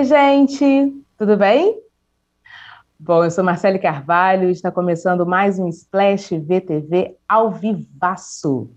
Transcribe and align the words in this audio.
Oi, 0.00 0.06
gente, 0.06 1.04
tudo 1.18 1.36
bem? 1.36 1.78
Bom, 2.98 3.22
eu 3.22 3.30
sou 3.30 3.44
Marcele 3.44 3.78
Carvalho 3.78 4.48
e 4.48 4.52
está 4.52 4.72
começando 4.72 5.26
mais 5.26 5.58
um 5.58 5.68
Splash 5.68 6.38
VTV 6.38 7.18
ao 7.28 7.50
vivaço. 7.50 8.70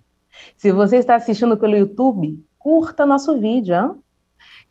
Se 0.57 0.69
você 0.73 0.97
está 0.97 1.15
assistindo 1.15 1.55
pelo 1.55 1.77
YouTube, 1.77 2.45
curta 2.59 3.05
nosso 3.05 3.39
vídeo. 3.39 3.73
Hein? 3.73 3.91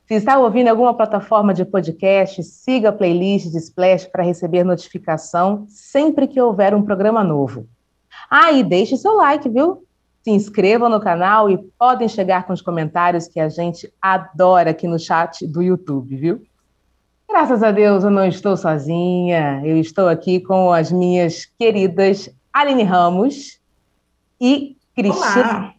Se 0.04 0.12
está 0.12 0.38
ouvindo 0.38 0.68
alguma 0.68 0.92
plataforma 0.92 1.54
de 1.54 1.64
podcast, 1.64 2.42
siga 2.42 2.90
a 2.90 2.92
playlist 2.92 3.50
de 3.50 3.56
Splash 3.56 4.04
para 4.04 4.22
receber 4.22 4.62
notificação 4.62 5.64
sempre 5.70 6.26
que 6.26 6.38
houver 6.38 6.74
um 6.74 6.82
programa 6.82 7.24
novo. 7.24 7.66
Ah, 8.28 8.52
e 8.52 8.62
deixe 8.62 8.98
seu 8.98 9.14
like, 9.16 9.48
viu? 9.48 9.86
Se 10.22 10.30
inscrevam 10.30 10.88
no 10.88 11.00
canal 11.00 11.50
e 11.50 11.58
podem 11.78 12.08
chegar 12.08 12.46
com 12.46 12.52
os 12.52 12.62
comentários 12.62 13.26
que 13.26 13.40
a 13.40 13.48
gente 13.48 13.92
adora 14.00 14.70
aqui 14.70 14.86
no 14.86 14.98
chat 14.98 15.46
do 15.46 15.62
YouTube, 15.62 16.14
viu? 16.16 16.42
Graças 17.28 17.62
a 17.62 17.72
Deus 17.72 18.04
eu 18.04 18.10
não 18.10 18.26
estou 18.26 18.56
sozinha, 18.56 19.62
eu 19.64 19.78
estou 19.78 20.08
aqui 20.08 20.38
com 20.38 20.72
as 20.72 20.92
minhas 20.92 21.46
queridas 21.58 22.28
Aline 22.52 22.82
Ramos 22.82 23.58
e 24.40 24.76
Cristina. 24.94 25.34
Olá. 25.34 25.74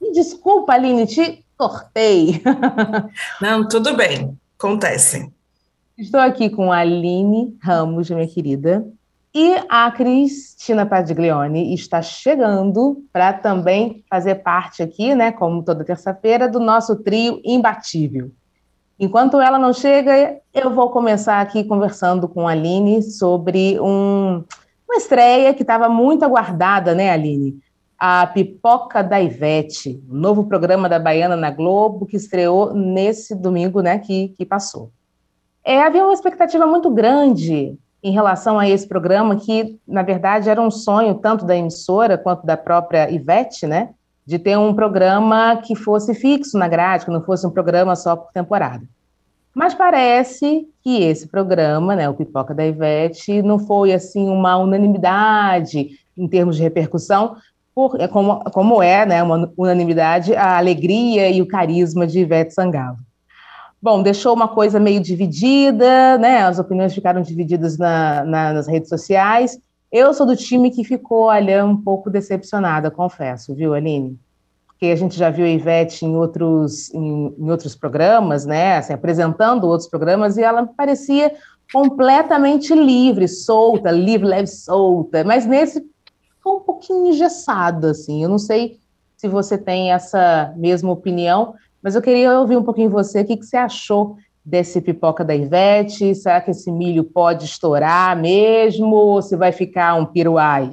Me 0.00 0.12
desculpa, 0.12 0.74
Aline, 0.74 1.06
te 1.06 1.44
cortei. 1.56 2.42
Não, 3.40 3.66
tudo 3.66 3.96
bem, 3.96 4.38
acontece. 4.58 5.32
Estou 5.96 6.20
aqui 6.20 6.50
com 6.50 6.70
a 6.70 6.78
Aline 6.78 7.56
Ramos, 7.60 8.10
minha 8.10 8.28
querida, 8.28 8.86
e 9.40 9.54
a 9.68 9.88
Cristina 9.92 10.84
Padiglione 10.84 11.72
está 11.72 12.02
chegando 12.02 13.04
para 13.12 13.32
também 13.32 14.04
fazer 14.10 14.34
parte 14.36 14.82
aqui, 14.82 15.14
né, 15.14 15.30
como 15.30 15.62
toda 15.62 15.84
terça-feira, 15.84 16.48
do 16.48 16.58
nosso 16.58 16.96
trio 16.96 17.40
imbatível. 17.44 18.32
Enquanto 18.98 19.40
ela 19.40 19.56
não 19.56 19.72
chega, 19.72 20.40
eu 20.52 20.74
vou 20.74 20.90
começar 20.90 21.40
aqui 21.40 21.62
conversando 21.62 22.26
com 22.26 22.48
a 22.48 22.50
Aline 22.50 23.00
sobre 23.00 23.78
um, 23.78 24.42
uma 24.88 24.96
estreia 24.96 25.54
que 25.54 25.62
estava 25.62 25.88
muito 25.88 26.24
aguardada, 26.24 26.92
né, 26.92 27.08
Aline? 27.08 27.60
A 27.96 28.26
Pipoca 28.26 29.04
da 29.04 29.22
Ivete, 29.22 30.02
novo 30.08 30.46
programa 30.46 30.88
da 30.88 30.98
Baiana 30.98 31.36
na 31.36 31.52
Globo, 31.52 32.06
que 32.06 32.16
estreou 32.16 32.74
nesse 32.74 33.36
domingo 33.36 33.82
né, 33.82 34.00
que, 34.00 34.30
que 34.36 34.44
passou. 34.44 34.90
É, 35.64 35.80
havia 35.80 36.02
uma 36.02 36.12
expectativa 36.14 36.66
muito 36.66 36.90
grande 36.90 37.78
em 38.02 38.12
relação 38.12 38.58
a 38.58 38.68
esse 38.68 38.86
programa, 38.86 39.36
que, 39.36 39.78
na 39.86 40.02
verdade, 40.02 40.48
era 40.48 40.60
um 40.60 40.70
sonho 40.70 41.16
tanto 41.16 41.44
da 41.44 41.56
emissora 41.56 42.16
quanto 42.16 42.46
da 42.46 42.56
própria 42.56 43.10
Ivete, 43.10 43.66
né? 43.66 43.90
De 44.24 44.38
ter 44.38 44.56
um 44.56 44.74
programa 44.74 45.56
que 45.56 45.74
fosse 45.74 46.14
fixo 46.14 46.56
na 46.58 46.68
grade, 46.68 47.04
que 47.04 47.10
não 47.10 47.22
fosse 47.22 47.46
um 47.46 47.50
programa 47.50 47.96
só 47.96 48.14
por 48.14 48.30
temporada. 48.32 48.84
Mas 49.54 49.74
parece 49.74 50.68
que 50.84 51.02
esse 51.02 51.26
programa, 51.26 51.96
né, 51.96 52.08
o 52.08 52.14
Pipoca 52.14 52.54
da 52.54 52.64
Ivete, 52.64 53.42
não 53.42 53.58
foi 53.58 53.92
assim 53.92 54.28
uma 54.28 54.56
unanimidade 54.56 55.88
em 56.16 56.28
termos 56.28 56.56
de 56.56 56.62
repercussão, 56.62 57.36
por, 57.74 58.00
é 58.00 58.06
como, 58.06 58.38
como 58.50 58.82
é 58.82 59.06
né, 59.06 59.22
uma 59.22 59.52
unanimidade 59.56 60.34
a 60.34 60.58
alegria 60.58 61.28
e 61.30 61.40
o 61.40 61.46
carisma 61.48 62.06
de 62.06 62.20
Ivete 62.20 62.52
Sangalo. 62.52 62.98
Bom, 63.80 64.02
deixou 64.02 64.34
uma 64.34 64.48
coisa 64.48 64.80
meio 64.80 65.00
dividida, 65.00 66.18
né? 66.18 66.38
As 66.38 66.58
opiniões 66.58 66.92
ficaram 66.92 67.22
divididas 67.22 67.78
na, 67.78 68.24
na, 68.24 68.52
nas 68.52 68.66
redes 68.66 68.88
sociais. 68.88 69.58
Eu 69.90 70.12
sou 70.12 70.26
do 70.26 70.36
time 70.36 70.70
que 70.70 70.82
ficou, 70.82 71.26
olha, 71.26 71.64
um 71.64 71.76
pouco 71.76 72.10
decepcionada, 72.10 72.90
confesso, 72.90 73.54
viu, 73.54 73.74
Aline? 73.74 74.18
Porque 74.66 74.86
a 74.86 74.96
gente 74.96 75.16
já 75.16 75.30
viu 75.30 75.44
a 75.44 75.48
Ivete 75.48 76.04
em 76.04 76.16
outros, 76.16 76.92
em, 76.92 77.34
em 77.38 77.50
outros 77.50 77.76
programas, 77.76 78.44
né? 78.44 78.78
Assim, 78.78 78.92
apresentando 78.92 79.64
outros 79.64 79.88
programas, 79.88 80.36
e 80.36 80.42
ela 80.42 80.66
parecia 80.66 81.32
completamente 81.72 82.74
livre, 82.74 83.28
solta, 83.28 83.90
livre, 83.90 84.26
leve, 84.26 84.48
solta. 84.48 85.22
Mas 85.22 85.46
nesse 85.46 85.86
ficou 86.36 86.58
um 86.58 86.60
pouquinho 86.60 87.08
engessado, 87.08 87.86
assim. 87.86 88.22
Eu 88.22 88.28
não 88.28 88.38
sei 88.38 88.78
se 89.16 89.28
você 89.28 89.56
tem 89.56 89.92
essa 89.92 90.52
mesma 90.56 90.92
opinião, 90.92 91.54
mas 91.82 91.94
eu 91.94 92.02
queria 92.02 92.38
ouvir 92.38 92.56
um 92.56 92.62
pouquinho 92.62 92.90
você, 92.90 93.20
o 93.20 93.24
que, 93.24 93.36
que 93.36 93.46
você 93.46 93.56
achou 93.56 94.16
desse 94.44 94.80
pipoca 94.80 95.24
da 95.24 95.34
Ivete? 95.34 96.14
Será 96.14 96.40
que 96.40 96.50
esse 96.50 96.70
milho 96.72 97.04
pode 97.04 97.44
estourar 97.44 98.16
mesmo 98.16 98.94
ou 98.94 99.22
se 99.22 99.36
vai 99.36 99.52
ficar 99.52 99.94
um 99.94 100.06
piruai? 100.06 100.72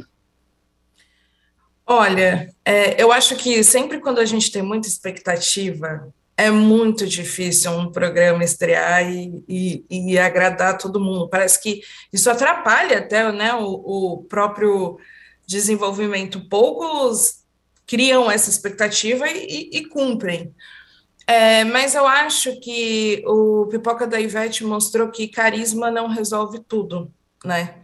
Olha, 1.85 2.49
é, 2.63 3.01
eu 3.01 3.11
acho 3.11 3.35
que 3.35 3.63
sempre 3.63 3.99
quando 3.99 4.19
a 4.19 4.25
gente 4.25 4.51
tem 4.51 4.63
muita 4.63 4.87
expectativa, 4.87 6.11
é 6.37 6.49
muito 6.49 7.05
difícil 7.05 7.71
um 7.71 7.91
programa 7.91 8.43
estrear 8.43 9.09
e, 9.09 9.43
e, 9.47 9.85
e 9.89 10.17
agradar 10.17 10.77
todo 10.77 10.99
mundo. 10.99 11.29
Parece 11.29 11.61
que 11.61 11.81
isso 12.11 12.29
atrapalha 12.29 12.97
até 12.97 13.31
né, 13.31 13.53
o, 13.53 14.15
o 14.15 14.23
próprio 14.23 14.97
desenvolvimento. 15.47 16.49
Poucos 16.49 17.43
criam 17.85 18.29
essa 18.29 18.49
expectativa 18.49 19.27
e, 19.29 19.69
e 19.71 19.85
cumprem. 19.85 20.53
É, 21.27 21.63
mas 21.63 21.95
eu 21.95 22.05
acho 22.05 22.59
que 22.59 23.23
o 23.25 23.65
Pipoca 23.67 24.05
da 24.05 24.19
Ivete 24.19 24.63
mostrou 24.63 25.09
que 25.09 25.27
carisma 25.27 25.89
não 25.89 26.07
resolve 26.07 26.59
tudo, 26.59 27.11
né? 27.43 27.81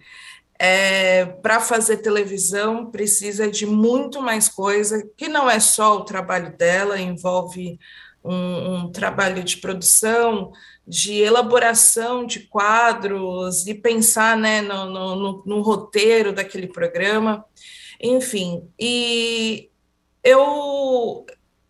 É, 0.59 1.25
para 1.25 1.59
fazer 1.59 1.97
televisão 1.97 2.91
precisa 2.91 3.49
de 3.49 3.65
muito 3.65 4.21
mais 4.21 4.47
coisa, 4.47 5.03
que 5.17 5.27
não 5.27 5.49
é 5.49 5.59
só 5.59 5.97
o 5.97 6.05
trabalho 6.05 6.55
dela, 6.55 6.99
envolve 6.99 7.79
um, 8.23 8.75
um 8.75 8.91
trabalho 8.91 9.43
de 9.43 9.57
produção, 9.57 10.51
de 10.87 11.19
elaboração 11.21 12.27
de 12.27 12.41
quadros, 12.41 13.65
e 13.65 13.73
pensar 13.73 14.37
né, 14.37 14.61
no, 14.61 14.85
no, 14.85 15.15
no, 15.15 15.43
no 15.47 15.61
roteiro 15.61 16.31
daquele 16.31 16.67
programa, 16.67 17.43
enfim. 17.99 18.69
E 18.79 19.67
eu 20.23 21.25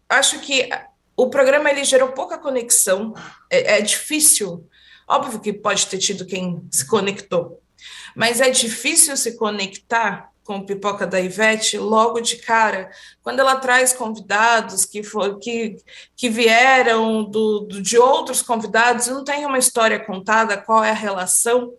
acho 0.10 0.42
que 0.42 0.70
o 1.16 1.30
programa 1.30 1.70
ele 1.70 1.84
gerou 1.84 2.10
pouca 2.10 2.38
conexão, 2.38 3.14
é, 3.50 3.78
é 3.78 3.82
difícil. 3.82 4.68
Óbvio 5.08 5.40
que 5.40 5.52
pode 5.52 5.88
ter 5.88 5.98
tido 5.98 6.26
quem 6.26 6.62
se 6.72 6.88
conectou, 6.88 7.62
mas 8.16 8.40
é 8.40 8.50
difícil 8.50 9.18
se 9.18 9.36
conectar 9.38 10.32
com 10.44 10.66
Pipoca 10.66 11.06
da 11.06 11.20
Ivete 11.20 11.78
logo 11.78 12.20
de 12.20 12.38
cara, 12.38 12.90
quando 13.22 13.40
ela 13.40 13.56
traz 13.56 13.94
convidados 13.94 14.86
que, 14.86 15.04
for, 15.04 15.38
que, 15.40 15.78
que 16.16 16.30
vieram 16.30 17.24
do, 17.24 17.62
do, 17.62 17.82
de 17.82 17.98
outros 17.98 18.42
convidados, 18.42 19.08
não 19.08 19.24
tem 19.24 19.46
uma 19.46 19.58
história 19.60 20.00
contada, 20.00 20.58
qual 20.58 20.84
é 20.84 20.90
a 20.90 20.96
relação 20.96 21.74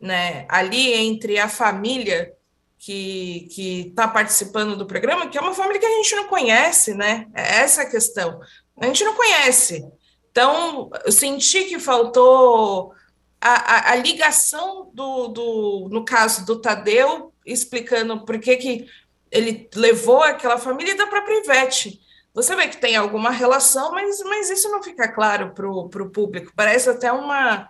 né, 0.00 0.46
ali 0.48 0.94
entre 0.94 1.38
a 1.38 1.48
família 1.48 2.32
que 2.78 3.88
está 3.88 4.08
participando 4.08 4.76
do 4.76 4.86
programa, 4.86 5.28
que 5.28 5.36
é 5.36 5.40
uma 5.40 5.54
família 5.54 5.80
que 5.80 5.86
a 5.86 5.96
gente 5.96 6.14
não 6.14 6.28
conhece, 6.28 6.94
né? 6.94 7.26
É 7.34 7.58
essa 7.58 7.82
a 7.82 7.90
questão 7.90 8.40
a 8.80 8.86
gente 8.86 9.04
não 9.04 9.14
conhece. 9.14 9.84
Então, 10.30 10.90
eu 11.04 11.12
senti 11.12 11.64
que 11.64 11.78
faltou 11.78 12.92
a, 13.40 13.50
a, 13.50 13.92
a 13.92 13.96
ligação 13.96 14.90
do, 14.92 15.28
do, 15.28 15.88
no 15.90 16.04
caso 16.04 16.44
do 16.44 16.60
Tadeu, 16.60 17.32
explicando 17.44 18.24
por 18.24 18.38
que, 18.38 18.56
que 18.56 18.86
ele 19.30 19.68
levou 19.74 20.22
aquela 20.22 20.58
família 20.58 20.96
da 20.96 21.06
própria 21.06 21.42
Ivete. 21.42 22.00
Você 22.34 22.54
vê 22.54 22.68
que 22.68 22.76
tem 22.76 22.96
alguma 22.96 23.30
relação, 23.30 23.90
mas, 23.92 24.20
mas 24.22 24.50
isso 24.50 24.68
não 24.70 24.82
fica 24.82 25.08
claro 25.08 25.52
para 25.54 25.68
o 25.68 26.10
público. 26.10 26.52
Parece 26.54 26.88
até 26.88 27.10
uma 27.10 27.68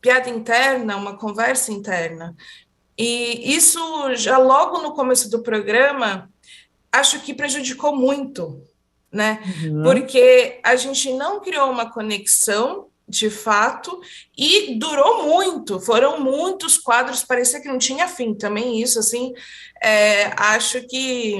piada 0.00 0.28
interna, 0.30 0.96
uma 0.96 1.16
conversa 1.16 1.70
interna. 1.72 2.34
E 2.98 3.54
isso, 3.54 3.80
já 4.16 4.36
logo 4.36 4.78
no 4.78 4.94
começo 4.94 5.30
do 5.30 5.42
programa, 5.42 6.30
acho 6.90 7.20
que 7.20 7.34
prejudicou 7.34 7.94
muito 7.94 8.62
né? 9.12 9.40
Uhum. 9.64 9.82
Porque 9.82 10.60
a 10.62 10.76
gente 10.76 11.12
não 11.12 11.40
criou 11.40 11.70
uma 11.70 11.90
conexão 11.90 12.86
de 13.08 13.28
fato 13.28 14.00
e 14.38 14.78
durou 14.78 15.24
muito. 15.24 15.80
Foram 15.80 16.20
muitos 16.20 16.78
quadros, 16.78 17.24
parecia 17.24 17.60
que 17.60 17.68
não 17.68 17.78
tinha 17.78 18.06
fim. 18.06 18.34
Também 18.34 18.80
isso, 18.80 18.98
assim, 19.00 19.34
é, 19.82 20.32
acho 20.36 20.86
que 20.86 21.38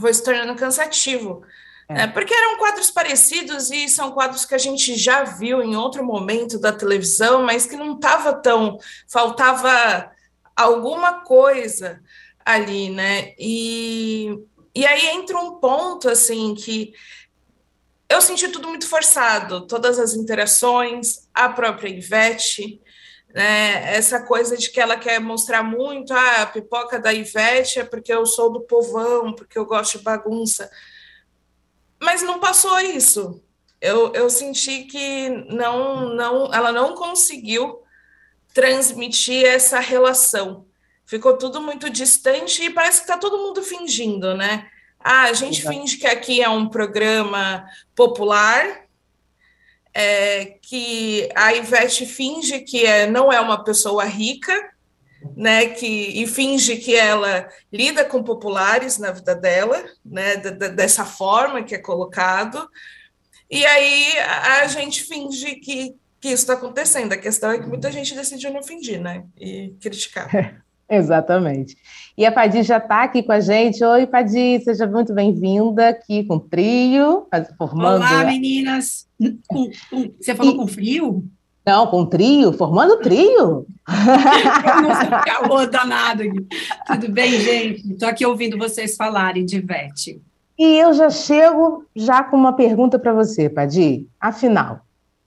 foi 0.00 0.12
se 0.14 0.24
tornando 0.24 0.54
cansativo. 0.54 1.42
É. 1.88 1.94
Né? 1.94 2.06
Porque 2.06 2.32
eram 2.32 2.56
quadros 2.56 2.90
parecidos 2.90 3.70
e 3.70 3.88
são 3.88 4.10
quadros 4.12 4.46
que 4.46 4.54
a 4.54 4.58
gente 4.58 4.96
já 4.96 5.22
viu 5.22 5.62
em 5.62 5.76
outro 5.76 6.02
momento 6.02 6.58
da 6.58 6.72
televisão, 6.72 7.42
mas 7.42 7.66
que 7.66 7.76
não 7.76 7.94
estava 7.94 8.32
tão. 8.32 8.78
faltava 9.06 10.10
alguma 10.56 11.20
coisa 11.20 12.00
ali, 12.44 12.88
né? 12.88 13.34
E 13.38 14.38
e 14.74 14.86
aí 14.86 15.08
entra 15.08 15.38
um 15.38 15.58
ponto 15.60 16.08
assim 16.08 16.54
que 16.54 16.92
eu 18.08 18.20
senti 18.20 18.48
tudo 18.48 18.68
muito 18.68 18.88
forçado, 18.88 19.66
todas 19.66 19.98
as 19.98 20.14
interações, 20.14 21.28
a 21.32 21.48
própria 21.48 21.88
Ivete, 21.88 22.80
né, 23.34 23.96
essa 23.96 24.22
coisa 24.22 24.56
de 24.56 24.70
que 24.70 24.80
ela 24.80 24.96
quer 24.96 25.18
mostrar 25.20 25.62
muito 25.62 26.12
ah, 26.12 26.42
a 26.42 26.46
pipoca 26.46 27.00
da 27.00 27.12
Ivete 27.12 27.80
é 27.80 27.84
porque 27.84 28.12
eu 28.12 28.24
sou 28.26 28.52
do 28.52 28.60
povão, 28.60 29.32
porque 29.32 29.58
eu 29.58 29.66
gosto 29.66 29.98
de 29.98 30.04
bagunça. 30.04 30.70
Mas 32.00 32.22
não 32.22 32.38
passou 32.38 32.78
isso. 32.80 33.42
eu, 33.80 34.12
eu 34.14 34.30
senti 34.30 34.84
que 34.84 35.28
não, 35.48 36.14
não, 36.14 36.54
ela 36.54 36.70
não 36.70 36.94
conseguiu 36.94 37.82
transmitir 38.54 39.44
essa 39.44 39.80
relação. 39.80 40.63
Ficou 41.06 41.36
tudo 41.36 41.60
muito 41.60 41.90
distante 41.90 42.64
e 42.64 42.70
parece 42.70 42.98
que 42.98 43.04
está 43.04 43.18
todo 43.18 43.38
mundo 43.38 43.62
fingindo, 43.62 44.34
né? 44.34 44.66
Ah, 44.98 45.24
a 45.24 45.32
gente 45.34 45.60
Exato. 45.60 45.76
finge 45.76 45.98
que 45.98 46.06
aqui 46.06 46.42
é 46.42 46.48
um 46.48 46.66
programa 46.66 47.68
popular, 47.94 48.84
é, 49.92 50.56
que 50.62 51.28
a 51.34 51.52
Ivete 51.52 52.06
finge 52.06 52.60
que 52.60 52.86
é, 52.86 53.06
não 53.06 53.30
é 53.30 53.38
uma 53.38 53.62
pessoa 53.62 54.04
rica, 54.04 54.72
né, 55.36 55.66
que, 55.66 55.86
e 55.86 56.26
finge 56.26 56.76
que 56.76 56.94
ela 56.94 57.48
lida 57.72 58.04
com 58.04 58.22
populares 58.22 58.98
na 58.98 59.10
vida 59.10 59.34
dela, 59.34 59.84
né, 60.04 60.36
dessa 60.36 61.04
forma 61.04 61.62
que 61.62 61.74
é 61.74 61.78
colocado, 61.78 62.68
e 63.50 63.64
aí 63.64 64.18
a 64.18 64.66
gente 64.66 65.02
finge 65.04 65.56
que, 65.56 65.94
que 66.20 66.28
isso 66.28 66.42
está 66.42 66.54
acontecendo. 66.54 67.12
A 67.12 67.16
questão 67.16 67.50
é 67.50 67.58
que 67.58 67.66
muita 67.66 67.92
gente 67.92 68.14
decidiu 68.14 68.52
não 68.52 68.62
fingir, 68.62 69.00
né, 69.00 69.24
e 69.38 69.74
criticar. 69.80 70.63
Exatamente. 70.96 71.76
E 72.16 72.24
a 72.24 72.30
Padi 72.30 72.62
já 72.62 72.78
está 72.78 73.02
aqui 73.02 73.22
com 73.22 73.32
a 73.32 73.40
gente. 73.40 73.82
Oi, 73.82 74.06
Padi, 74.06 74.60
seja 74.62 74.86
muito 74.86 75.12
bem-vinda 75.12 75.88
aqui 75.88 76.22
com 76.24 76.36
o 76.36 76.40
trio, 76.40 77.26
formando... 77.58 77.96
Olá, 77.96 78.24
meninas! 78.24 79.08
Com, 79.48 79.68
com, 79.90 80.12
você 80.20 80.34
falou 80.34 80.54
e... 80.54 80.56
com 80.56 80.66
frio? 80.66 81.24
Não, 81.66 81.86
com 81.86 82.04
trio, 82.04 82.52
formando 82.52 83.00
trio. 83.00 83.66
calor 85.24 85.66
danado 85.68 86.22
aqui. 86.22 86.46
Tudo 86.86 87.10
bem, 87.10 87.32
gente? 87.40 87.92
Estou 87.92 88.08
aqui 88.08 88.24
ouvindo 88.24 88.58
vocês 88.58 88.96
falarem 88.96 89.44
de 89.44 89.56
Ivete. 89.56 90.20
E 90.58 90.76
eu 90.78 90.92
já 90.92 91.10
chego 91.10 91.84
já 91.96 92.22
com 92.22 92.36
uma 92.36 92.52
pergunta 92.52 92.98
para 92.98 93.12
você, 93.12 93.48
Padi. 93.48 94.06
Afinal, 94.20 94.80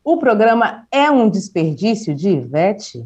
o 0.04 0.18
programa 0.18 0.88
é 0.90 1.12
um 1.12 1.30
desperdício 1.30 2.16
de 2.16 2.30
Ivete? 2.30 3.06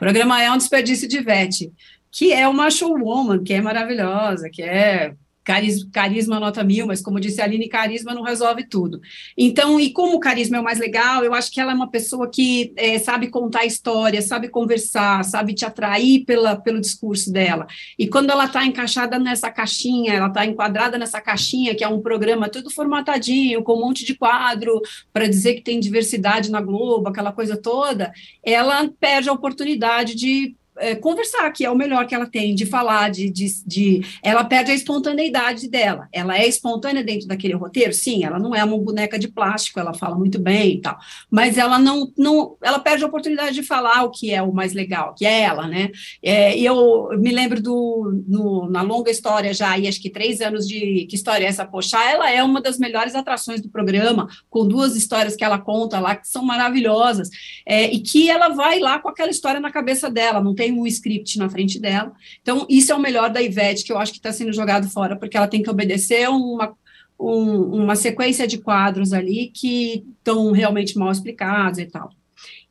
Programa 0.00 0.42
é 0.42 0.50
um 0.50 0.56
desperdício 0.56 1.06
de 1.06 1.18
Ivete, 1.18 1.70
que 2.10 2.32
é 2.32 2.48
uma 2.48 2.70
showwoman, 2.70 3.44
que 3.44 3.52
é 3.52 3.60
maravilhosa, 3.60 4.48
que 4.48 4.62
é 4.62 5.12
Carisma, 5.42 5.88
carisma 5.92 6.38
nota 6.38 6.62
mil, 6.62 6.86
mas 6.86 7.00
como 7.00 7.18
disse 7.18 7.40
a 7.40 7.44
Aline, 7.44 7.68
carisma 7.68 8.14
não 8.14 8.22
resolve 8.22 8.64
tudo. 8.64 9.00
Então, 9.36 9.80
e 9.80 9.90
como 9.90 10.16
o 10.16 10.20
carisma 10.20 10.58
é 10.58 10.60
o 10.60 10.64
mais 10.64 10.78
legal, 10.78 11.24
eu 11.24 11.32
acho 11.32 11.50
que 11.50 11.60
ela 11.60 11.72
é 11.72 11.74
uma 11.74 11.90
pessoa 11.90 12.30
que 12.30 12.72
é, 12.76 12.98
sabe 12.98 13.28
contar 13.28 13.64
história, 13.64 14.20
sabe 14.20 14.48
conversar, 14.48 15.24
sabe 15.24 15.54
te 15.54 15.64
atrair 15.64 16.24
pela, 16.24 16.56
pelo 16.56 16.80
discurso 16.80 17.32
dela. 17.32 17.66
E 17.98 18.06
quando 18.06 18.30
ela 18.30 18.44
está 18.44 18.64
encaixada 18.66 19.18
nessa 19.18 19.50
caixinha, 19.50 20.12
ela 20.12 20.28
está 20.28 20.44
enquadrada 20.44 20.98
nessa 20.98 21.20
caixinha, 21.20 21.74
que 21.74 21.82
é 21.82 21.88
um 21.88 22.00
programa 22.00 22.48
tudo 22.48 22.70
formatadinho, 22.70 23.62
com 23.62 23.74
um 23.74 23.80
monte 23.80 24.04
de 24.04 24.14
quadro, 24.14 24.80
para 25.12 25.26
dizer 25.26 25.54
que 25.54 25.62
tem 25.62 25.80
diversidade 25.80 26.50
na 26.50 26.60
Globo, 26.60 27.08
aquela 27.08 27.32
coisa 27.32 27.56
toda, 27.56 28.12
ela 28.42 28.88
perde 29.00 29.28
a 29.28 29.32
oportunidade 29.32 30.14
de 30.14 30.54
é, 30.78 30.94
conversar, 30.94 31.50
que 31.52 31.64
é 31.64 31.70
o 31.70 31.76
melhor 31.76 32.06
que 32.06 32.14
ela 32.14 32.26
tem, 32.26 32.54
de 32.54 32.64
falar, 32.64 33.10
de, 33.10 33.30
de, 33.30 33.46
de, 33.66 34.02
Ela 34.22 34.44
perde 34.44 34.70
a 34.70 34.74
espontaneidade 34.74 35.68
dela. 35.68 36.08
Ela 36.12 36.38
é 36.38 36.46
espontânea 36.46 37.04
dentro 37.04 37.26
daquele 37.26 37.54
roteiro? 37.54 37.92
Sim, 37.92 38.24
ela 38.24 38.38
não 38.38 38.54
é 38.54 38.64
uma 38.64 38.78
boneca 38.78 39.18
de 39.18 39.28
plástico, 39.28 39.80
ela 39.80 39.94
fala 39.94 40.16
muito 40.16 40.38
bem 40.38 40.74
e 40.74 40.80
tal. 40.80 40.98
Mas 41.30 41.58
ela 41.58 41.78
não, 41.78 42.10
não. 42.16 42.56
Ela 42.62 42.78
perde 42.78 43.04
a 43.04 43.06
oportunidade 43.06 43.54
de 43.54 43.62
falar 43.62 44.04
o 44.04 44.10
que 44.10 44.32
é 44.32 44.42
o 44.42 44.52
mais 44.52 44.72
legal, 44.72 45.14
que 45.14 45.26
é 45.26 45.40
ela, 45.40 45.66
né? 45.66 45.90
É, 46.22 46.56
e 46.56 46.64
eu 46.64 47.10
me 47.18 47.30
lembro 47.30 47.60
do. 47.60 48.22
No, 48.26 48.70
na 48.70 48.82
longa 48.82 49.10
história 49.10 49.52
já, 49.52 49.78
e 49.78 49.88
acho 49.88 50.00
que 50.00 50.10
três 50.10 50.40
anos 50.40 50.66
de. 50.66 51.06
Que 51.08 51.16
história 51.16 51.44
é 51.44 51.48
essa? 51.48 51.64
Poxa, 51.64 52.02
ela 52.02 52.30
é 52.30 52.42
uma 52.42 52.60
das 52.60 52.78
melhores 52.78 53.14
atrações 53.14 53.60
do 53.60 53.68
programa, 53.68 54.28
com 54.48 54.66
duas 54.66 54.96
histórias 54.96 55.36
que 55.36 55.44
ela 55.44 55.58
conta 55.58 55.98
lá, 55.98 56.16
que 56.16 56.28
são 56.28 56.42
maravilhosas, 56.42 57.28
é, 57.66 57.92
e 57.92 58.00
que 58.00 58.30
ela 58.30 58.48
vai 58.48 58.78
lá 58.78 58.98
com 58.98 59.08
aquela 59.08 59.30
história 59.30 59.60
na 59.60 59.70
cabeça 59.70 60.10
dela, 60.10 60.40
não 60.40 60.54
tem 60.60 60.72
um 60.72 60.86
script 60.86 61.38
na 61.38 61.48
frente 61.48 61.80
dela. 61.80 62.12
Então, 62.42 62.66
isso 62.68 62.92
é 62.92 62.94
o 62.94 63.00
melhor 63.00 63.30
da 63.30 63.40
Ivete, 63.40 63.82
que 63.82 63.90
eu 63.90 63.96
acho 63.96 64.12
que 64.12 64.18
está 64.18 64.30
sendo 64.30 64.52
jogado 64.52 64.90
fora, 64.90 65.16
porque 65.16 65.34
ela 65.34 65.48
tem 65.48 65.62
que 65.62 65.70
obedecer 65.70 66.28
uma, 66.28 66.76
um, 67.18 67.82
uma 67.82 67.96
sequência 67.96 68.46
de 68.46 68.58
quadros 68.58 69.14
ali 69.14 69.50
que 69.54 70.04
estão 70.18 70.52
realmente 70.52 70.98
mal 70.98 71.10
explicados 71.10 71.78
e 71.78 71.86
tal. 71.86 72.10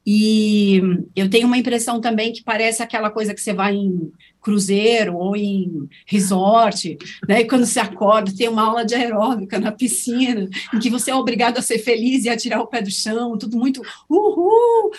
E 0.06 0.80
eu 1.16 1.28
tenho 1.32 1.48
uma 1.48 1.58
impressão 1.58 2.00
também 2.00 2.32
que 2.32 2.44
parece 2.44 2.84
aquela 2.84 3.10
coisa 3.10 3.34
que 3.34 3.42
você 3.42 3.54
vai 3.54 3.74
em 3.74 4.12
cruzeiro 4.42 5.16
ou 5.16 5.36
em 5.36 5.88
resort, 6.06 6.98
né? 7.28 7.42
E 7.42 7.48
quando 7.48 7.66
você 7.66 7.80
acorda, 7.80 8.34
tem 8.36 8.48
uma 8.48 8.64
aula 8.64 8.86
de 8.86 8.96
aeróbica 8.96 9.60
na 9.60 9.72
piscina, 9.72 10.50
em 10.74 10.80
que 10.80 10.90
você 10.90 11.12
é 11.12 11.16
obrigado 11.16 11.58
a 11.58 11.62
ser 11.62 11.80
feliz 11.80 12.26
e 12.26 12.30
a 12.30 12.38
tirar 12.38 12.62
o 12.62 12.68
pé 12.68 12.82
do 12.82 12.92
chão, 12.92 13.38
tudo 13.38 13.58
muito 13.58 13.82
uhul. 14.10 14.92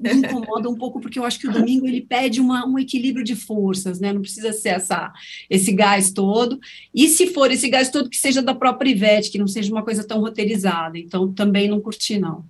Me 0.00 0.12
incomoda 0.14 0.68
um 0.68 0.76
pouco 0.76 1.00
porque 1.00 1.18
eu 1.18 1.24
acho 1.24 1.38
que 1.38 1.48
o 1.48 1.52
domingo 1.52 1.86
ele 1.86 2.00
pede 2.00 2.40
uma, 2.40 2.66
um 2.66 2.78
equilíbrio 2.78 3.24
de 3.24 3.34
forças, 3.34 4.00
né? 4.00 4.12
Não 4.12 4.22
precisa 4.22 4.52
ser 4.52 4.70
essa 4.70 5.12
esse 5.48 5.72
gás 5.72 6.12
todo. 6.12 6.58
E 6.94 7.08
se 7.08 7.28
for 7.28 7.50
esse 7.50 7.68
gás 7.68 7.90
todo 7.90 8.10
que 8.10 8.16
seja 8.16 8.42
da 8.42 8.54
própria 8.54 8.90
Ivete, 8.90 9.30
que 9.30 9.38
não 9.38 9.48
seja 9.48 9.72
uma 9.72 9.82
coisa 9.82 10.04
tão 10.04 10.20
roteirizada. 10.20 10.98
Então 10.98 11.32
também 11.32 11.68
não 11.68 11.80
curti 11.80 12.18
não. 12.18 12.44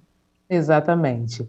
Exatamente. 0.49 1.47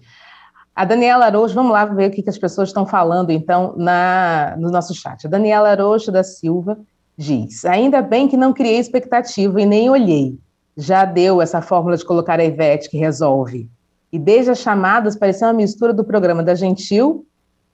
A 0.76 0.86
Daniela 0.86 1.26
Araújo, 1.26 1.54
vamos 1.54 1.72
lá 1.74 1.86
ver 1.86 2.10
o 2.10 2.12
que, 2.12 2.28
as 2.30 2.38
pessoas 2.38 2.70
estão 2.70 2.86
falando, 2.86 3.30
então, 3.30 3.74
na, 3.78 4.56
no 4.58 4.72
nosso 4.72 4.96
chat. 4.96 5.28
A 5.28 5.30
Daniela 5.30 5.70
Araújo 5.70 6.12
da 6.12 6.24
Silva 6.24 6.80
diz: 7.18 7.66
Ainda 7.66 8.02
bem 8.02 8.28
que 8.28 8.38
não 8.38 8.54
criei 8.54 8.80
expectativa 8.80 9.62
e 9.62 9.66
nem 9.66 9.90
olhei. 9.90 10.40
Já 10.78 11.04
deu 11.04 11.42
essa 11.42 11.62
fórmula 11.62 11.98
de 11.98 12.06
colocar 12.06 12.40
a 12.40 12.46
Ivete 12.46 12.90
que 12.90 12.98
resolve. 12.98 13.70
E 14.12 14.18
desde 14.18 14.52
as 14.52 14.60
chamadas 14.60 15.16
parecia 15.16 15.48
uma 15.48 15.54
mistura 15.54 15.94
do 15.94 16.04
programa 16.04 16.42
da 16.42 16.56
Gentil 16.56 17.26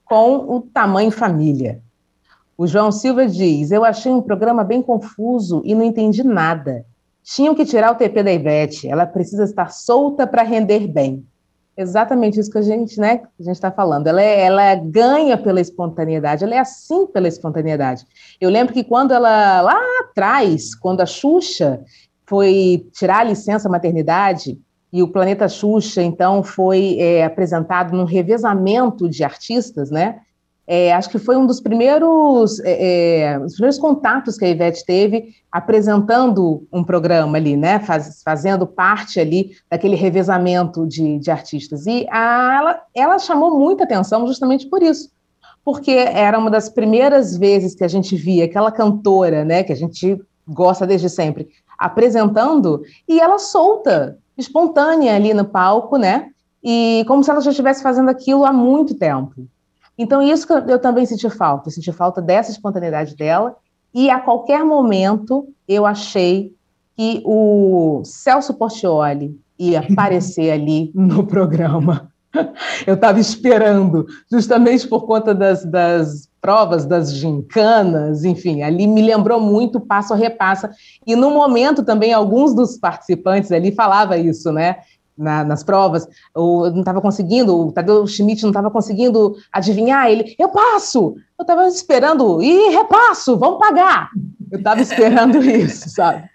com 0.04 0.56
o 0.56 0.60
Tamanho 0.60 1.10
Família. 1.10 1.80
O 2.56 2.66
João 2.66 2.90
Silva 2.90 3.26
diz: 3.28 3.70
Eu 3.70 3.84
achei 3.84 4.10
um 4.10 4.20
programa 4.20 4.64
bem 4.64 4.82
confuso 4.82 5.62
e 5.64 5.74
não 5.74 5.84
entendi 5.84 6.24
nada. 6.24 6.84
Tinham 7.22 7.54
que 7.54 7.64
tirar 7.64 7.92
o 7.92 7.94
TP 7.94 8.22
da 8.22 8.32
Ivete, 8.32 8.88
ela 8.88 9.06
precisa 9.06 9.44
estar 9.44 9.70
solta 9.70 10.26
para 10.26 10.42
render 10.42 10.88
bem. 10.88 11.24
Exatamente 11.80 12.40
isso 12.40 12.50
que 12.50 12.58
a 12.58 12.62
gente, 12.62 12.98
né, 12.98 13.22
a 13.38 13.42
gente 13.44 13.54
está 13.54 13.70
falando. 13.70 14.08
Ela, 14.08 14.20
é, 14.20 14.40
ela 14.40 14.74
ganha 14.74 15.38
pela 15.38 15.60
espontaneidade, 15.60 16.42
ela 16.42 16.56
é 16.56 16.58
assim 16.58 17.06
pela 17.06 17.28
espontaneidade. 17.28 18.04
Eu 18.40 18.50
lembro 18.50 18.74
que 18.74 18.82
quando 18.82 19.12
ela, 19.12 19.60
lá 19.60 19.80
atrás, 20.00 20.74
quando 20.74 21.02
a 21.02 21.06
Xuxa 21.06 21.80
foi 22.26 22.84
tirar 22.92 23.20
a 23.20 23.24
licença 23.24 23.68
maternidade, 23.68 24.58
e 24.92 25.02
o 25.02 25.08
Planeta 25.08 25.48
Xuxa, 25.48 26.02
então, 26.02 26.42
foi 26.42 26.96
é, 26.98 27.24
apresentado 27.24 27.96
num 27.96 28.04
revezamento 28.04 29.08
de 29.08 29.22
artistas, 29.22 29.90
né? 29.90 30.20
É, 30.70 30.92
acho 30.92 31.08
que 31.08 31.18
foi 31.18 31.34
um 31.34 31.46
dos 31.46 31.62
primeiros, 31.62 32.60
é, 32.60 33.22
é, 33.22 33.38
os 33.38 33.54
primeiros 33.54 33.78
contatos 33.78 34.36
que 34.36 34.44
a 34.44 34.50
Ivete 34.50 34.84
teve 34.84 35.34
apresentando 35.50 36.68
um 36.70 36.84
programa 36.84 37.38
ali, 37.38 37.56
né, 37.56 37.80
Faz, 37.80 38.20
fazendo 38.22 38.66
parte 38.66 39.18
ali 39.18 39.52
daquele 39.70 39.96
revezamento 39.96 40.86
de, 40.86 41.18
de 41.20 41.30
artistas. 41.30 41.86
E 41.86 42.06
a, 42.10 42.58
ela, 42.58 42.82
ela 42.94 43.18
chamou 43.18 43.58
muita 43.58 43.84
atenção 43.84 44.26
justamente 44.26 44.68
por 44.68 44.82
isso, 44.82 45.10
porque 45.64 45.90
era 45.90 46.38
uma 46.38 46.50
das 46.50 46.68
primeiras 46.68 47.34
vezes 47.34 47.74
que 47.74 47.82
a 47.82 47.88
gente 47.88 48.14
via 48.14 48.44
aquela 48.44 48.70
cantora, 48.70 49.46
né, 49.46 49.62
que 49.62 49.72
a 49.72 49.76
gente 49.76 50.20
gosta 50.46 50.86
desde 50.86 51.08
sempre, 51.08 51.48
apresentando, 51.78 52.82
e 53.08 53.18
ela 53.18 53.38
solta, 53.38 54.18
espontânea 54.36 55.16
ali 55.16 55.32
no 55.32 55.46
palco, 55.46 55.96
né, 55.96 56.28
e 56.62 57.06
como 57.08 57.24
se 57.24 57.30
ela 57.30 57.40
já 57.40 57.52
estivesse 57.52 57.82
fazendo 57.82 58.10
aquilo 58.10 58.44
há 58.44 58.52
muito 58.52 58.94
tempo. 58.94 59.48
Então, 59.98 60.22
isso 60.22 60.46
que 60.46 60.52
eu 60.52 60.78
também 60.78 61.04
senti 61.04 61.28
falta, 61.28 61.68
eu 61.68 61.72
senti 61.72 61.92
falta 61.92 62.22
dessa 62.22 62.52
espontaneidade 62.52 63.16
dela, 63.16 63.56
e 63.92 64.08
a 64.08 64.20
qualquer 64.20 64.64
momento 64.64 65.48
eu 65.66 65.84
achei 65.84 66.54
que 66.96 67.22
o 67.24 68.02
Celso 68.04 68.54
Portioli 68.54 69.38
ia 69.58 69.80
aparecer 69.80 70.50
ali 70.50 70.92
no 70.94 71.26
programa. 71.26 72.10
Eu 72.86 72.94
estava 72.94 73.18
esperando, 73.18 74.06
justamente 74.30 74.86
por 74.86 75.06
conta 75.06 75.34
das, 75.34 75.64
das 75.64 76.28
provas, 76.40 76.84
das 76.84 77.12
gincanas, 77.14 78.24
enfim, 78.24 78.62
ali 78.62 78.86
me 78.86 79.02
lembrou 79.02 79.40
muito 79.40 79.80
passo 79.80 80.12
a 80.12 80.16
repassa. 80.16 80.70
E 81.06 81.16
no 81.16 81.30
momento 81.30 81.82
também, 81.82 82.12
alguns 82.12 82.54
dos 82.54 82.76
participantes 82.76 83.50
ali 83.50 83.72
falavam 83.72 84.18
isso, 84.18 84.52
né? 84.52 84.76
Na, 85.18 85.44
nas 85.44 85.64
provas, 85.64 86.08
ou 86.34 86.70
não 86.70 86.80
estava 86.80 87.00
conseguindo, 87.00 87.58
o 87.58 87.72
Tadeu 87.72 88.06
Schmidt 88.06 88.42
não 88.42 88.50
estava 88.50 88.70
conseguindo 88.70 89.36
adivinhar, 89.52 90.10
ele, 90.10 90.34
eu 90.38 90.48
passo! 90.48 91.16
Eu 91.38 91.42
estava 91.42 91.66
esperando, 91.66 92.42
e 92.42 92.70
repasso, 92.70 93.36
vamos 93.36 93.58
pagar! 93.58 94.10
Eu 94.50 94.58
estava 94.58 94.80
esperando 94.80 95.42
isso, 95.44 95.90
sabe? 95.90 96.28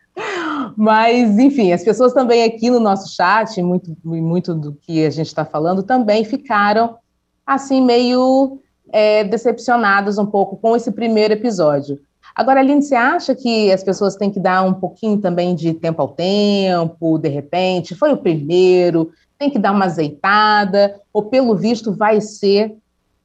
Mas, 0.77 1.37
enfim, 1.39 1.71
as 1.71 1.83
pessoas 1.83 2.13
também 2.13 2.43
aqui 2.43 2.69
no 2.69 2.79
nosso 2.79 3.15
chat, 3.15 3.61
muito, 3.61 3.95
muito 4.03 4.53
do 4.53 4.73
que 4.73 5.05
a 5.05 5.09
gente 5.09 5.27
está 5.27 5.43
falando, 5.43 5.81
também 5.81 6.23
ficaram, 6.23 6.97
assim, 7.45 7.81
meio 7.81 8.59
é, 8.91 9.23
decepcionadas 9.23 10.17
um 10.17 10.25
pouco 10.25 10.57
com 10.57 10.75
esse 10.75 10.91
primeiro 10.91 11.33
episódio. 11.33 11.99
Agora, 12.35 12.59
Aline, 12.59 12.81
você 12.81 12.95
acha 12.95 13.35
que 13.35 13.71
as 13.71 13.83
pessoas 13.83 14.15
têm 14.15 14.31
que 14.31 14.39
dar 14.39 14.63
um 14.63 14.73
pouquinho 14.73 15.19
também 15.19 15.53
de 15.53 15.73
tempo 15.73 16.01
ao 16.01 16.09
tempo, 16.09 17.19
de 17.19 17.29
repente? 17.29 17.95
Foi 17.95 18.11
o 18.11 18.17
primeiro, 18.17 19.11
tem 19.37 19.49
que 19.49 19.59
dar 19.59 19.71
uma 19.71 19.85
azeitada, 19.85 20.99
ou 21.11 21.25
pelo 21.25 21.55
visto 21.55 21.93
vai 21.93 22.19
ser, 22.21 22.75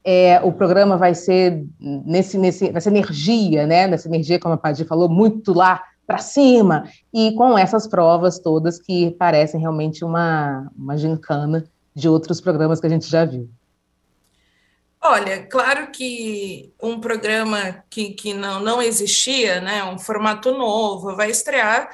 é, 0.05 0.41
o 0.43 0.53
programa 0.53 0.97
vai 0.97 1.15
ser 1.15 1.65
nesse, 1.81 2.37
nesse, 2.37 2.71
nessa 2.71 2.91
energia, 2.91 3.67
né? 3.67 3.87
Nessa 3.87 4.09
energia, 4.09 4.39
como 4.39 4.55
a 4.55 4.59
Padir 4.59 4.87
falou, 4.87 5.09
muito 5.09 5.55
lá 5.55 5.83
para 6.07 6.19
cima, 6.19 6.85
e 7.13 7.33
com 7.33 7.59
essas 7.59 7.87
provas 7.87 8.39
todas 8.39 8.79
que 8.79 9.11
parecem 9.13 9.61
realmente 9.61 10.05
uma, 10.05 10.71
uma 10.77 10.97
gincana 10.97 11.65
de 11.95 12.09
outros 12.09 12.41
programas 12.41 12.81
que 12.81 12.87
a 12.87 12.91
gente 12.91 13.09
já 13.11 13.25
viu. 13.25 13.49
Olha, 15.01 15.47
claro 15.47 15.91
que 15.93 16.73
um 16.83 17.01
programa 17.01 17.85
que, 17.89 18.11
que 18.11 18.35
não, 18.35 18.61
não 18.61 18.83
existia, 18.83 19.61
né, 19.61 19.85
um 19.85 19.99
formato 19.99 20.51
novo, 20.53 21.15
vai 21.15 21.31
estrear, 21.31 21.89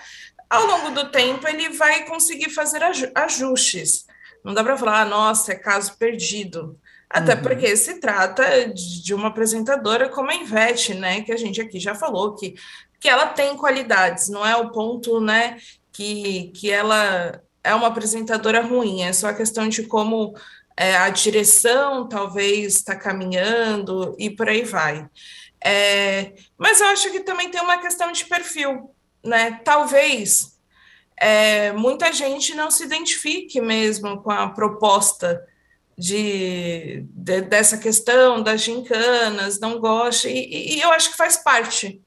ao 0.48 0.66
longo 0.66 0.90
do 0.90 1.10
tempo 1.10 1.46
ele 1.46 1.68
vai 1.70 2.04
conseguir 2.04 2.50
fazer 2.50 2.80
ajustes. 3.14 4.06
Não 4.42 4.54
dá 4.54 4.64
para 4.64 4.76
falar, 4.76 5.02
ah, 5.02 5.04
nossa, 5.04 5.52
é 5.52 5.56
caso 5.56 5.96
perdido. 5.98 6.78
Até 7.10 7.34
uhum. 7.34 7.42
porque 7.42 7.76
se 7.76 8.00
trata 8.00 8.68
de 8.68 9.14
uma 9.14 9.28
apresentadora 9.28 10.08
como 10.08 10.30
a 10.30 10.34
Ivete, 10.34 10.94
né, 10.94 11.20
que 11.22 11.32
a 11.32 11.36
gente 11.36 11.60
aqui 11.60 11.78
já 11.78 11.94
falou, 11.94 12.34
que, 12.34 12.54
que 12.98 13.08
ela 13.08 13.26
tem 13.26 13.56
qualidades, 13.56 14.28
não 14.28 14.44
é 14.44 14.56
o 14.56 14.70
ponto, 14.70 15.20
né, 15.20 15.58
que, 15.92 16.50
que 16.54 16.70
ela 16.70 17.40
é 17.62 17.74
uma 17.74 17.88
apresentadora 17.88 18.60
ruim, 18.60 19.02
é 19.02 19.12
só 19.12 19.28
a 19.28 19.34
questão 19.34 19.68
de 19.68 19.84
como 19.84 20.34
é, 20.76 20.96
a 20.96 21.08
direção 21.08 22.08
talvez 22.08 22.76
está 22.76 22.96
caminhando 22.96 24.14
e 24.18 24.30
por 24.30 24.48
aí 24.48 24.64
vai. 24.64 25.08
É, 25.64 26.34
mas 26.58 26.80
eu 26.80 26.88
acho 26.88 27.10
que 27.10 27.20
também 27.20 27.50
tem 27.50 27.60
uma 27.60 27.78
questão 27.78 28.12
de 28.12 28.24
perfil, 28.26 28.90
né? 29.24 29.60
Talvez 29.64 30.58
é, 31.16 31.72
muita 31.72 32.12
gente 32.12 32.54
não 32.54 32.70
se 32.70 32.84
identifique 32.84 33.60
mesmo 33.60 34.22
com 34.22 34.30
a 34.30 34.48
proposta 34.50 35.42
de, 35.96 37.06
de 37.08 37.40
dessa 37.42 37.78
questão 37.78 38.42
das 38.42 38.62
gincanas, 38.62 39.60
não 39.60 39.78
goste, 39.78 40.28
e, 40.28 40.76
e, 40.76 40.80
eu 40.80 40.90
acho 40.90 41.12
que 41.12 41.16
faz 41.16 41.36
parte, 41.36 42.02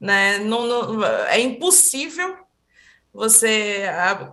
né? 0.00 0.38
Não, 0.38 0.66
não, 0.66 1.04
é 1.04 1.40
impossível 1.40 2.36
você 3.18 3.82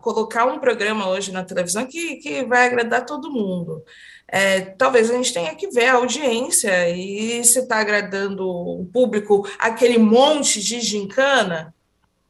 colocar 0.02 0.46
um 0.46 0.60
programa 0.60 1.10
hoje 1.10 1.32
na 1.32 1.44
televisão 1.44 1.88
que, 1.88 2.18
que 2.18 2.46
vai 2.46 2.68
agradar 2.68 3.04
todo 3.04 3.32
mundo. 3.32 3.84
É, 4.28 4.62
talvez 4.62 5.10
a 5.10 5.14
gente 5.16 5.34
tenha 5.34 5.56
que 5.56 5.70
ver 5.70 5.88
a 5.88 5.96
audiência 5.96 6.90
e 6.90 7.44
se 7.44 7.60
está 7.60 7.80
agradando 7.80 8.48
o 8.48 8.86
público 8.94 9.48
aquele 9.58 9.98
monte 9.98 10.62
de 10.62 10.80
gincana, 10.82 11.74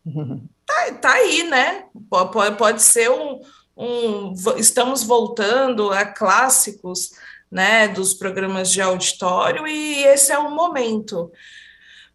tá, 0.66 0.94
tá 0.94 1.14
aí, 1.14 1.44
né? 1.44 1.86
Pode, 2.10 2.58
pode 2.58 2.82
ser 2.82 3.12
um, 3.12 3.42
um. 3.76 4.34
Estamos 4.56 5.04
voltando 5.04 5.92
a 5.92 6.06
clássicos 6.06 7.12
né, 7.52 7.90
dos 7.90 8.14
programas 8.14 8.72
de 8.72 8.82
auditório 8.82 9.68
e 9.68 10.04
esse 10.06 10.32
é 10.32 10.38
o 10.38 10.52
momento. 10.52 11.30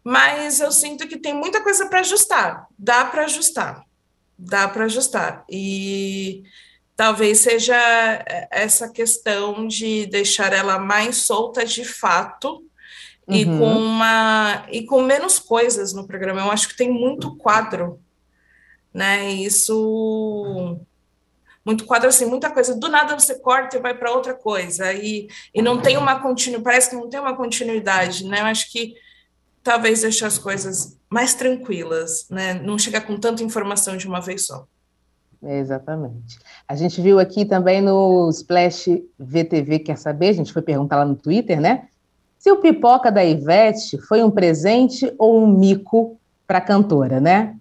Mas 0.03 0.59
eu 0.59 0.71
sinto 0.71 1.07
que 1.07 1.17
tem 1.17 1.33
muita 1.33 1.61
coisa 1.61 1.85
para 1.87 1.99
ajustar, 1.99 2.65
dá 2.75 3.05
para 3.05 3.25
ajustar 3.25 3.85
dá 4.41 4.67
para 4.67 4.85
ajustar. 4.85 5.45
E 5.49 6.43
talvez 6.95 7.39
seja 7.39 7.75
essa 8.49 8.89
questão 8.89 9.67
de 9.67 10.07
deixar 10.07 10.51
ela 10.51 10.79
mais 10.79 11.17
solta 11.17 11.63
de 11.63 11.85
fato 11.85 12.63
uhum. 13.27 13.35
e 13.35 13.45
com 13.45 13.77
uma 13.77 14.65
e 14.71 14.83
com 14.83 15.03
menos 15.03 15.37
coisas 15.37 15.93
no 15.93 16.07
programa. 16.07 16.41
Eu 16.41 16.51
acho 16.51 16.69
que 16.69 16.77
tem 16.77 16.91
muito 16.91 17.35
quadro, 17.37 17.99
né? 18.93 19.31
Isso 19.31 20.77
muito 21.63 21.85
quadro 21.85 22.09
assim, 22.09 22.25
muita 22.25 22.49
coisa. 22.49 22.75
Do 22.75 22.89
nada 22.89 23.17
você 23.17 23.39
corta 23.39 23.77
e 23.77 23.81
vai 23.81 23.95
para 23.95 24.11
outra 24.11 24.33
coisa 24.33 24.91
e, 24.91 25.27
e 25.53 25.61
não 25.61 25.79
tem 25.79 25.97
uma 25.97 26.19
continuidade. 26.19 26.63
Parece 26.63 26.89
que 26.89 26.95
não 26.95 27.09
tem 27.09 27.19
uma 27.19 27.35
continuidade, 27.35 28.25
né? 28.25 28.41
Eu 28.41 28.45
acho 28.45 28.71
que 28.71 28.95
talvez 29.63 30.01
deixar 30.01 30.27
as 30.27 30.37
coisas 30.37 30.97
mais 31.09 31.33
tranquilas, 31.33 32.25
né? 32.29 32.53
Não 32.55 32.79
chegar 32.79 33.01
com 33.01 33.17
tanta 33.17 33.43
informação 33.43 33.97
de 33.97 34.07
uma 34.07 34.21
vez 34.21 34.45
só. 34.45 34.65
Exatamente. 35.43 36.37
A 36.67 36.75
gente 36.75 37.01
viu 37.01 37.19
aqui 37.19 37.45
também 37.45 37.81
no 37.81 38.29
Splash 38.29 39.01
VTV 39.17 39.79
Quer 39.79 39.97
Saber, 39.97 40.29
a 40.29 40.33
gente 40.33 40.53
foi 40.53 40.61
perguntar 40.61 40.97
lá 40.97 41.05
no 41.05 41.15
Twitter, 41.15 41.59
né? 41.59 41.87
Se 42.37 42.51
o 42.51 42.57
pipoca 42.57 43.11
da 43.11 43.23
Ivete 43.23 43.97
foi 43.99 44.21
um 44.23 44.31
presente 44.31 45.11
ou 45.17 45.43
um 45.43 45.47
mico 45.47 46.19
para 46.47 46.59
a 46.59 46.61
cantora, 46.61 47.19
né? 47.19 47.55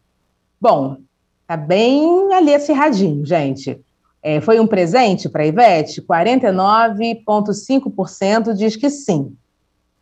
Bom, 0.61 0.99
tá 1.47 1.57
bem 1.57 2.33
ali 2.33 2.54
acirradinho, 2.54 3.25
gente. 3.25 3.80
É, 4.23 4.38
foi 4.40 4.61
um 4.61 4.66
presente 4.66 5.26
para 5.28 5.42
a 5.42 5.47
Ivete? 5.47 6.02
49,5% 6.02 8.54
diz 8.54 8.76
que 8.76 8.90
sim. 8.90 9.35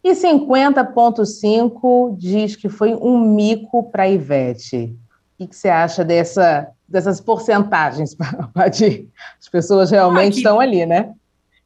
E 0.09 0.13
50,5 0.13 2.17
diz 2.17 2.57
que 2.57 2.71
foi 2.71 2.95
um 2.95 3.19
mico 3.19 3.91
para 3.91 4.05
a 4.05 4.09
Ivete. 4.09 4.97
O 5.39 5.47
que, 5.47 5.55
você 5.55 5.69
acha 5.69 6.03
dessa, 6.03 6.67
dessas 6.89 7.21
porcentagens, 7.21 8.17
Padir? 8.55 9.07
As 9.39 9.51
pessoas 9.51 9.91
realmente 9.91 10.37
ah, 10.37 10.39
estão 10.39 10.59
ali, 10.59 10.87
né? 10.87 11.13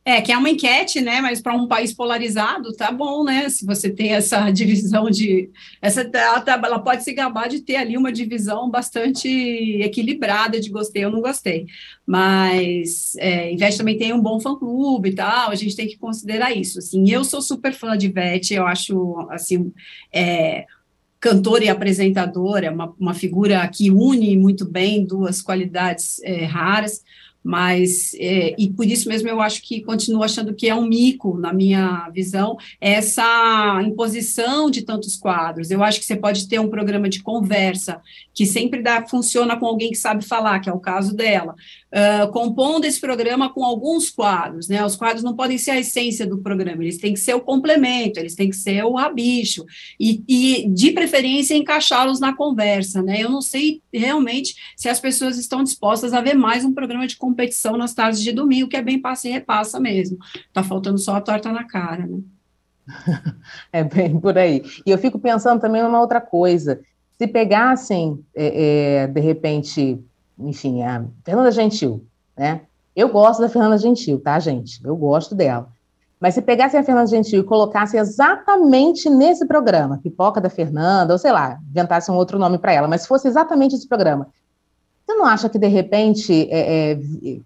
É, 0.05 0.21
que 0.21 0.33
é 0.33 0.37
uma 0.37 0.51
enquete, 0.51 1.01
né? 1.01 1.21
Mas 1.21 1.41
para 1.41 1.55
um 1.55 1.69
país 1.69 1.93
polarizado, 1.93 2.75
tá 2.75 2.91
bom, 2.91 3.23
né? 3.23 3.49
Se 3.49 3.65
você 3.65 3.89
tem 3.89 4.13
essa 4.13 4.51
divisão 4.51 5.09
de. 5.09 5.49
Essa, 5.81 6.01
ela, 6.13 6.41
tá, 6.41 6.61
ela, 6.63 6.81
pode 6.81 7.05
se 7.05 7.13
gabar 7.13 7.49
de 7.49 7.61
ter 7.61 7.77
ali 7.77 7.97
uma 7.97 8.11
divisão 8.11 8.69
bastante 8.69 9.29
equilibrada 9.81 10.59
de 10.59 10.71
gostei 10.71 11.05
ou 11.05 11.13
não 11.13 11.21
gostei. 11.21 11.67
Mas 12.05 13.15
é, 13.19 13.53
Ivete 13.53 13.79
também 13.79 13.97
tem 13.97 14.13
um 14.13 14.21
bom 14.21 14.41
fã-clube 14.41 15.11
e 15.11 15.15
tal, 15.15 15.51
a 15.51 15.55
gente 15.55 15.77
tem 15.77 15.87
que 15.87 15.97
considerar 15.97 16.51
isso. 16.51 16.81
Assim, 16.81 17.09
eu 17.09 17.23
sou 17.23 17.41
super 17.41 17.73
fã 17.73 17.97
de 17.97 18.07
Ivete, 18.07 18.55
eu 18.55 18.67
acho 18.67 19.29
assim. 19.31 19.73
É, 20.13 20.67
cantora 21.21 21.65
e 21.65 21.69
apresentadora, 21.69 22.73
uma, 22.73 22.93
uma 22.99 23.15
figura 23.15 23.69
que 23.69 23.93
une 23.93 24.37
muito 24.37 24.69
bem 24.69 25.07
duas 25.07 25.41
qualidades 25.41 26.21
é, 26.25 26.45
raras 26.45 27.05
mas 27.43 28.15
é, 28.15 28.55
e 28.59 28.71
por 28.71 28.87
isso 28.87 29.09
mesmo 29.09 29.29
eu 29.29 29.41
acho 29.41 29.63
que 29.63 29.83
continuo 29.83 30.23
achando 30.23 30.55
que 30.55 30.69
é 30.69 30.75
um 30.75 30.87
mico 30.87 31.37
na 31.37 31.53
minha 31.53 32.09
visão 32.11 32.57
essa 32.81 33.81
imposição 33.85 34.71
de 34.71 34.83
tantos 34.83 35.17
quadros. 35.17 35.71
Eu 35.71 35.83
acho 35.83 35.99
que 35.99 36.07
você 36.07 36.17
pode 36.17 36.49
ter 36.49 36.61
um 36.61 36.69
programa 36.69 37.09
de 37.09 37.23
conversa 37.23 38.01
que 38.35 38.47
sempre 38.47 38.83
dá 38.83 39.07
funciona 39.07 39.59
com 39.59 39.67
alguém 39.67 39.91
que 39.91 39.99
sabe 39.99 40.25
falar, 40.25 40.61
que 40.61 40.71
é 40.71 40.73
o 40.73 40.81
caso 40.81 41.15
dela, 41.15 41.55
uh, 41.93 42.31
compondo 42.33 42.85
esse 42.85 43.01
programa 43.01 43.53
com 43.53 43.65
alguns 43.65 44.11
quadros, 44.11 44.69
né? 44.69 44.85
Os 44.85 44.97
quadros 44.97 45.23
não 45.23 45.35
podem 45.35 45.59
ser 45.59 45.73
a 45.73 45.79
essência 45.79 46.27
do 46.27 46.39
programa, 46.39 46.83
eles 46.83 46.99
têm 46.99 47.13
que 47.13 47.21
ser 47.21 47.35
o 47.35 47.41
complemento, 47.41 48.19
eles 48.19 48.35
têm 48.35 48.49
que 48.49 48.57
ser 48.57 48.85
o 48.85 48.95
rabicho 48.95 49.65
e, 49.99 50.23
e 50.27 50.69
de 50.69 50.93
preferência 50.93 51.55
encaixá-los 51.55 52.21
na 52.21 52.35
conversa, 52.35 53.03
né? 53.03 53.23
Eu 53.23 53.31
não 53.31 53.43
sei 53.43 53.83
realmente 53.93 54.55
se 54.77 54.89
as 54.89 55.01
pessoas 55.01 55.39
estão 55.39 55.63
dispostas 55.63 56.13
a 56.13 56.21
ver 56.21 56.35
mais 56.35 56.65
um 56.65 56.73
programa 56.73 57.07
de 57.07 57.17
competição 57.33 57.77
nas 57.77 57.95
tardes 57.95 58.21
de 58.21 58.31
domingo, 58.31 58.69
que 58.69 58.77
é 58.77 58.83
bem 58.83 59.01
passa 59.01 59.29
e 59.29 59.33
repassa 59.33 59.81
mesmo. 59.81 60.19
Tá 60.53 60.63
faltando 60.63 60.99
só 60.99 61.17
a 61.17 61.21
torta 61.21 61.51
na 61.51 61.65
cara, 61.65 62.07
né? 62.07 62.21
É 63.73 63.83
bem 63.83 64.19
por 64.21 64.37
aí. 64.37 64.63
E 64.87 64.91
eu 64.91 64.99
fico 64.99 65.19
pensando 65.19 65.61
também 65.61 65.83
numa 65.83 66.01
outra 66.01 66.21
coisa. 66.21 66.81
Se 67.19 67.27
pegassem, 67.27 68.23
é, 68.35 69.03
é, 69.03 69.07
de 69.07 69.21
repente, 69.21 69.99
enfim, 70.39 70.83
a 70.83 71.05
Fernanda 71.25 71.51
Gentil, 71.51 72.05
né? 72.37 72.63
Eu 72.95 73.09
gosto 73.09 73.41
da 73.41 73.49
Fernanda 73.49 73.79
Gentil, 73.79 74.21
tá, 74.21 74.39
gente? 74.39 74.85
Eu 74.85 74.95
gosto 74.95 75.35
dela. 75.35 75.71
Mas 76.21 76.35
se 76.35 76.43
pegassem 76.43 76.79
a 76.79 76.85
Fernanda 76.85 77.09
Gentil 77.09 77.41
e 77.41 77.45
colocassem 77.45 77.99
exatamente 77.99 79.11
nesse 79.11 79.47
programa, 79.47 79.99
Pipoca 79.99 80.41
da 80.41 80.51
Fernanda, 80.51 81.15
ou 81.15 81.19
sei 81.19 81.33
lá, 81.33 81.59
inventassem 81.71 82.15
um 82.15 82.19
outro 82.19 82.39
nome 82.39 82.59
para 82.59 82.73
ela, 82.73 82.87
mas 82.87 83.03
se 83.03 83.09
fosse 83.09 83.27
exatamente 83.27 83.75
esse 83.75 83.89
programa, 83.89 84.29
você 85.13 85.15
não 85.15 85.27
acha 85.27 85.49
que, 85.49 85.59
de 85.59 85.69
repente, 85.69 86.49
é, 86.51 86.93
é, 86.93 86.99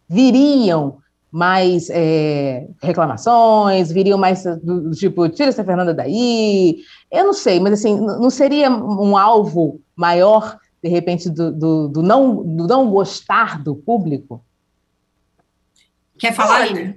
viriam 0.09 0.99
mais 1.31 1.91
é, 1.91 2.67
reclamações, 2.83 3.91
viriam 3.91 4.19
mais 4.19 4.45
do, 4.45 4.93
tipo, 4.93 5.29
tira 5.29 5.49
essa 5.49 5.65
Fernanda 5.65 5.93
daí? 5.93 6.79
Eu 7.11 7.25
não 7.25 7.33
sei, 7.33 7.61
mas 7.61 7.75
assim, 7.75 7.99
não 8.01 8.31
seria 8.31 8.71
um 8.71 9.17
alvo 9.17 9.81
maior, 9.95 10.59
de 10.83 10.89
repente, 10.89 11.29
do, 11.29 11.53
do, 11.53 11.89
do 11.89 12.03
não, 12.03 12.43
do 12.43 12.67
não 12.67 12.91
gostar 12.91 13.63
do 13.63 13.75
público? 13.75 14.43
Quer 16.19 16.33
falar, 16.33 16.69
Olha, 16.71 16.97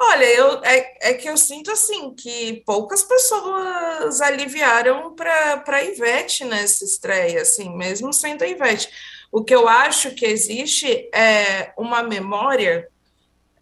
olha 0.00 0.24
eu, 0.24 0.64
é, 0.64 1.10
é 1.10 1.14
que 1.14 1.28
eu 1.28 1.36
sinto 1.36 1.70
assim 1.70 2.12
que 2.14 2.62
poucas 2.66 3.04
pessoas 3.04 4.20
aliviaram 4.20 5.14
para 5.14 5.62
a 5.64 5.84
Ivete 5.84 6.44
nessa 6.44 6.84
estreia, 6.84 7.42
assim, 7.42 7.76
mesmo 7.76 8.12
sendo 8.12 8.42
a 8.42 8.48
Ivete. 8.48 8.88
O 9.32 9.42
que 9.42 9.54
eu 9.54 9.66
acho 9.66 10.14
que 10.14 10.26
existe 10.26 11.08
é 11.14 11.72
uma 11.78 12.02
memória 12.02 12.86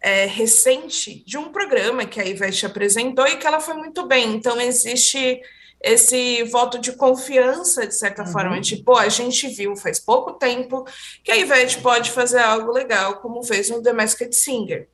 é, 0.01 0.25
recente 0.25 1.23
de 1.25 1.37
um 1.37 1.49
programa 1.49 2.05
que 2.05 2.19
a 2.19 2.25
Ivete 2.25 2.65
apresentou 2.65 3.25
e 3.25 3.37
que 3.37 3.47
ela 3.47 3.61
foi 3.61 3.75
muito 3.75 4.05
bem. 4.05 4.35
Então, 4.35 4.59
existe 4.59 5.41
esse 5.81 6.43
voto 6.43 6.77
de 6.77 6.91
confiança, 6.91 7.87
de 7.87 7.95
certa 7.95 8.23
uhum. 8.23 8.31
forma, 8.31 8.59
tipo, 8.59 8.97
a 8.97 9.07
gente 9.07 9.47
viu 9.47 9.75
faz 9.77 9.97
pouco 9.97 10.33
tempo 10.33 10.85
que 11.23 11.31
a 11.31 11.37
Ivete 11.37 11.79
pode 11.79 12.11
fazer 12.11 12.39
algo 12.39 12.71
legal, 12.71 13.21
como 13.21 13.41
fez 13.41 13.69
no 13.69 13.81
The 13.81 13.93
Masked 13.93 14.35
Singer. 14.35 14.89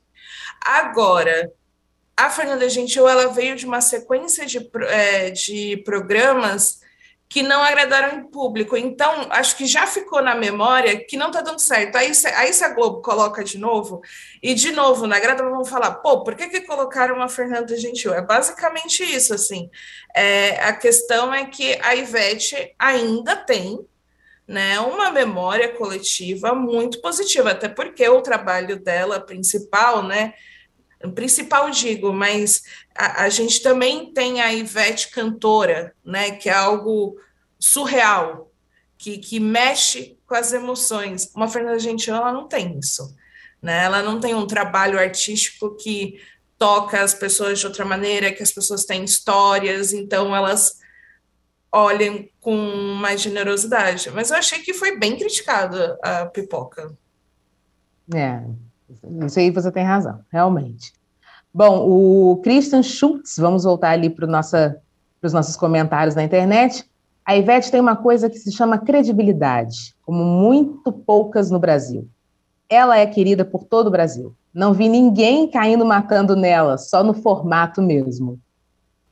Agora, 0.60 1.52
a 2.16 2.30
Fernanda 2.30 2.68
Gentil, 2.68 3.08
ela 3.08 3.28
veio 3.28 3.56
de 3.56 3.66
uma 3.66 3.80
sequência 3.80 4.46
de, 4.46 4.58
é, 4.88 5.30
de 5.30 5.76
programas 5.78 6.80
que 7.28 7.42
não 7.42 7.62
agradaram 7.62 8.20
o 8.20 8.28
público. 8.30 8.76
Então, 8.76 9.26
acho 9.30 9.56
que 9.56 9.66
já 9.66 9.86
ficou 9.86 10.22
na 10.22 10.34
memória 10.34 11.04
que 11.04 11.16
não 11.16 11.26
está 11.26 11.42
dando 11.42 11.58
certo. 11.58 11.96
Aí, 11.96 12.10
aí 12.36 12.52
se 12.52 12.64
a 12.64 12.70
Globo 12.70 13.02
coloca 13.02 13.44
de 13.44 13.58
novo, 13.58 14.00
e 14.42 14.54
de 14.54 14.72
novo, 14.72 15.06
na 15.06 15.20
grada 15.20 15.42
vão 15.42 15.64
falar, 15.64 15.96
pô, 15.96 16.24
por 16.24 16.34
que, 16.34 16.48
que 16.48 16.62
colocaram 16.62 17.16
uma 17.16 17.28
Fernanda 17.28 17.76
Gentil? 17.76 18.14
É 18.14 18.22
basicamente 18.22 19.02
isso, 19.04 19.34
assim. 19.34 19.68
É, 20.14 20.58
a 20.64 20.72
questão 20.72 21.34
é 21.34 21.44
que 21.44 21.78
a 21.82 21.94
Ivete 21.94 22.74
ainda 22.78 23.36
tem 23.36 23.86
né, 24.46 24.80
uma 24.80 25.10
memória 25.10 25.68
coletiva 25.68 26.54
muito 26.54 27.02
positiva, 27.02 27.50
até 27.50 27.68
porque 27.68 28.08
o 28.08 28.22
trabalho 28.22 28.82
dela 28.82 29.20
principal, 29.20 30.02
né, 30.02 30.32
principal 31.12 31.70
digo, 31.70 32.12
mas 32.12 32.62
a, 32.96 33.24
a, 33.24 33.28
gente 33.28 33.62
também 33.62 34.12
tem 34.12 34.40
a 34.40 34.52
Ivete 34.52 35.10
cantora, 35.10 35.94
né, 36.04 36.32
que 36.32 36.48
é 36.48 36.52
algo 36.52 37.16
surreal, 37.58 38.50
que, 38.96 39.18
que 39.18 39.38
mexe 39.38 40.18
com 40.26 40.34
as 40.34 40.52
emoções. 40.52 41.30
Uma 41.34 41.48
Fernanda 41.48 41.78
Gentil, 41.78 42.14
ela 42.14 42.32
não 42.32 42.48
tem 42.48 42.78
isso, 42.78 43.14
né? 43.62 43.84
Ela 43.84 44.02
não 44.02 44.18
tem 44.18 44.34
um 44.34 44.46
trabalho 44.46 44.98
artístico 44.98 45.76
que 45.76 46.20
toca 46.58 47.00
as 47.00 47.14
pessoas 47.14 47.60
de 47.60 47.66
outra 47.66 47.84
maneira, 47.84 48.32
que 48.32 48.42
as 48.42 48.50
pessoas 48.50 48.84
têm 48.84 49.04
histórias, 49.04 49.92
então 49.92 50.34
elas 50.34 50.78
olhem 51.70 52.30
com 52.40 52.56
mais 53.00 53.20
generosidade. 53.20 54.10
Mas 54.10 54.30
eu 54.30 54.36
achei 54.36 54.60
que 54.60 54.74
foi 54.74 54.98
bem 54.98 55.16
criticada 55.16 55.96
a 56.02 56.26
pipoca. 56.26 56.92
É, 58.12 58.42
isso 59.26 59.38
aí 59.38 59.50
você 59.50 59.70
tem 59.70 59.84
razão, 59.84 60.20
realmente. 60.30 60.92
Bom, 61.52 61.88
o 61.88 62.36
Christian 62.42 62.82
Schultz, 62.82 63.36
vamos 63.38 63.64
voltar 63.64 63.90
ali 63.90 64.10
para 64.10 64.24
os 65.22 65.32
nossos 65.32 65.56
comentários 65.56 66.14
na 66.14 66.22
internet. 66.22 66.88
A 67.24 67.36
Ivete 67.36 67.70
tem 67.70 67.80
uma 67.80 67.96
coisa 67.96 68.30
que 68.30 68.38
se 68.38 68.52
chama 68.52 68.78
credibilidade, 68.78 69.94
como 70.02 70.24
muito 70.24 70.92
poucas 70.92 71.50
no 71.50 71.58
Brasil. 71.58 72.08
Ela 72.68 72.98
é 72.98 73.06
querida 73.06 73.44
por 73.44 73.64
todo 73.64 73.88
o 73.88 73.90
Brasil. 73.90 74.34
Não 74.52 74.72
vi 74.72 74.88
ninguém 74.88 75.50
caindo 75.50 75.84
matando 75.84 76.34
nela, 76.34 76.78
só 76.78 77.02
no 77.04 77.14
formato 77.14 77.82
mesmo. 77.82 78.38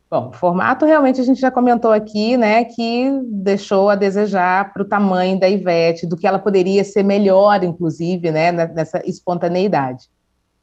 Bom, 0.08 0.30
formato 0.32 0.86
realmente 0.86 1.20
a 1.20 1.24
gente 1.24 1.40
já 1.40 1.50
comentou 1.50 1.90
aqui, 1.90 2.36
né, 2.36 2.64
que 2.64 3.10
deixou 3.24 3.90
a 3.90 3.96
desejar 3.96 4.72
para 4.72 4.82
o 4.82 4.86
tamanho 4.86 5.38
da 5.38 5.48
Ivete, 5.48 6.06
do 6.06 6.16
que 6.16 6.28
ela 6.28 6.38
poderia 6.38 6.84
ser 6.84 7.02
melhor, 7.02 7.64
inclusive, 7.64 8.30
né, 8.30 8.52
nessa 8.52 9.02
espontaneidade. 9.04 10.08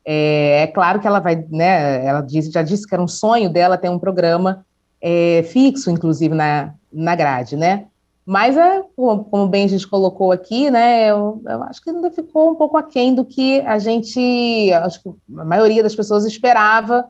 É, 0.05 0.61
é 0.61 0.67
claro 0.67 1.01
que 1.01 1.07
ela 1.07 1.19
vai, 1.19 1.45
né, 1.49 2.05
ela 2.05 2.21
disse, 2.21 2.51
já 2.51 2.63
disse 2.63 2.87
que 2.87 2.95
era 2.95 3.03
um 3.03 3.07
sonho 3.07 3.49
dela 3.49 3.77
ter 3.77 3.89
um 3.89 3.99
programa 3.99 4.65
é, 5.01 5.43
fixo, 5.43 5.91
inclusive, 5.91 6.33
na, 6.33 6.73
na 6.91 7.13
grade, 7.13 7.57
né, 7.57 7.87
mas, 8.25 8.55
é, 8.55 8.81
como 8.95 9.47
bem 9.47 9.65
a 9.65 9.67
gente 9.67 9.85
colocou 9.85 10.31
aqui, 10.31 10.71
né, 10.71 11.11
eu, 11.11 11.41
eu, 11.45 11.63
acho 11.63 11.81
que 11.81 11.89
ainda 11.89 12.09
ficou 12.09 12.51
um 12.51 12.55
pouco 12.55 12.77
aquém 12.77 13.13
do 13.13 13.25
que 13.25 13.59
a 13.61 13.77
gente, 13.77 14.71
acho 14.71 15.03
que 15.03 15.09
a 15.37 15.43
maioria 15.43 15.83
das 15.83 15.93
pessoas 15.93 16.25
esperava 16.25 17.05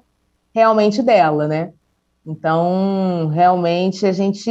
realmente 0.56 1.04
dela, 1.04 1.48
né. 1.48 1.72
Então, 2.26 3.28
realmente, 3.34 4.06
a 4.06 4.12
gente 4.12 4.50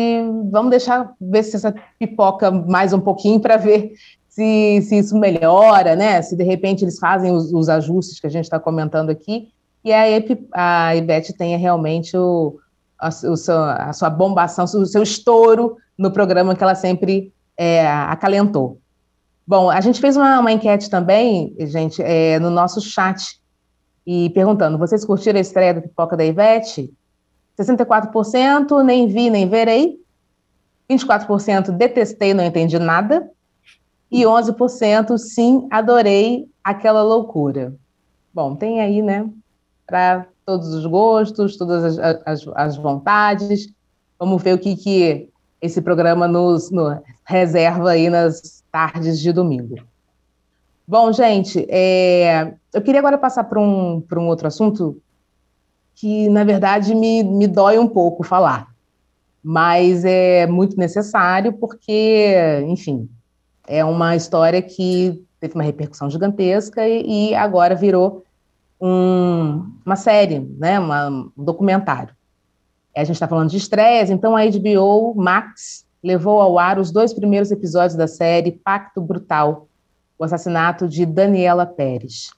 vamos 0.51 0.71
deixar 0.71 1.15
ver 1.21 1.43
se 1.43 1.57
essa 1.57 1.75
pipoca 1.99 2.51
mais 2.51 2.93
um 2.93 3.01
pouquinho 3.01 3.41
para 3.41 3.57
ver 3.57 3.93
se, 4.29 4.83
se 4.83 4.99
isso 4.99 5.17
melhora, 5.19 5.97
né? 5.97 6.21
Se 6.21 6.37
de 6.37 6.45
repente 6.45 6.85
eles 6.85 6.99
fazem 6.99 7.33
os, 7.33 7.53
os 7.53 7.69
ajustes 7.69 8.21
que 8.21 8.27
a 8.27 8.31
gente 8.31 8.45
está 8.45 8.61
comentando 8.61 9.11
aqui, 9.11 9.49
e 9.85 9.93
aí 9.93 10.25
a 10.53 10.95
Ivete 10.95 11.33
tenha 11.33 11.57
realmente 11.57 12.17
o, 12.17 12.59
a, 12.99 13.09
o 13.09 13.37
seu, 13.37 13.57
a 13.57 13.93
sua 13.93 14.11
bombação, 14.11 14.65
o 14.65 14.87
seu 14.87 15.03
estouro 15.03 15.77
no 15.97 16.11
programa 16.11 16.55
que 16.55 16.63
ela 16.63 16.75
sempre 16.75 17.33
é, 17.57 17.87
acalentou. 17.87 18.79
Bom, 19.47 19.71
a 19.71 19.81
gente 19.81 20.01
fez 20.01 20.17
uma, 20.17 20.39
uma 20.41 20.53
enquete 20.53 20.89
também, 20.89 21.55
gente, 21.61 22.03
é, 22.03 22.39
no 22.39 22.51
nosso 22.51 22.81
chat, 22.81 23.41
e 24.07 24.31
perguntando: 24.31 24.79
vocês 24.79 25.05
curtiram 25.05 25.39
a 25.39 25.41
estreia 25.41 25.75
da 25.75 25.81
pipoca 25.81 26.17
da 26.17 26.25
Ivete? 26.25 26.93
64% 27.59 28.83
nem 28.83 29.07
vi 29.07 29.31
nem 29.31 29.49
verei, 29.49 30.01
24% 30.91 31.71
detestei, 31.71 32.35
não 32.35 32.45
entendi 32.45 32.79
nada, 32.79 33.31
e 34.11 34.23
11% 34.23 35.17
sim, 35.17 35.67
adorei 35.71 36.47
aquela 36.63 37.03
loucura. 37.03 37.75
Bom, 38.33 38.55
tem 38.55 38.81
aí, 38.81 39.01
né, 39.01 39.29
para 39.87 40.27
todos 40.45 40.69
os 40.75 40.87
gostos, 40.87 41.57
todas 41.57 41.99
as, 41.99 42.21
as, 42.27 42.49
as, 42.55 42.77
vontades. 42.77 43.73
Vamos 44.19 44.43
ver 44.43 44.55
o 44.55 44.59
que, 44.59 44.77
que 44.77 45.29
esse 45.61 45.81
programa 45.81 46.27
nos, 46.27 46.71
nos 46.71 46.99
reserva 47.25 47.93
aí 47.93 48.11
nas 48.11 48.63
tardes 48.71 49.21
de 49.21 49.33
domingo. 49.33 49.77
Bom, 50.87 51.13
gente, 51.13 51.65
é, 51.71 52.55
eu 52.73 52.83
queria 52.83 53.01
agora 53.01 53.17
passar 53.17 53.45
para 53.45 53.61
um, 53.61 54.03
um 54.13 54.27
outro 54.27 54.49
assunto 54.49 55.01
que, 56.03 56.29
na 56.31 56.43
verdade, 56.43 56.97
me, 56.97 57.23
me 57.23 57.47
dói 57.47 57.79
um 57.79 57.87
pouco 57.87 58.25
falar, 58.25 58.67
mas 59.41 60.05
é 60.05 60.49
muito 60.49 60.77
necessário 60.77 61.53
porque, 61.53 62.61
enfim, 62.67 63.09
é 63.69 63.85
uma 63.85 64.17
história 64.17 64.61
que 64.61 65.23
teve 65.39 65.55
uma 65.55 65.63
repercussão 65.63 66.11
gigantesca 66.11 66.89
e, 66.89 67.31
e 67.31 67.35
agora 67.37 67.77
virou 67.77 68.25
um, 68.81 69.65
uma 69.87 69.95
série, 69.95 70.41
né, 70.59 70.81
uma, 70.81 71.09
um 71.09 71.31
documentário. 71.37 72.13
A 72.97 73.05
gente 73.05 73.15
está 73.15 73.29
falando 73.29 73.51
de 73.51 73.59
estresse, 73.59 74.13
então 74.13 74.37
a 74.37 74.41
HBO 74.45 75.15
Max 75.15 75.87
levou 76.03 76.41
ao 76.41 76.59
ar 76.59 76.81
os 76.81 76.91
dois 76.91 77.15
primeiros 77.15 77.53
episódios 77.53 77.95
da 77.95 78.09
série 78.09 78.51
Pacto 78.51 79.01
Brutal, 79.01 79.69
o 80.19 80.25
assassinato 80.25 80.89
de 80.89 81.07
Daniela 81.07 81.65
Pérez. 81.65 82.31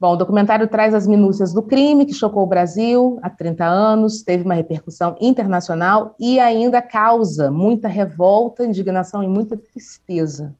Bom, 0.00 0.12
o 0.12 0.16
documentário 0.16 0.68
traz 0.68 0.94
as 0.94 1.08
minúcias 1.08 1.52
do 1.52 1.60
crime 1.60 2.06
que 2.06 2.14
chocou 2.14 2.44
o 2.44 2.46
Brasil 2.46 3.18
há 3.20 3.28
30 3.28 3.64
anos, 3.64 4.22
teve 4.22 4.44
uma 4.44 4.54
repercussão 4.54 5.16
internacional 5.20 6.14
e 6.20 6.38
ainda 6.38 6.80
causa 6.80 7.50
muita 7.50 7.88
revolta, 7.88 8.64
indignação 8.64 9.24
e 9.24 9.28
muita 9.28 9.56
tristeza. 9.56 10.54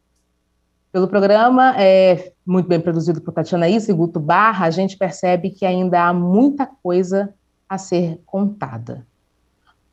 Pelo 0.90 1.07
programa, 1.07 1.81
é, 1.81 2.33
muito 2.44 2.66
bem 2.66 2.81
produzido 2.81 3.20
por 3.20 3.33
Tatiana 3.33 3.68
Issa 3.68 3.92
e 3.92 3.94
Guto 3.94 4.18
Barra, 4.18 4.66
a 4.66 4.70
gente 4.70 4.96
percebe 4.96 5.51
que 5.51 5.64
ainda 5.64 6.03
há 6.03 6.12
muita 6.12 6.66
coisa 6.66 7.33
a 7.68 7.79
ser 7.79 8.20
contada. 8.27 9.07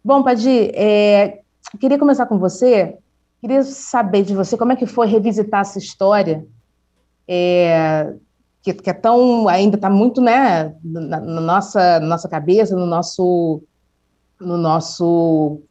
Bom, 0.04 0.24
Padi, 0.24 0.72
é, 0.74 1.42
queria 1.80 2.00
começar 2.00 2.26
com 2.26 2.40
você, 2.40 2.98
queria 3.42 3.62
saber 3.62 4.24
de 4.24 4.34
você 4.34 4.58
como 4.58 4.72
é 4.72 4.76
que 4.76 4.88
foi 4.88 5.06
revisitar 5.06 5.62
essa 5.62 5.78
história, 5.78 6.48
é, 7.28 8.14
que, 8.66 8.74
que 8.74 8.90
é 8.90 8.94
tão 8.94 9.48
ainda 9.48 9.76
está 9.76 9.92
muito 9.92 10.20
né 10.20 10.74
na, 10.84 11.20
na, 11.20 11.42
nossa 11.42 12.00
nossa 12.00 12.28
cabeça 12.28 12.76
no 12.76 12.88
nosso 12.88 13.62
no 14.42 14.58
nosso 14.58 15.62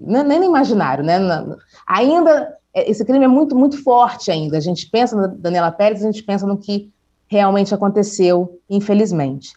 nem, 0.00 0.24
nem 0.24 0.38
no 0.38 0.46
imaginário 0.46 1.04
né 1.04 1.18
na, 1.18 1.56
ainda 1.86 2.56
é, 2.72 2.90
esse 2.90 3.04
crime 3.04 3.26
é 3.26 3.28
muito 3.28 3.54
muito 3.54 3.82
forte 3.82 4.30
ainda. 4.30 4.56
A 4.56 4.60
gente 4.60 4.88
pensa 4.88 5.14
na 5.14 5.26
Daniela 5.26 5.70
Pérez 5.70 6.02
a 6.02 6.06
gente 6.06 6.22
pensa 6.22 6.46
no 6.46 6.56
que 6.56 6.90
realmente 7.28 7.74
aconteceu 7.74 8.58
infelizmente. 8.70 9.52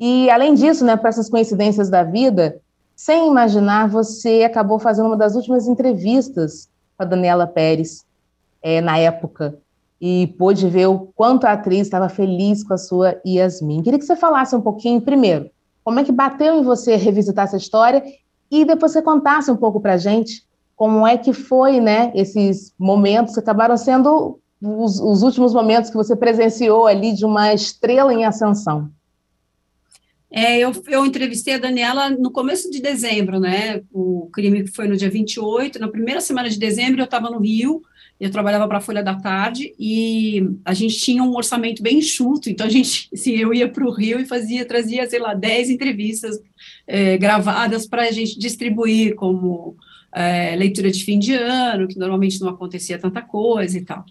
E 0.00 0.30
além 0.30 0.54
disso 0.54 0.86
né 0.86 0.96
para 0.96 1.10
essas 1.10 1.28
coincidências 1.28 1.90
da 1.90 2.02
vida 2.02 2.58
sem 2.96 3.28
imaginar 3.28 3.88
você 3.88 4.42
acabou 4.42 4.78
fazendo 4.78 5.06
uma 5.06 5.18
das 5.18 5.34
últimas 5.34 5.68
entrevistas 5.68 6.68
com 6.96 7.02
a 7.02 7.06
Daniela 7.06 7.46
Pérez 7.46 8.06
é, 8.62 8.80
na 8.80 8.96
época 8.96 9.58
e 10.04 10.34
pôde 10.36 10.68
ver 10.68 10.88
o 10.88 10.98
quanto 11.14 11.44
a 11.44 11.52
atriz 11.52 11.82
estava 11.82 12.08
feliz 12.08 12.64
com 12.64 12.74
a 12.74 12.78
sua 12.78 13.20
Yasmin. 13.24 13.84
Queria 13.84 14.00
que 14.00 14.04
você 14.04 14.16
falasse 14.16 14.56
um 14.56 14.60
pouquinho, 14.60 15.00
primeiro, 15.00 15.48
como 15.84 16.00
é 16.00 16.04
que 16.04 16.10
bateu 16.10 16.58
em 16.58 16.64
você 16.64 16.96
revisitar 16.96 17.44
essa 17.44 17.56
história 17.56 18.02
e 18.50 18.64
depois 18.64 18.90
você 18.90 19.00
contasse 19.00 19.48
um 19.48 19.56
pouco 19.56 19.80
para 19.80 19.92
a 19.92 19.96
gente 19.96 20.44
como 20.74 21.06
é 21.06 21.16
que 21.16 21.32
foi, 21.32 21.78
né, 21.78 22.10
esses 22.16 22.74
momentos 22.76 23.34
que 23.34 23.40
acabaram 23.40 23.76
sendo 23.76 24.40
os, 24.60 24.98
os, 24.98 25.22
últimos 25.22 25.54
momentos 25.54 25.88
que 25.88 25.96
você 25.96 26.16
presenciou 26.16 26.88
ali 26.88 27.14
de 27.14 27.24
uma 27.24 27.54
estrela 27.54 28.12
em 28.12 28.24
ascensão. 28.24 28.90
É, 30.28 30.58
eu, 30.58 30.72
eu 30.88 31.06
entrevistei 31.06 31.54
a 31.54 31.58
Daniela 31.58 32.10
no 32.10 32.32
começo 32.32 32.68
de 32.70 32.80
dezembro, 32.80 33.38
né? 33.38 33.82
O 33.92 34.28
crime 34.32 34.66
foi 34.66 34.88
no 34.88 34.96
dia 34.96 35.10
28, 35.10 35.78
na 35.78 35.88
primeira 35.88 36.20
semana 36.20 36.48
de 36.48 36.58
dezembro 36.58 37.00
eu 37.00 37.04
estava 37.04 37.30
no 37.30 37.38
Rio, 37.38 37.82
eu 38.22 38.30
trabalhava 38.30 38.68
para 38.68 38.78
a 38.78 38.80
Folha 38.80 39.02
da 39.02 39.16
Tarde 39.16 39.74
e 39.76 40.48
a 40.64 40.72
gente 40.72 40.96
tinha 40.96 41.24
um 41.24 41.34
orçamento 41.34 41.82
bem 41.82 41.98
enxuto, 41.98 42.48
então 42.48 42.64
a 42.64 42.70
gente, 42.70 43.08
assim, 43.12 43.32
eu 43.32 43.52
ia 43.52 43.68
para 43.68 43.84
o 43.84 43.90
Rio 43.90 44.20
e 44.20 44.24
fazia, 44.24 44.64
trazia, 44.64 45.10
sei 45.10 45.18
lá, 45.18 45.34
10 45.34 45.70
entrevistas 45.70 46.38
é, 46.86 47.18
gravadas 47.18 47.84
para 47.84 48.02
a 48.02 48.12
gente 48.12 48.38
distribuir 48.38 49.16
como 49.16 49.74
é, 50.14 50.54
leitura 50.54 50.88
de 50.88 51.04
fim 51.04 51.18
de 51.18 51.34
ano, 51.34 51.88
que 51.88 51.98
normalmente 51.98 52.40
não 52.40 52.48
acontecia 52.48 52.96
tanta 52.96 53.20
coisa 53.20 53.76
e 53.76 53.84
tal. 53.84 54.04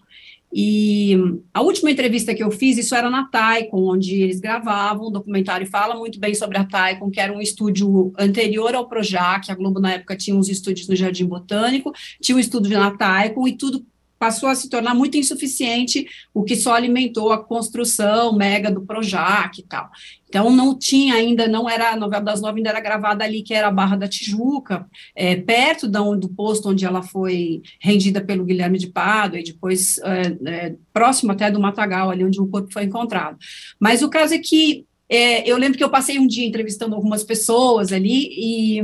E 0.53 1.17
a 1.53 1.61
última 1.61 1.89
entrevista 1.89 2.35
que 2.35 2.43
eu 2.43 2.51
fiz, 2.51 2.77
isso 2.77 2.93
era 2.93 3.09
na 3.09 3.29
Taikon, 3.29 3.93
onde 3.93 4.21
eles 4.21 4.41
gravavam, 4.41 5.07
o 5.07 5.09
documentário 5.09 5.65
fala 5.65 5.95
muito 5.95 6.19
bem 6.19 6.35
sobre 6.35 6.57
a 6.57 6.65
Taikon, 6.65 7.09
que 7.09 7.21
era 7.21 7.31
um 7.31 7.39
estúdio 7.39 8.11
anterior 8.19 8.75
ao 8.75 8.89
Projac, 8.89 9.49
a 9.49 9.55
Globo 9.55 9.79
na 9.79 9.93
época 9.93 10.17
tinha 10.17 10.35
uns 10.35 10.49
estúdios 10.49 10.89
no 10.89 10.97
Jardim 10.97 11.25
Botânico, 11.25 11.93
tinha 12.21 12.35
um 12.35 12.39
estúdio 12.39 12.77
na 12.77 12.91
Taikon, 12.91 13.47
e 13.47 13.55
tudo 13.55 13.85
passou 14.21 14.49
a 14.49 14.53
se 14.53 14.69
tornar 14.69 14.93
muito 14.93 15.17
insuficiente, 15.17 16.05
o 16.31 16.43
que 16.43 16.55
só 16.55 16.75
alimentou 16.75 17.31
a 17.31 17.43
construção 17.43 18.35
mega 18.35 18.69
do 18.69 18.85
Projac 18.85 19.59
e 19.59 19.63
tal. 19.63 19.89
Então, 20.29 20.55
não 20.55 20.77
tinha 20.77 21.15
ainda, 21.15 21.47
não 21.47 21.67
era, 21.67 21.89
a 21.89 21.95
novela 21.95 22.23
das 22.23 22.39
nove 22.39 22.59
ainda 22.59 22.69
era 22.69 22.79
gravada 22.79 23.23
ali, 23.23 23.41
que 23.41 23.51
era 23.51 23.69
a 23.69 23.71
Barra 23.71 23.95
da 23.95 24.07
Tijuca, 24.07 24.85
é, 25.15 25.35
perto 25.35 25.87
da, 25.87 26.01
do 26.01 26.29
posto 26.29 26.69
onde 26.69 26.85
ela 26.85 27.01
foi 27.01 27.63
rendida 27.79 28.21
pelo 28.21 28.45
Guilherme 28.45 28.77
de 28.77 28.91
Pado, 28.91 29.37
e 29.37 29.43
depois 29.43 29.97
é, 29.97 30.37
é, 30.45 30.75
próximo 30.93 31.31
até 31.31 31.49
do 31.49 31.59
Matagal, 31.59 32.11
ali 32.11 32.23
onde 32.23 32.39
o 32.39 32.47
corpo 32.47 32.71
foi 32.71 32.83
encontrado. 32.83 33.39
Mas 33.79 34.03
o 34.03 34.09
caso 34.09 34.35
é 34.35 34.37
que 34.37 34.85
é, 35.09 35.49
eu 35.49 35.57
lembro 35.57 35.79
que 35.79 35.83
eu 35.83 35.89
passei 35.89 36.19
um 36.19 36.27
dia 36.27 36.45
entrevistando 36.45 36.93
algumas 36.93 37.23
pessoas 37.23 37.91
ali, 37.91 38.29
e 38.37 38.83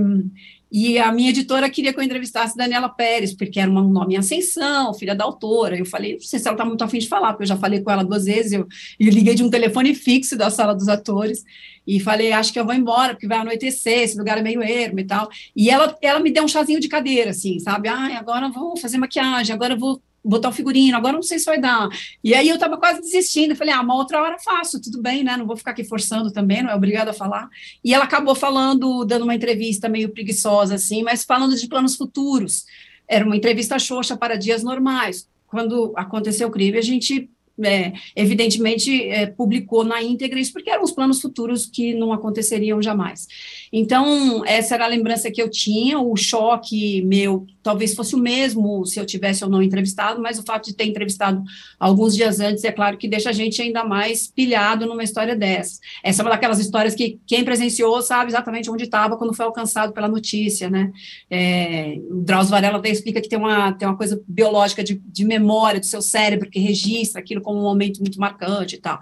e 0.71 0.99
a 0.99 1.11
minha 1.11 1.29
editora 1.29 1.69
queria 1.69 1.93
que 1.93 1.99
eu 1.99 2.03
entrevistasse 2.03 2.57
Daniela 2.57 2.89
Pérez, 2.89 3.33
porque 3.33 3.59
era 3.59 3.71
um 3.71 3.89
nome 3.89 4.15
em 4.15 4.17
ascensão, 4.17 4.93
filha 4.93 5.15
da 5.15 5.23
autora. 5.23 5.77
Eu 5.77 5.85
falei, 5.85 6.13
não 6.13 6.19
sei 6.19 6.39
se 6.39 6.47
ela 6.47 6.55
está 6.55 6.65
muito 6.65 6.83
afim 6.83 6.99
de 6.99 7.07
falar, 7.07 7.29
porque 7.33 7.43
eu 7.43 7.47
já 7.47 7.57
falei 7.57 7.81
com 7.81 7.89
ela 7.89 8.03
duas 8.03 8.25
vezes. 8.25 8.51
Eu, 8.51 8.67
eu 8.99 9.09
liguei 9.09 9.33
de 9.33 9.43
um 9.43 9.49
telefone 9.49 9.95
fixo 9.95 10.37
da 10.37 10.49
sala 10.49 10.75
dos 10.75 10.89
atores 10.89 11.43
e 11.85 12.01
falei, 12.01 12.33
acho 12.33 12.51
que 12.51 12.59
eu 12.59 12.65
vou 12.65 12.73
embora, 12.73 13.13
porque 13.13 13.27
vai 13.27 13.37
anoitecer, 13.37 13.99
esse 13.99 14.17
lugar 14.17 14.37
é 14.37 14.41
meio 14.41 14.61
ermo 14.61 14.99
e 14.99 15.05
tal. 15.05 15.29
E 15.55 15.69
ela, 15.69 15.97
ela 16.01 16.19
me 16.19 16.31
deu 16.31 16.43
um 16.43 16.47
chazinho 16.47 16.81
de 16.81 16.89
cadeira, 16.89 17.29
assim, 17.29 17.59
sabe? 17.59 17.87
Ah, 17.87 18.19
agora 18.19 18.47
eu 18.47 18.51
vou 18.51 18.75
fazer 18.75 18.97
maquiagem, 18.97 19.55
agora 19.55 19.73
eu 19.73 19.79
vou 19.79 20.01
botar 20.27 20.49
o 20.49 20.51
figurino, 20.51 20.97
agora 20.97 21.13
não 21.13 21.23
sei 21.23 21.39
se 21.39 21.45
vai 21.45 21.59
dar. 21.59 21.89
E 22.23 22.33
aí 22.33 22.49
eu 22.49 22.55
estava 22.55 22.77
quase 22.77 23.01
desistindo, 23.01 23.55
falei, 23.55 23.73
ah, 23.73 23.81
uma 23.81 23.95
outra 23.95 24.21
hora 24.21 24.37
faço, 24.39 24.81
tudo 24.81 25.01
bem, 25.01 25.23
né? 25.23 25.37
Não 25.37 25.47
vou 25.47 25.55
ficar 25.55 25.71
aqui 25.71 25.83
forçando 25.83 26.31
também, 26.31 26.61
não 26.61 26.69
é 26.69 26.75
obrigada 26.75 27.11
a 27.11 27.13
falar. 27.13 27.49
E 27.83 27.93
ela 27.93 28.03
acabou 28.03 28.35
falando, 28.35 29.05
dando 29.05 29.23
uma 29.23 29.35
entrevista 29.35 29.87
meio 29.87 30.09
preguiçosa, 30.09 30.75
assim, 30.75 31.03
mas 31.03 31.23
falando 31.23 31.55
de 31.55 31.67
planos 31.67 31.95
futuros. 31.95 32.65
Era 33.07 33.25
uma 33.25 33.37
entrevista 33.37 33.79
xoxa 33.79 34.17
para 34.17 34.35
dias 34.35 34.63
normais. 34.63 35.27
Quando 35.47 35.93
aconteceu 35.95 36.49
o 36.49 36.51
crime, 36.51 36.77
a 36.77 36.81
gente 36.81 37.29
é, 37.63 37.93
evidentemente 38.15 39.09
é, 39.09 39.25
publicou 39.25 39.83
na 39.83 40.01
íntegra 40.01 40.39
isso 40.39 40.53
porque 40.53 40.69
eram 40.69 40.83
os 40.83 40.91
planos 40.91 41.19
futuros 41.19 41.65
que 41.65 41.93
não 41.93 42.13
aconteceriam 42.13 42.81
jamais. 42.81 43.27
Então, 43.71 44.45
essa 44.45 44.75
era 44.75 44.85
a 44.85 44.89
lembrança 44.89 45.31
que 45.31 45.41
eu 45.41 45.49
tinha, 45.49 45.99
o 45.99 46.15
choque 46.15 47.01
meu 47.03 47.47
talvez 47.67 47.93
fosse 47.93 48.15
o 48.15 48.17
mesmo 48.17 48.85
se 48.85 48.97
eu 48.97 49.05
tivesse 49.05 49.43
ou 49.43 49.49
não 49.49 49.61
entrevistado, 49.61 50.21
mas 50.21 50.39
o 50.39 50.43
fato 50.43 50.67
de 50.67 50.73
ter 50.73 50.85
entrevistado 50.85 51.43
alguns 51.77 52.15
dias 52.15 52.39
antes, 52.39 52.63
é 52.63 52.71
claro 52.71 52.97
que 52.97 53.09
deixa 53.09 53.29
a 53.29 53.33
gente 53.33 53.61
ainda 53.61 53.83
mais 53.83 54.25
pilhado 54.25 54.85
numa 54.85 55.03
história 55.03 55.35
dessa. 55.35 55.81
Essa 56.01 56.21
é 56.21 56.23
uma 56.23 56.31
daquelas 56.31 56.59
histórias 56.59 56.95
que 56.95 57.19
quem 57.27 57.43
presenciou 57.43 58.01
sabe 58.01 58.31
exatamente 58.31 58.71
onde 58.71 58.85
estava 58.85 59.17
quando 59.17 59.33
foi 59.33 59.45
alcançado 59.45 59.91
pela 59.91 60.07
notícia, 60.07 60.69
né? 60.69 60.93
É, 61.29 61.99
o 62.09 62.21
Drauzio 62.21 62.51
Varela 62.51 62.77
até 62.77 62.89
explica 62.89 63.19
que 63.19 63.27
tem 63.27 63.37
uma, 63.37 63.73
tem 63.73 63.85
uma 63.85 63.97
coisa 63.97 64.21
biológica 64.25 64.81
de, 64.81 65.01
de 65.05 65.25
memória 65.25 65.81
do 65.81 65.85
seu 65.85 66.01
cérebro 66.01 66.49
que 66.49 66.59
registra 66.59 67.19
aquilo 67.19 67.41
como 67.41 67.59
um 67.59 67.63
momento 67.63 67.99
muito 67.99 68.17
marcante 68.17 68.75
e 68.75 68.79
tal. 68.79 69.01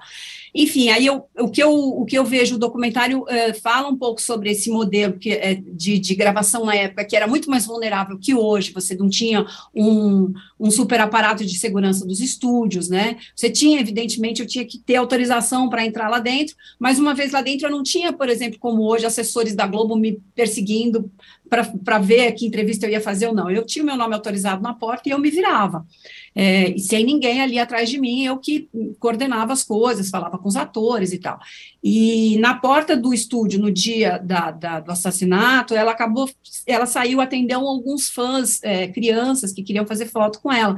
Enfim, 0.55 0.87
aí 0.89 1.05
eu, 1.05 1.25
o, 1.37 1.49
que 1.49 1.61
eu, 1.61 1.69
o 1.73 2.05
que 2.05 2.17
eu 2.17 2.23
vejo, 2.23 2.55
o 2.55 2.59
documentário 2.59 3.23
uh, 3.23 3.61
fala 3.61 3.89
um 3.89 3.97
pouco 3.97 4.21
sobre 4.21 4.49
esse 4.49 4.69
modelo 4.69 5.19
que, 5.19 5.33
uh, 5.33 5.75
de, 5.75 5.99
de 5.99 6.15
gravação 6.15 6.63
na 6.65 6.73
época, 6.73 7.03
que 7.03 7.15
era 7.15 7.27
muito 7.27 7.49
mais 7.49 7.65
vulnerável 7.65 8.17
que 8.17 8.33
hoje, 8.33 8.71
você 8.71 8.95
não 8.95 9.09
tinha 9.09 9.45
um, 9.75 10.31
um 10.59 10.71
super 10.71 10.99
aparato 11.01 11.45
de 11.45 11.57
segurança 11.57 12.05
dos 12.05 12.21
estúdios, 12.21 12.87
né? 12.87 13.17
Você 13.35 13.49
tinha, 13.49 13.79
evidentemente, 13.79 14.41
eu 14.41 14.47
tinha 14.47 14.65
que 14.65 14.77
ter 14.79 14.95
autorização 14.95 15.69
para 15.69 15.85
entrar 15.85 16.09
lá 16.09 16.19
dentro, 16.19 16.55
mas 16.79 16.97
uma 16.97 17.13
vez 17.13 17.31
lá 17.31 17.41
dentro 17.41 17.67
eu 17.67 17.71
não 17.71 17.83
tinha, 17.83 18.13
por 18.13 18.29
exemplo, 18.29 18.57
como 18.59 18.83
hoje, 18.83 19.05
assessores 19.05 19.53
da 19.53 19.67
Globo 19.67 19.95
me 19.95 20.21
perseguindo 20.33 21.11
para 21.49 21.99
ver 21.99 22.31
que 22.33 22.45
entrevista 22.45 22.85
eu 22.85 22.91
ia 22.91 23.01
fazer 23.01 23.27
ou 23.27 23.33
não. 23.33 23.49
Eu 23.51 23.65
tinha 23.65 23.83
o 23.83 23.85
meu 23.85 23.95
nome 23.95 24.15
autorizado 24.15 24.61
na 24.61 24.73
porta 24.73 25.07
e 25.07 25.11
eu 25.11 25.19
me 25.19 25.29
virava. 25.29 25.85
É, 26.33 26.69
e 26.69 26.79
sem 26.79 27.05
ninguém 27.05 27.41
ali 27.41 27.59
atrás 27.59 27.89
de 27.89 27.99
mim, 27.99 28.25
eu 28.25 28.37
que 28.37 28.67
coordenava 28.99 29.53
as 29.53 29.63
coisas, 29.63 30.09
falava 30.09 30.37
com 30.37 30.47
os 30.47 30.55
atores 30.55 31.13
e 31.13 31.19
tal. 31.19 31.39
E 31.83 32.37
na 32.39 32.55
porta 32.55 32.97
do 32.97 33.13
estúdio, 33.13 33.59
no 33.59 33.71
dia 33.71 34.17
da, 34.17 34.51
da, 34.51 34.79
do 34.79 34.91
assassinato, 34.91 35.75
ela 35.75 35.91
acabou, 35.91 36.29
ela 36.65 36.85
saiu, 36.85 37.21
atendeu 37.21 37.59
alguns 37.59 38.09
fãs, 38.09 38.61
é, 38.63 38.87
crianças 38.87 39.53
que 39.53 39.63
queriam 39.63 39.85
fazer 39.85 40.07
foto 40.07 40.39
com 40.45 40.53
ela. 40.53 40.77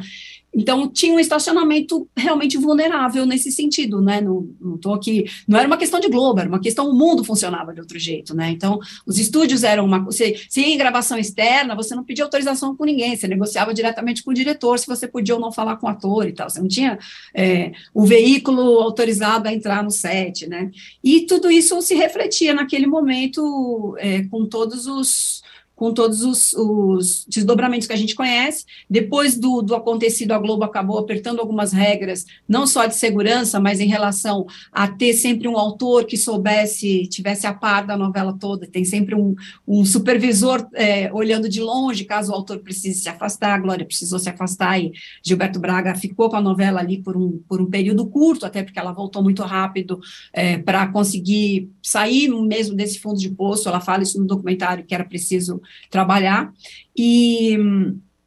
Então, 0.55 0.87
tinha 0.87 1.13
um 1.13 1.19
estacionamento 1.19 2.09
realmente 2.15 2.57
vulnerável 2.57 3.25
nesse 3.25 3.51
sentido, 3.51 4.01
né? 4.01 4.21
Não, 4.21 4.49
não 4.59 4.77
tô 4.77 4.93
aqui. 4.93 5.25
Não 5.45 5.59
era 5.59 5.67
uma 5.67 5.75
questão 5.75 5.99
de 5.99 6.07
Globo, 6.07 6.39
era 6.39 6.47
uma 6.47 6.61
questão. 6.61 6.89
O 6.89 6.93
mundo 6.93 7.21
funcionava 7.21 7.73
de 7.73 7.81
outro 7.81 7.99
jeito, 7.99 8.33
né? 8.33 8.49
Então, 8.49 8.79
os 9.05 9.19
estúdios 9.19 9.63
eram 9.63 9.85
uma. 9.85 9.99
Você, 9.99 10.39
se 10.49 10.61
em 10.61 10.77
gravação 10.77 11.17
externa, 11.17 11.75
você 11.75 11.93
não 11.93 12.03
pedia 12.03 12.23
autorização 12.23 12.75
com 12.75 12.85
ninguém, 12.85 13.15
você 13.15 13.27
negociava 13.27 13.73
diretamente 13.73 14.23
com 14.23 14.31
o 14.31 14.33
diretor 14.33 14.79
se 14.79 14.87
você 14.87 15.05
podia 15.05 15.35
ou 15.35 15.41
não 15.41 15.51
falar 15.51 15.75
com 15.75 15.85
o 15.85 15.89
ator 15.89 16.25
e 16.27 16.31
tal. 16.31 16.49
Você 16.49 16.61
não 16.61 16.67
tinha 16.69 16.97
é, 17.35 17.73
o 17.93 18.05
veículo 18.05 18.79
autorizado 18.79 19.49
a 19.49 19.53
entrar 19.53 19.83
no 19.83 19.91
set, 19.91 20.47
né? 20.47 20.71
E 21.03 21.25
tudo 21.25 21.51
isso 21.51 21.79
se 21.81 21.93
refletia 21.93 22.53
naquele 22.53 22.87
momento 22.87 23.95
é, 23.99 24.23
com 24.23 24.45
todos 24.45 24.87
os 24.87 25.43
com 25.77 25.93
todos 25.93 26.23
os, 26.23 26.53
os, 26.53 27.23
desdobramentos 27.29 27.87
que 27.87 27.93
a 27.93 27.97
gente 27.97 28.15
conhece. 28.15 28.65
Depois 28.89 29.37
do, 29.37 29.61
do 29.61 29.75
acontecido, 29.75 30.31
a 30.31 30.39
Globo 30.39 30.63
acabou 30.63 30.97
apertando 30.97 31.39
algumas 31.39 31.71
regras, 31.71 32.25
não 32.49 32.65
só 32.65 32.87
de 32.87 32.95
segurança, 32.95 33.59
mas 33.59 33.79
em 33.79 33.85
relação 33.85 34.47
a 34.71 34.87
ter 34.87 35.13
sempre 35.13 35.47
um 35.47 35.55
autor 35.55 36.05
que 36.05 36.17
soubesse, 36.17 37.05
tivesse 37.05 37.45
a 37.45 37.53
par 37.53 37.85
da 37.85 37.95
novela 37.95 38.35
toda, 38.37 38.65
tem 38.65 38.83
sempre 38.83 39.13
um, 39.13 39.35
um 39.67 39.85
supervisor 39.85 40.67
é, 40.73 41.13
olhando 41.13 41.47
de 41.47 41.61
longe, 41.61 42.05
caso 42.05 42.31
o 42.31 42.35
autor 42.35 42.57
precise 42.57 43.01
se 43.01 43.09
afastar, 43.09 43.53
a 43.53 43.59
Glória 43.59 43.85
precisou 43.85 44.17
se 44.17 44.29
afastar 44.29 44.81
e 44.81 44.91
Gilberto 45.23 45.59
Braga 45.59 45.93
ficou 45.93 46.27
com 46.27 46.37
a 46.37 46.41
novela 46.41 46.79
ali 46.79 47.03
por 47.03 47.15
um, 47.15 47.37
por 47.47 47.61
um 47.61 47.67
período 47.67 48.07
curto, 48.07 48.47
até 48.47 48.63
porque 48.63 48.79
ela 48.79 48.91
voltou 48.91 49.21
muito 49.21 49.43
rápido 49.43 49.99
é, 50.33 50.57
para 50.57 50.87
conseguir 50.87 51.69
sair 51.83 52.29
mesmo 52.29 52.75
desse 52.75 52.97
fundo 52.97 53.19
de 53.19 53.29
poço, 53.29 53.69
ela 53.69 53.79
fala 53.79 54.01
isso 54.01 54.19
no 54.19 54.25
documentário, 54.25 54.83
que 54.83 54.95
era 54.95 55.05
preciso 55.05 55.61
trabalhar, 55.89 56.51
e, 56.95 57.57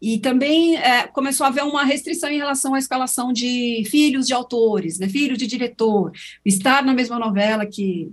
e 0.01 0.19
também 0.19 0.77
é, 0.77 1.07
começou 1.07 1.45
a 1.45 1.49
haver 1.49 1.65
uma 1.65 1.85
restrição 1.85 2.31
em 2.31 2.39
relação 2.39 2.75
à 2.75 2.79
escalação 2.79 3.33
de 3.33 3.85
filhos 3.91 4.27
de 4.27 4.33
autores, 4.33 4.99
né, 4.99 5.09
filhos 5.09 5.39
de 5.39 5.47
diretor, 5.47 6.13
estar 6.45 6.85
na 6.85 6.95
mesma 6.95 7.19
novela 7.19 7.67
que 7.67 8.11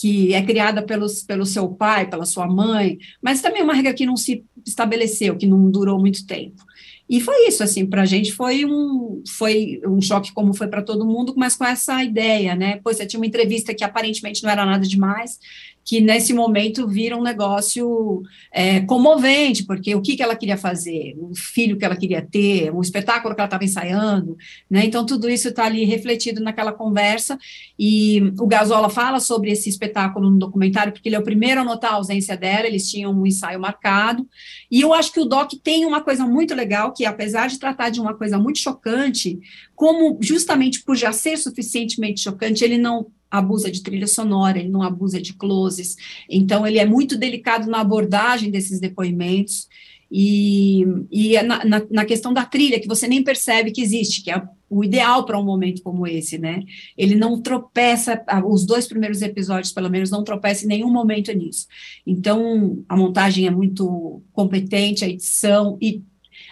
que 0.00 0.32
é 0.32 0.40
criada 0.42 0.82
pelos, 0.82 1.22
pelo 1.22 1.44
seu 1.44 1.68
pai, 1.68 2.08
pela 2.08 2.24
sua 2.24 2.46
mãe, 2.46 2.98
mas 3.20 3.42
também 3.42 3.60
é 3.60 3.64
uma 3.64 3.74
regra 3.74 3.92
que 3.92 4.06
não 4.06 4.16
se 4.16 4.42
estabeleceu, 4.66 5.36
que 5.36 5.46
não 5.46 5.70
durou 5.70 6.00
muito 6.00 6.26
tempo. 6.26 6.64
E 7.06 7.20
foi 7.20 7.48
isso, 7.48 7.62
assim, 7.62 7.84
para 7.84 8.02
a 8.02 8.06
gente 8.06 8.32
foi 8.32 8.64
um, 8.64 9.22
foi 9.36 9.80
um 9.84 10.00
choque 10.00 10.32
como 10.32 10.54
foi 10.54 10.68
para 10.68 10.80
todo 10.80 11.04
mundo, 11.04 11.34
mas 11.36 11.56
com 11.56 11.64
essa 11.64 12.02
ideia, 12.04 12.54
né? 12.54 12.80
Pois 12.84 12.96
você 12.96 13.04
tinha 13.04 13.18
uma 13.18 13.26
entrevista 13.26 13.74
que 13.74 13.82
aparentemente 13.82 14.42
não 14.42 14.48
era 14.48 14.64
nada 14.64 14.86
demais, 14.86 15.38
que 15.84 16.00
nesse 16.00 16.32
momento 16.32 16.86
vira 16.86 17.16
um 17.16 17.22
negócio 17.22 18.22
é, 18.52 18.80
comovente, 18.80 19.64
porque 19.64 19.94
o 19.94 20.00
que, 20.00 20.16
que 20.16 20.22
ela 20.22 20.36
queria 20.36 20.56
fazer, 20.56 21.16
o 21.18 21.34
filho 21.34 21.76
que 21.76 21.84
ela 21.84 21.96
queria 21.96 22.22
ter, 22.22 22.72
o 22.72 22.80
espetáculo 22.80 23.34
que 23.34 23.40
ela 23.40 23.46
estava 23.46 23.64
ensaiando, 23.64 24.36
né? 24.70 24.84
Então 24.84 25.04
tudo 25.04 25.28
isso 25.28 25.48
está 25.48 25.64
ali 25.64 25.84
refletido 25.84 26.42
naquela 26.42 26.72
conversa, 26.72 27.38
e 27.78 28.32
o 28.38 28.46
Gazola 28.46 28.88
fala 28.88 29.20
sobre 29.20 29.50
esse 29.50 29.68
espetáculo 29.68 30.30
no 30.30 30.38
documentário, 30.38 30.92
porque 30.92 31.08
ele 31.08 31.16
é 31.16 31.18
o 31.18 31.24
primeiro 31.24 31.60
a 31.60 31.64
notar 31.64 31.92
a 31.92 31.96
ausência 31.96 32.36
dela, 32.36 32.66
eles 32.66 32.88
tinham 32.88 33.12
um 33.12 33.26
ensaio 33.26 33.58
marcado, 33.58 34.28
e 34.70 34.80
eu 34.80 34.92
acho 34.94 35.12
que 35.12 35.20
o 35.20 35.24
Doc 35.24 35.52
tem 35.62 35.84
uma 35.86 36.02
coisa 36.02 36.26
muito 36.26 36.54
legal, 36.54 36.92
que 36.92 37.04
apesar 37.04 37.48
de 37.48 37.58
tratar 37.58 37.90
de 37.90 38.00
uma 38.00 38.14
coisa 38.14 38.38
muito 38.38 38.58
chocante, 38.58 39.38
como 39.74 40.18
justamente 40.20 40.84
por 40.84 40.94
já 40.94 41.12
ser 41.12 41.36
suficientemente 41.36 42.20
chocante, 42.20 42.62
ele 42.62 42.78
não 42.78 43.06
abusa 43.30 43.70
de 43.70 43.82
trilha 43.82 44.06
sonora, 44.06 44.58
ele 44.58 44.68
não 44.68 44.82
abusa 44.82 45.20
de 45.20 45.34
closes, 45.34 45.96
então 46.28 46.66
ele 46.66 46.78
é 46.78 46.84
muito 46.84 47.16
delicado 47.16 47.70
na 47.70 47.80
abordagem 47.80 48.50
desses 48.50 48.80
depoimentos, 48.80 49.68
e, 50.10 50.84
e 51.08 51.36
é 51.36 51.42
na, 51.42 51.64
na, 51.64 51.82
na, 51.88 52.04
questão 52.04 52.32
da 52.32 52.44
trilha, 52.44 52.80
que 52.80 52.88
você 52.88 53.06
nem 53.06 53.22
percebe 53.22 53.70
que 53.70 53.80
existe, 53.80 54.24
que 54.24 54.30
é 54.30 54.42
o 54.68 54.82
ideal 54.82 55.24
para 55.24 55.38
um 55.38 55.44
momento 55.44 55.82
como 55.82 56.04
esse, 56.04 56.36
né? 56.36 56.64
Ele 56.98 57.14
não 57.14 57.40
tropeça, 57.40 58.20
os 58.44 58.66
dois 58.66 58.88
primeiros 58.88 59.22
episódios, 59.22 59.72
pelo 59.72 59.88
menos, 59.88 60.10
não 60.10 60.24
tropeça 60.24 60.64
em 60.64 60.68
nenhum 60.68 60.90
momento 60.90 61.32
nisso. 61.32 61.66
Então, 62.04 62.82
a 62.88 62.96
montagem 62.96 63.46
é 63.46 63.50
muito 63.50 64.20
competente, 64.32 65.04
a 65.04 65.08
edição, 65.08 65.78
e 65.80 66.02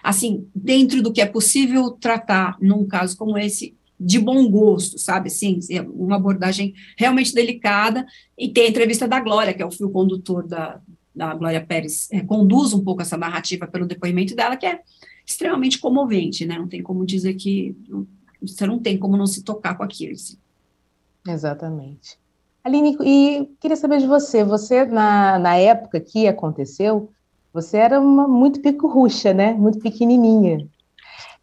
assim, 0.05 0.47
dentro 0.55 1.03
do 1.03 1.13
que 1.13 1.21
é 1.21 1.27
possível 1.27 1.91
tratar 1.91 2.57
num 2.61 2.87
caso 2.87 3.17
como 3.17 3.37
esse, 3.37 3.77
de 3.99 4.19
bom 4.19 4.49
gosto, 4.51 4.99
sabe? 4.99 5.31
Sim, 5.31 5.59
é 5.71 5.81
uma 5.81 6.17
abordagem 6.17 6.75
realmente 6.97 7.35
delicada. 7.35 8.07
E 8.37 8.49
tem 8.49 8.67
a 8.67 8.69
entrevista 8.69 9.09
da 9.09 9.21
Glória, 9.21 9.53
que 9.53 9.63
é 9.63 9.67
o 9.67 9.71
fio 9.71 9.91
condutor 9.91 10.47
da, 10.47 10.81
da 11.15 11.35
Glória 11.35 11.65
Pérez, 11.65 12.09
é, 12.13 12.21
conduz 12.21 12.73
um 12.73 12.83
pouco 12.83 13.03
essa 13.03 13.17
narrativa 13.17 13.67
pelo 13.67 13.87
depoimento 13.87 14.37
dela, 14.37 14.57
que 14.57 14.67
é 14.67 14.81
extremamente 15.27 15.79
comovente, 15.79 16.47
né? 16.47 16.59
Não 16.59 16.69
tem 16.69 16.83
como 16.83 17.05
dizer 17.05 17.35
que 17.35 17.77
você 18.41 18.67
não 18.67 18.79
tem 18.79 18.97
como 18.97 19.17
não 19.17 19.27
se 19.27 19.43
tocar 19.43 19.75
com 19.77 19.83
aquilo. 19.83 20.13
Assim. 20.13 20.39
Exatamente. 21.27 22.17
Aline, 22.63 22.97
e 23.03 23.51
queria 23.61 23.77
saber 23.77 23.99
de 23.99 24.07
você, 24.07 24.45
você, 24.45 24.85
na, 24.85 25.39
na 25.39 25.57
época 25.57 26.01
que 26.01 26.29
aconteceu, 26.29 27.11
você 27.53 27.79
era 27.79 28.01
uma 28.01 28.29
muito 28.29 28.61
pico-ruxa, 28.61 29.35
né? 29.35 29.53
Muito 29.55 29.81
pequenininha. 29.81 30.67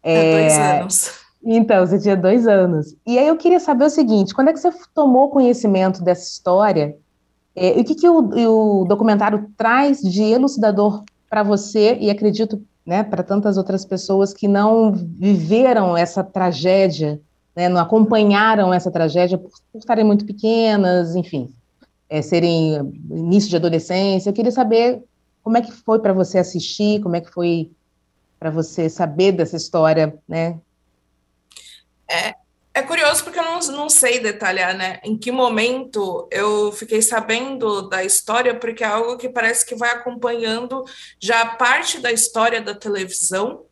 É, 0.02 0.40
dois 0.40 0.58
anos. 0.58 1.25
Então, 1.48 1.86
você 1.86 1.98
tinha 1.98 2.16
dois 2.16 2.46
anos. 2.46 2.96
E 3.06 3.18
aí 3.18 3.28
eu 3.28 3.36
queria 3.36 3.60
saber 3.60 3.84
o 3.84 3.90
seguinte, 3.90 4.34
quando 4.34 4.48
é 4.48 4.52
que 4.52 4.58
você 4.58 4.70
tomou 4.92 5.30
conhecimento 5.30 6.02
dessa 6.02 6.24
história? 6.24 6.96
É, 7.54 7.78
e 7.78 7.80
o 7.80 7.84
que, 7.84 7.94
que 7.94 8.08
o, 8.08 8.80
o 8.80 8.84
documentário 8.84 9.48
traz 9.56 10.00
de 10.00 10.24
elucidador 10.24 11.04
para 11.30 11.42
você, 11.42 11.96
e 12.00 12.10
acredito 12.10 12.60
né, 12.84 13.02
para 13.04 13.22
tantas 13.22 13.56
outras 13.56 13.84
pessoas 13.84 14.34
que 14.34 14.48
não 14.48 14.92
viveram 14.92 15.96
essa 15.96 16.22
tragédia 16.22 17.20
né, 17.56 17.70
não 17.70 17.80
acompanharam 17.80 18.72
essa 18.72 18.90
tragédia 18.90 19.38
por, 19.38 19.50
por 19.72 19.78
estarem 19.78 20.04
muito 20.04 20.26
pequenas, 20.26 21.16
enfim, 21.16 21.48
é, 22.08 22.20
serem 22.20 22.74
início 23.10 23.48
de 23.48 23.56
adolescência. 23.56 24.28
Eu 24.28 24.34
queria 24.34 24.52
saber 24.52 25.02
como 25.42 25.56
é 25.56 25.62
que 25.62 25.72
foi 25.72 25.98
para 25.98 26.12
você 26.12 26.38
assistir, 26.38 27.00
como 27.00 27.16
é 27.16 27.20
que 27.22 27.32
foi 27.32 27.70
para 28.38 28.50
você 28.50 28.90
saber 28.90 29.32
dessa 29.32 29.56
história, 29.56 30.14
né? 30.28 30.58
É, 32.08 32.34
é 32.74 32.82
curioso 32.82 33.24
porque 33.24 33.38
eu 33.38 33.44
não, 33.44 33.58
não 33.58 33.88
sei 33.88 34.20
detalhar, 34.20 34.76
né? 34.76 35.00
Em 35.02 35.16
que 35.16 35.32
momento 35.32 36.28
eu 36.30 36.70
fiquei 36.72 37.00
sabendo 37.00 37.88
da 37.88 38.04
história, 38.04 38.54
porque 38.54 38.84
é 38.84 38.86
algo 38.86 39.16
que 39.16 39.28
parece 39.28 39.64
que 39.64 39.74
vai 39.74 39.90
acompanhando 39.90 40.84
já 41.18 41.46
parte 41.46 41.98
da 42.00 42.12
história 42.12 42.60
da 42.60 42.74
televisão, 42.74 43.64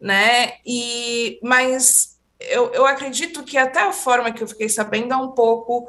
né? 0.00 0.54
E 0.64 1.38
mas 1.42 2.18
eu, 2.40 2.72
eu 2.72 2.86
acredito 2.86 3.42
que 3.42 3.58
até 3.58 3.80
a 3.80 3.92
forma 3.92 4.32
que 4.32 4.42
eu 4.42 4.48
fiquei 4.48 4.68
sabendo 4.68 5.12
é 5.12 5.16
um 5.16 5.32
pouco 5.32 5.86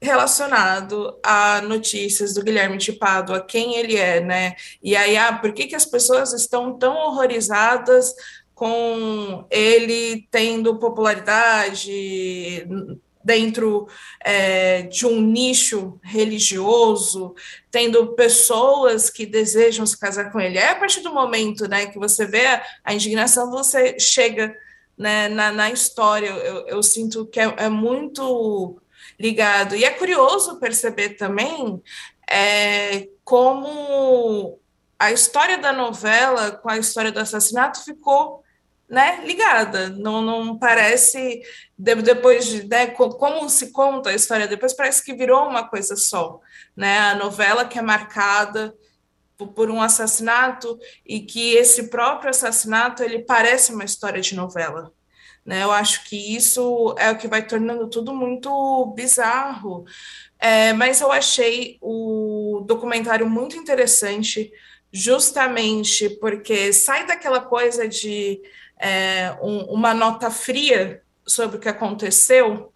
relacionado 0.00 1.18
a 1.24 1.60
notícias 1.62 2.34
do 2.34 2.42
Guilherme 2.42 2.76
de 2.78 2.92
Pádua, 2.92 3.44
quem 3.44 3.74
ele 3.74 3.96
é, 3.96 4.20
né? 4.20 4.54
E 4.82 4.94
aí, 4.94 5.16
ah, 5.16 5.32
por 5.32 5.52
que, 5.52 5.66
que 5.66 5.74
as 5.74 5.84
pessoas 5.84 6.32
estão 6.32 6.78
tão 6.78 6.94
horrorizadas 6.96 8.14
com 8.58 9.46
ele 9.52 10.26
tendo 10.32 10.80
popularidade 10.80 12.66
dentro 13.22 13.86
é, 14.18 14.82
de 14.82 15.06
um 15.06 15.20
nicho 15.20 16.00
religioso, 16.02 17.36
tendo 17.70 18.14
pessoas 18.14 19.10
que 19.10 19.24
desejam 19.24 19.86
se 19.86 19.96
casar 19.96 20.32
com 20.32 20.40
ele. 20.40 20.58
É 20.58 20.70
a 20.70 20.74
partir 20.74 21.02
do 21.02 21.14
momento 21.14 21.68
né, 21.68 21.86
que 21.86 22.00
você 22.00 22.26
vê 22.26 22.46
a, 22.82 22.92
indignação, 22.92 23.48
você 23.48 23.96
chega 23.96 24.52
né, 24.96 25.28
na, 25.28 25.52
na 25.52 25.70
história. 25.70 26.26
Eu, 26.26 26.66
eu 26.66 26.82
sinto 26.82 27.26
que 27.26 27.38
é, 27.38 27.54
é, 27.58 27.68
muito 27.68 28.82
ligado. 29.20 29.76
E 29.76 29.84
é 29.84 29.90
curioso 29.90 30.58
perceber 30.58 31.10
também 31.10 31.80
é, 32.28 33.06
como 33.22 34.58
a 34.98 35.12
história 35.12 35.58
da 35.58 35.72
novela 35.72 36.50
com 36.50 36.68
a 36.68 36.76
história 36.76 37.12
do 37.12 37.20
assassinato 37.20 37.84
ficou 37.84 38.42
né, 38.88 39.20
ligada. 39.24 39.90
Não, 39.90 40.22
não 40.22 40.58
parece, 40.58 41.42
depois 41.76 42.46
de, 42.46 42.66
né, 42.66 42.86
como 42.86 43.48
se 43.48 43.70
conta 43.70 44.10
a 44.10 44.14
história 44.14 44.48
depois, 44.48 44.72
parece 44.72 45.04
que 45.04 45.14
virou 45.14 45.46
uma 45.46 45.68
coisa 45.68 45.94
só. 45.96 46.40
Né? 46.76 46.98
A 46.98 47.14
novela 47.14 47.64
que 47.66 47.78
é 47.78 47.82
marcada 47.82 48.74
por 49.54 49.70
um 49.70 49.80
assassinato 49.80 50.78
e 51.06 51.20
que 51.20 51.54
esse 51.54 51.88
próprio 51.90 52.30
assassinato 52.30 53.02
ele 53.02 53.20
parece 53.20 53.72
uma 53.72 53.84
história 53.84 54.20
de 54.20 54.34
novela. 54.34 54.92
Né? 55.44 55.62
Eu 55.62 55.70
acho 55.70 56.04
que 56.04 56.34
isso 56.34 56.94
é 56.98 57.10
o 57.10 57.16
que 57.16 57.28
vai 57.28 57.46
tornando 57.46 57.88
tudo 57.88 58.12
muito 58.14 58.86
bizarro. 58.96 59.84
É, 60.38 60.72
mas 60.72 61.00
eu 61.00 61.12
achei 61.12 61.78
o 61.80 62.64
documentário 62.66 63.28
muito 63.28 63.56
interessante, 63.56 64.50
justamente 64.92 66.08
porque 66.20 66.72
sai 66.72 67.06
daquela 67.06 67.40
coisa 67.40 67.86
de 67.86 68.40
é, 68.80 69.36
um, 69.42 69.64
uma 69.64 69.94
nota 69.94 70.30
fria 70.30 71.02
sobre 71.26 71.56
o 71.56 71.60
que 71.60 71.68
aconteceu 71.68 72.72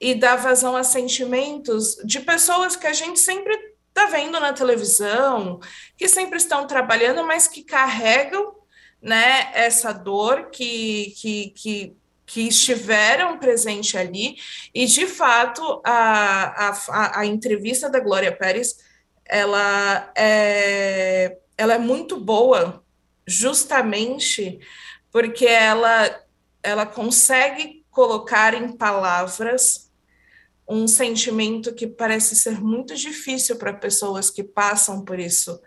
e 0.00 0.14
dá 0.14 0.36
vazão 0.36 0.76
a 0.76 0.82
sentimentos 0.82 1.96
de 2.04 2.20
pessoas 2.20 2.74
que 2.74 2.86
a 2.86 2.92
gente 2.92 3.20
sempre 3.20 3.54
está 3.88 4.06
vendo 4.06 4.40
na 4.40 4.52
televisão, 4.52 5.60
que 5.96 6.08
sempre 6.08 6.38
estão 6.38 6.66
trabalhando, 6.66 7.24
mas 7.26 7.46
que 7.46 7.62
carregam 7.62 8.54
né, 9.00 9.50
essa 9.54 9.92
dor, 9.92 10.50
que, 10.50 11.12
que, 11.16 11.50
que, 11.50 11.96
que 12.24 12.48
estiveram 12.48 13.38
presentes 13.38 13.94
ali, 13.94 14.36
e 14.74 14.86
de 14.86 15.06
fato 15.06 15.82
a, 15.84 16.70
a, 16.70 17.20
a 17.20 17.26
entrevista 17.26 17.90
da 17.90 18.00
Glória 18.00 18.34
Pérez 18.34 18.76
ela 19.24 20.12
é, 20.16 21.38
ela 21.56 21.74
é 21.74 21.78
muito 21.78 22.18
boa, 22.18 22.82
justamente 23.26 24.58
porque 25.12 25.46
ela, 25.46 26.24
ela 26.62 26.86
consegue 26.86 27.84
colocar 27.90 28.54
em 28.54 28.72
palavras 28.72 29.92
um 30.66 30.88
sentimento 30.88 31.74
que 31.74 31.86
parece 31.86 32.34
ser 32.34 32.60
muito 32.60 32.96
difícil 32.96 33.56
para 33.56 33.74
pessoas 33.74 34.30
que 34.30 34.42
passam 34.42 35.04
por 35.04 35.20
isso. 35.20 35.60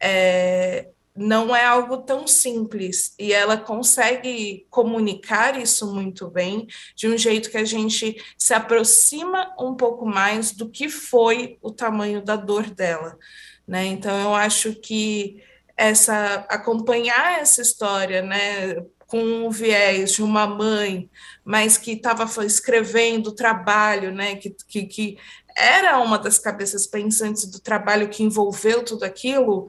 É, 0.00 0.88
não 1.16 1.56
é 1.56 1.64
algo 1.64 1.98
tão 1.98 2.26
simples 2.26 3.14
e 3.18 3.32
ela 3.32 3.56
consegue 3.56 4.66
comunicar 4.68 5.58
isso 5.58 5.92
muito 5.92 6.28
bem, 6.28 6.68
de 6.94 7.08
um 7.08 7.16
jeito 7.16 7.50
que 7.50 7.56
a 7.56 7.64
gente 7.64 8.22
se 8.36 8.52
aproxima 8.52 9.54
um 9.58 9.74
pouco 9.74 10.04
mais 10.04 10.52
do 10.52 10.68
que 10.68 10.88
foi 10.88 11.58
o 11.62 11.72
tamanho 11.72 12.22
da 12.22 12.36
dor 12.36 12.70
dela, 12.70 13.18
né? 13.66 13.86
Então 13.86 14.20
eu 14.20 14.34
acho 14.34 14.74
que 14.74 15.42
essa 15.76 16.46
acompanhar 16.48 17.40
essa 17.40 17.60
história, 17.60 18.22
né, 18.22 18.76
com 19.06 19.46
o 19.46 19.50
viés 19.50 20.12
de 20.12 20.22
uma 20.22 20.46
mãe, 20.46 21.08
mas 21.44 21.76
que 21.76 21.92
estava 21.92 22.24
escrevendo 22.44 23.28
o 23.28 23.34
trabalho, 23.34 24.12
né, 24.12 24.36
que, 24.36 24.50
que, 24.66 24.86
que 24.86 25.18
era 25.56 25.98
uma 26.00 26.18
das 26.18 26.38
cabeças 26.38 26.86
pensantes 26.86 27.46
do 27.46 27.60
trabalho 27.60 28.08
que 28.08 28.22
envolveu 28.22 28.84
tudo 28.84 29.04
aquilo, 29.04 29.68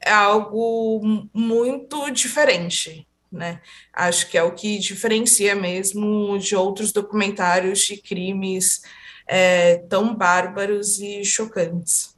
é 0.00 0.12
algo 0.12 1.00
muito 1.32 2.10
diferente, 2.10 3.08
né? 3.32 3.60
Acho 3.92 4.30
que 4.30 4.38
é 4.38 4.42
o 4.42 4.54
que 4.54 4.78
diferencia 4.78 5.54
mesmo 5.54 6.38
de 6.38 6.54
outros 6.54 6.92
documentários 6.92 7.80
de 7.80 7.96
crimes 7.96 8.82
é, 9.26 9.78
tão 9.88 10.14
bárbaros 10.14 11.00
e 11.00 11.24
chocantes. 11.24 12.14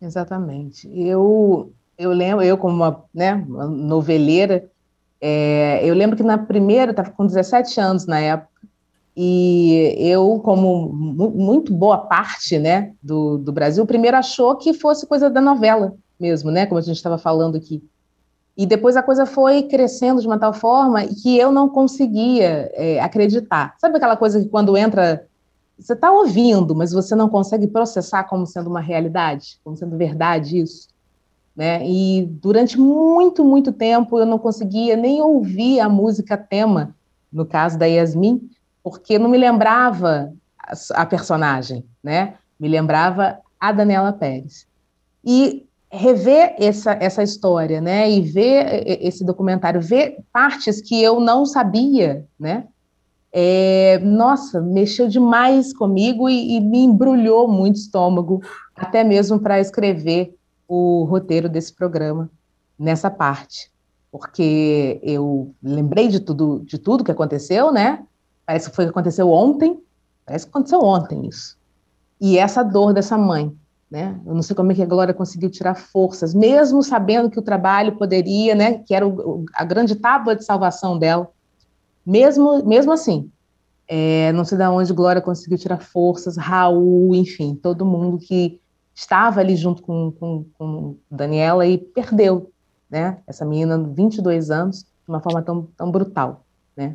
Exatamente. 0.00 0.88
Eu 0.94 1.74
eu 1.98 2.10
lembro, 2.10 2.44
eu 2.44 2.56
como 2.58 2.74
uma, 2.74 3.04
né, 3.12 3.34
uma 3.48 3.66
noveleira, 3.66 4.68
é, 5.20 5.80
eu 5.82 5.94
lembro 5.94 6.16
que 6.16 6.22
na 6.22 6.38
primeira, 6.38 6.90
estava 6.90 7.10
com 7.10 7.26
17 7.26 7.80
anos 7.80 8.06
na 8.06 8.20
época, 8.20 8.54
e 9.16 9.94
eu, 9.98 10.40
como 10.44 10.92
muito 10.92 11.72
boa 11.72 11.98
parte 11.98 12.58
né, 12.58 12.92
do, 13.02 13.38
do 13.38 13.52
Brasil, 13.52 13.86
primeiro 13.86 14.16
achou 14.16 14.56
que 14.56 14.74
fosse 14.74 15.06
coisa 15.06 15.30
da 15.30 15.40
novela 15.40 15.94
mesmo, 16.18 16.50
né, 16.50 16.66
como 16.66 16.78
a 16.78 16.82
gente 16.82 16.96
estava 16.96 17.16
falando 17.16 17.56
aqui. 17.56 17.82
E 18.56 18.66
depois 18.66 18.96
a 18.96 19.02
coisa 19.02 19.26
foi 19.26 19.64
crescendo 19.64 20.20
de 20.20 20.26
uma 20.26 20.38
tal 20.38 20.52
forma 20.52 21.04
que 21.06 21.36
eu 21.36 21.50
não 21.50 21.68
conseguia 21.68 22.70
é, 22.74 23.00
acreditar. 23.00 23.74
Sabe 23.78 23.96
aquela 23.96 24.16
coisa 24.16 24.40
que 24.40 24.48
quando 24.48 24.76
entra, 24.76 25.26
você 25.78 25.92
está 25.92 26.12
ouvindo, 26.12 26.74
mas 26.74 26.92
você 26.92 27.16
não 27.16 27.28
consegue 27.28 27.66
processar 27.66 28.24
como 28.24 28.46
sendo 28.46 28.70
uma 28.70 28.80
realidade, 28.80 29.58
como 29.64 29.76
sendo 29.76 29.96
verdade 29.96 30.58
isso? 30.58 30.88
Né? 31.56 31.86
E 31.86 32.26
durante 32.42 32.78
muito, 32.78 33.44
muito 33.44 33.72
tempo 33.72 34.18
eu 34.18 34.26
não 34.26 34.38
conseguia 34.38 34.96
nem 34.96 35.22
ouvir 35.22 35.80
a 35.80 35.88
música 35.88 36.36
tema, 36.36 36.94
no 37.32 37.46
caso 37.46 37.78
da 37.78 37.86
Yasmin, 37.86 38.50
porque 38.82 39.18
não 39.18 39.28
me 39.28 39.38
lembrava 39.38 40.32
a, 40.92 41.06
personagem, 41.06 41.84
né? 42.02 42.34
Me 42.58 42.68
lembrava 42.68 43.38
a 43.58 43.72
Daniela 43.72 44.12
Pérez. 44.12 44.66
E 45.24 45.66
rever 45.90 46.56
essa, 46.58 46.92
essa 47.00 47.22
história, 47.22 47.80
né? 47.80 48.10
E 48.10 48.20
ver 48.20 48.84
esse 48.86 49.24
documentário, 49.24 49.80
ver 49.80 50.18
partes 50.32 50.80
que 50.80 51.00
eu 51.00 51.20
não 51.20 51.46
sabia, 51.46 52.26
né? 52.38 52.64
É, 53.32 53.98
nossa, 53.98 54.60
mexeu 54.60 55.08
demais 55.08 55.72
comigo 55.72 56.28
e, 56.28 56.56
e 56.56 56.60
me 56.60 56.78
embrulhou 56.84 57.48
muito 57.48 57.76
o 57.76 57.78
estômago, 57.78 58.42
até 58.76 59.02
mesmo 59.02 59.40
para 59.40 59.58
escrever 59.58 60.36
o 60.68 61.04
roteiro 61.04 61.48
desse 61.48 61.72
programa 61.72 62.30
nessa 62.78 63.10
parte. 63.10 63.72
porque 64.14 65.00
eu 65.02 65.52
lembrei 65.60 66.06
de 66.06 66.20
tudo, 66.20 66.62
de 66.64 66.78
tudo 66.78 67.02
que 67.02 67.10
aconteceu, 67.10 67.72
né? 67.72 68.04
Parece 68.46 68.70
que 68.70 68.76
foi 68.76 68.84
aconteceu 68.84 69.28
ontem, 69.28 69.82
parece 70.24 70.46
que 70.46 70.50
aconteceu 70.50 70.80
ontem 70.82 71.26
isso. 71.26 71.58
E 72.20 72.38
essa 72.38 72.62
dor 72.62 72.94
dessa 72.94 73.18
mãe, 73.18 73.52
né? 73.90 74.16
Eu 74.24 74.32
não 74.32 74.40
sei 74.40 74.54
como 74.54 74.70
é 74.70 74.74
que 74.76 74.82
a 74.84 74.86
Glória 74.86 75.12
conseguiu 75.12 75.50
tirar 75.50 75.74
forças, 75.74 76.32
mesmo 76.32 76.80
sabendo 76.80 77.28
que 77.28 77.40
o 77.40 77.42
trabalho 77.42 77.96
poderia, 77.96 78.54
né? 78.54 78.78
Que 78.86 78.94
era 78.94 79.04
o, 79.04 79.44
a 79.52 79.64
grande 79.64 79.96
tábua 79.96 80.36
de 80.36 80.44
salvação 80.44 80.96
dela. 80.96 81.28
Mesmo, 82.06 82.64
mesmo 82.64 82.92
assim, 82.92 83.28
é, 83.88 84.30
não 84.30 84.44
sei 84.44 84.56
de 84.56 84.64
onde 84.64 84.92
Glória 84.92 85.20
conseguiu 85.20 85.58
tirar 85.58 85.80
forças, 85.80 86.36
Raul, 86.36 87.16
enfim, 87.16 87.58
todo 87.60 87.84
mundo 87.84 88.18
que 88.18 88.60
estava 88.94 89.40
ali 89.40 89.56
junto 89.56 89.82
com, 89.82 90.12
com, 90.12 90.44
com 90.56 90.96
Daniela 91.10 91.66
e 91.66 91.76
perdeu, 91.76 92.50
né? 92.88 93.18
Essa 93.26 93.44
menina, 93.44 93.78
22 93.78 94.50
anos, 94.50 94.82
de 94.82 95.08
uma 95.08 95.20
forma 95.20 95.42
tão, 95.42 95.68
tão 95.76 95.90
brutal, 95.90 96.44
né? 96.76 96.94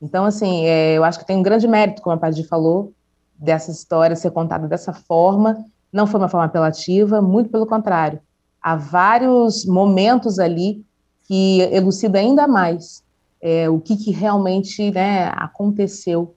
Então, 0.00 0.24
assim, 0.24 0.64
é, 0.66 0.94
eu 0.94 1.04
acho 1.04 1.18
que 1.18 1.26
tem 1.26 1.36
um 1.36 1.42
grande 1.42 1.66
mérito, 1.66 2.02
como 2.02 2.14
a 2.14 2.18
Padre 2.18 2.44
falou, 2.44 2.92
dessa 3.38 3.70
história 3.70 4.16
ser 4.16 4.30
contada 4.30 4.66
dessa 4.68 4.92
forma. 4.92 5.64
Não 5.92 6.06
foi 6.06 6.20
uma 6.20 6.28
forma 6.28 6.46
apelativa, 6.46 7.20
muito 7.20 7.50
pelo 7.50 7.66
contrário. 7.66 8.20
Há 8.62 8.76
vários 8.76 9.64
momentos 9.64 10.38
ali 10.38 10.84
que 11.26 11.60
elucida 11.72 12.18
ainda 12.18 12.46
mais 12.46 13.02
é, 13.40 13.68
o 13.68 13.80
que, 13.80 13.96
que 13.96 14.10
realmente 14.10 14.90
né, 14.90 15.28
aconteceu 15.34 16.34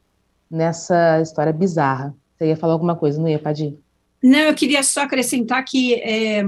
nessa 0.49 1.21
história 1.21 1.53
bizarra. 1.53 2.13
Você 2.37 2.47
ia 2.47 2.57
falar 2.57 2.73
alguma 2.73 2.95
coisa, 2.95 3.19
não 3.19 3.27
ia, 3.27 3.39
Padir? 3.39 3.77
Não, 4.21 4.39
eu 4.39 4.53
queria 4.53 4.83
só 4.83 5.01
acrescentar 5.01 5.63
que 5.63 5.95
é, 5.95 6.43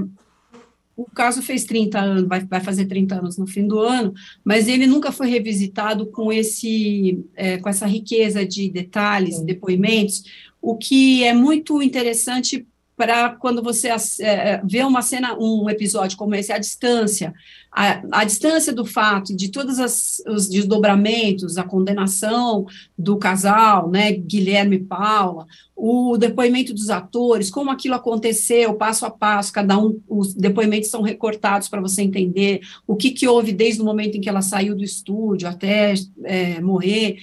o 0.96 1.04
caso 1.04 1.42
fez 1.42 1.64
30 1.64 1.98
anos, 1.98 2.28
vai, 2.28 2.40
vai, 2.44 2.60
fazer 2.60 2.86
30 2.86 3.16
anos 3.16 3.38
no 3.38 3.46
fim 3.46 3.66
do 3.66 3.78
ano, 3.80 4.12
mas 4.44 4.68
ele 4.68 4.86
nunca 4.86 5.10
foi 5.10 5.28
revisitado 5.28 6.06
com 6.06 6.32
esse, 6.32 7.24
é, 7.34 7.58
com 7.58 7.68
essa 7.68 7.86
riqueza 7.86 8.44
de 8.44 8.68
detalhes, 8.68 9.36
Sim. 9.36 9.46
depoimentos, 9.46 10.22
o 10.60 10.76
que 10.76 11.24
é 11.24 11.32
muito 11.32 11.82
interessante 11.82 12.66
para 13.02 13.30
quando 13.30 13.60
você 13.60 13.88
é, 14.20 14.62
vê 14.64 14.84
uma 14.84 15.02
cena, 15.02 15.36
um 15.36 15.68
episódio 15.68 16.16
como 16.16 16.36
esse, 16.36 16.52
a 16.52 16.58
distância, 16.58 17.34
a, 17.72 18.00
a 18.12 18.24
distância 18.24 18.72
do 18.72 18.84
fato, 18.84 19.34
de 19.34 19.50
todos 19.50 19.80
as, 19.80 20.22
os 20.28 20.48
desdobramentos, 20.48 21.58
a 21.58 21.64
condenação 21.64 22.64
do 22.96 23.16
casal, 23.16 23.90
né, 23.90 24.12
Guilherme 24.12 24.76
e 24.76 24.84
Paula, 24.84 25.46
o 25.74 26.16
depoimento 26.16 26.72
dos 26.72 26.90
atores, 26.90 27.50
como 27.50 27.72
aquilo 27.72 27.96
aconteceu, 27.96 28.74
passo 28.74 29.04
a 29.04 29.10
passo, 29.10 29.52
cada 29.52 29.76
um, 29.76 30.00
os 30.08 30.32
depoimentos 30.32 30.88
são 30.88 31.02
recortados 31.02 31.68
para 31.68 31.80
você 31.80 32.02
entender 32.02 32.60
o 32.86 32.94
que, 32.94 33.10
que 33.10 33.26
houve 33.26 33.52
desde 33.52 33.82
o 33.82 33.84
momento 33.84 34.16
em 34.16 34.20
que 34.20 34.28
ela 34.28 34.42
saiu 34.42 34.76
do 34.76 34.84
estúdio 34.84 35.48
até 35.48 35.94
é, 36.22 36.60
morrer 36.60 37.16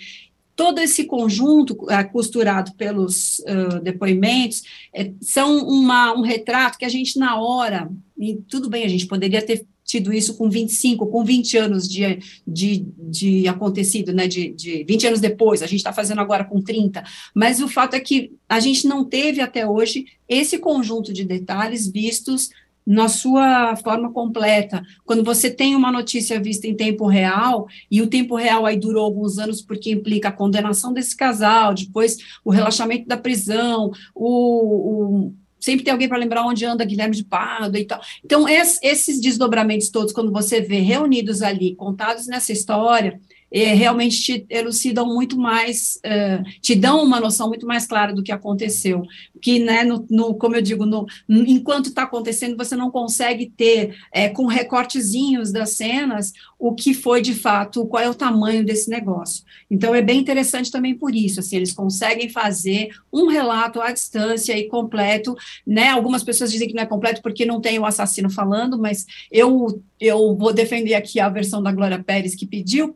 todo 0.59 0.79
esse 0.79 1.05
conjunto 1.05 1.89
é, 1.89 2.03
costurado 2.03 2.73
pelos 2.73 3.39
uh, 3.39 3.79
depoimentos 3.81 4.61
é, 4.93 5.09
são 5.21 5.65
uma, 5.65 6.13
um 6.13 6.19
retrato 6.19 6.77
que 6.77 6.83
a 6.83 6.89
gente, 6.89 7.17
na 7.17 7.39
hora, 7.39 7.89
e 8.17 8.35
tudo 8.45 8.69
bem, 8.69 8.83
a 8.83 8.89
gente 8.89 9.07
poderia 9.07 9.41
ter 9.41 9.65
tido 9.85 10.11
isso 10.11 10.35
com 10.35 10.49
25, 10.49 11.07
com 11.07 11.23
20 11.23 11.57
anos 11.57 11.87
de, 11.87 12.19
de, 12.45 12.85
de 12.97 13.47
acontecido, 13.47 14.11
né, 14.11 14.27
de, 14.27 14.49
de 14.49 14.83
20 14.83 15.07
anos 15.07 15.21
depois, 15.21 15.63
a 15.63 15.65
gente 15.65 15.79
está 15.79 15.93
fazendo 15.93 16.19
agora 16.19 16.43
com 16.43 16.61
30, 16.61 17.05
mas 17.33 17.61
o 17.61 17.67
fato 17.69 17.93
é 17.93 17.99
que 18.01 18.33
a 18.49 18.59
gente 18.59 18.85
não 18.85 19.05
teve 19.05 19.39
até 19.39 19.65
hoje 19.65 20.07
esse 20.27 20.57
conjunto 20.57 21.13
de 21.13 21.23
detalhes 21.23 21.87
vistos 21.87 22.49
na 22.89 23.07
sua 23.07 23.75
forma 23.75 24.11
completa. 24.11 24.81
Quando 25.05 25.23
você 25.23 25.47
tem 25.47 25.75
uma 25.75 25.91
notícia 25.91 26.41
vista 26.41 26.65
em 26.65 26.73
tempo 26.73 27.05
real, 27.05 27.67
e 27.89 28.01
o 28.01 28.07
tempo 28.07 28.35
real 28.35 28.65
aí 28.65 28.77
durou 28.77 29.05
alguns 29.05 29.37
anos 29.37 29.61
porque 29.61 29.91
implica 29.91 30.29
a 30.29 30.31
condenação 30.31 30.91
desse 30.91 31.15
casal, 31.15 31.75
depois 31.75 32.17
o 32.43 32.49
relaxamento 32.49 33.07
da 33.07 33.15
prisão, 33.15 33.91
o, 34.15 35.27
o 35.27 35.33
sempre 35.59 35.85
tem 35.85 35.91
alguém 35.91 36.09
para 36.09 36.17
lembrar 36.17 36.43
onde 36.43 36.65
anda 36.65 36.83
Guilherme 36.83 37.15
de 37.15 37.25
Pardo 37.25 37.77
e 37.77 37.85
tal. 37.85 38.01
Então, 38.25 38.47
esses 38.49 39.21
desdobramentos 39.21 39.89
todos, 39.89 40.11
quando 40.11 40.31
você 40.31 40.59
vê 40.59 40.79
reunidos 40.79 41.43
ali, 41.43 41.75
contados 41.75 42.25
nessa 42.25 42.51
história, 42.51 43.19
é, 43.51 43.73
realmente 43.73 44.21
te 44.21 44.45
elucidam 44.49 45.05
muito 45.05 45.37
mais, 45.37 45.99
é, 46.03 46.41
te 46.61 46.75
dão 46.75 47.03
uma 47.03 47.19
noção 47.19 47.47
muito 47.47 47.65
mais 47.65 47.87
clara 47.87 48.13
do 48.13 48.23
que 48.23 48.31
aconteceu. 48.31 49.03
Que, 49.41 49.59
né, 49.59 49.83
no, 49.83 50.05
no 50.09 50.35
como 50.35 50.55
eu 50.55 50.61
digo, 50.61 50.85
no, 50.85 51.05
enquanto 51.27 51.87
está 51.87 52.03
acontecendo, 52.03 52.57
você 52.57 52.75
não 52.75 52.91
consegue 52.91 53.51
ter, 53.55 53.95
é, 54.11 54.29
com 54.29 54.45
recortezinhos 54.45 55.51
das 55.51 55.71
cenas, 55.71 56.33
o 56.57 56.73
que 56.73 56.93
foi 56.93 57.21
de 57.21 57.33
fato, 57.33 57.85
qual 57.85 58.03
é 58.03 58.09
o 58.09 58.13
tamanho 58.13 58.65
desse 58.65 58.89
negócio. 58.89 59.43
Então, 59.71 59.95
é 59.95 60.01
bem 60.01 60.19
interessante 60.19 60.71
também 60.71 60.93
por 60.93 61.15
isso, 61.15 61.39
assim, 61.39 61.55
eles 61.55 61.71
conseguem 61.71 62.27
fazer 62.27 62.89
um 63.13 63.27
relato 63.27 63.81
à 63.81 63.91
distância 63.91 64.57
e 64.57 64.67
completo, 64.67 65.35
né, 65.65 65.87
algumas 65.89 66.23
pessoas 66.23 66.51
dizem 66.51 66.67
que 66.67 66.73
não 66.73 66.83
é 66.83 66.85
completo 66.85 67.21
porque 67.21 67.45
não 67.45 67.61
tem 67.61 67.79
o 67.79 67.85
assassino 67.85 68.29
falando, 68.29 68.77
mas 68.77 69.05
eu, 69.31 69.81
eu 69.99 70.35
vou 70.35 70.51
defender 70.51 70.95
aqui 70.95 71.19
a 71.19 71.29
versão 71.29 71.63
da 71.63 71.71
Glória 71.71 72.03
Pérez 72.03 72.35
que 72.35 72.45
pediu, 72.45 72.95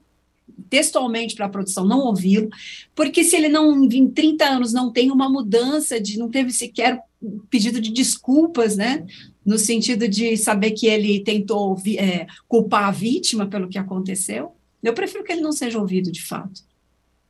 textualmente 0.74 1.36
para 1.36 1.46
a 1.46 1.50
produção 1.50 1.86
não 1.86 2.00
ouvi-lo, 2.00 2.50
porque 2.96 3.24
se 3.24 3.36
ele 3.36 3.48
não, 3.48 3.84
em 3.84 4.10
30 4.10 4.44
anos, 4.44 4.74
não 4.74 4.92
tem 4.92 5.12
uma 5.12 5.30
mudança, 5.30 6.02
de 6.02 6.18
não 6.18 6.32
teve 6.32 6.52
sequer 6.52 7.00
pedido 7.48 7.80
de 7.80 7.92
desculpas, 7.92 8.76
né? 8.76 9.06
No 9.46 9.60
sentido 9.60 10.08
de 10.08 10.36
saber 10.36 10.72
que 10.72 10.88
ele 10.88 11.20
tentou 11.20 11.78
é, 11.96 12.26
culpar 12.48 12.86
a 12.86 12.92
vítima 12.92 13.46
pelo 13.46 13.70
que 13.70 13.78
aconteceu, 13.78 14.54
eu 14.82 14.96
prefiro 14.96 15.24
que 15.24 15.32
ele 15.32 15.42
não 15.42 15.52
seja 15.52 15.78
ouvido 15.78 16.12
de 16.12 16.24
fato. 16.24 16.64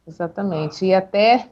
Exatamente. 0.08 0.86
E 0.86 0.94
até 0.94 1.50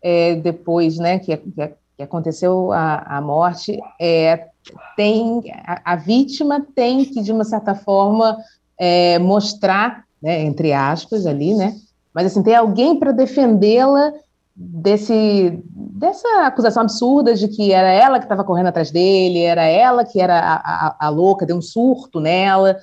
é, 0.00 0.34
depois, 0.36 0.96
né, 0.96 1.18
que, 1.18 1.36
que, 1.36 1.74
que 1.94 2.02
aconteceu 2.02 2.72
a, 2.72 3.18
a 3.18 3.20
morte, 3.20 3.78
é, 4.00 4.48
tem 4.96 5.42
a, 5.66 5.92
a, 5.92 5.96
vítima 5.96 6.66
tem 6.74 7.04
que, 7.04 7.20
de 7.20 7.32
uma 7.32 7.44
certa 7.44 7.74
forma, 7.74 8.34
é, 8.78 9.18
mostrar 9.18 10.07
né, 10.22 10.42
entre 10.42 10.72
aspas 10.72 11.26
ali, 11.26 11.54
né? 11.54 11.76
Mas 12.12 12.26
assim, 12.26 12.42
tem 12.42 12.54
alguém 12.54 12.98
para 12.98 13.12
defendê-la 13.12 14.12
desse 14.54 15.56
dessa 15.70 16.46
acusação 16.46 16.82
absurda 16.82 17.34
de 17.34 17.46
que 17.48 17.72
era 17.72 17.88
ela 17.88 18.18
que 18.18 18.24
estava 18.24 18.42
correndo 18.42 18.66
atrás 18.66 18.90
dele, 18.90 19.40
era 19.40 19.64
ela 19.64 20.04
que 20.04 20.20
era 20.20 20.38
a, 20.38 20.54
a, 20.56 20.96
a 21.06 21.08
louca, 21.08 21.46
deu 21.46 21.56
um 21.56 21.62
surto 21.62 22.18
nela. 22.18 22.76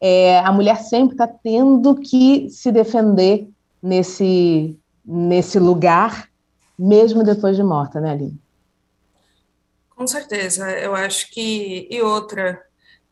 É, 0.00 0.40
a 0.40 0.52
mulher 0.52 0.78
sempre 0.82 1.14
está 1.14 1.26
tendo 1.26 1.94
que 1.94 2.48
se 2.50 2.70
defender 2.70 3.48
nesse 3.82 4.76
nesse 5.04 5.58
lugar, 5.58 6.28
mesmo 6.78 7.24
depois 7.24 7.56
de 7.56 7.62
morta, 7.62 8.00
né, 8.00 8.12
Aline? 8.12 8.40
Com 9.96 10.06
certeza, 10.06 10.70
eu 10.70 10.94
acho 10.94 11.30
que 11.30 11.88
e 11.90 12.00
outra 12.02 12.60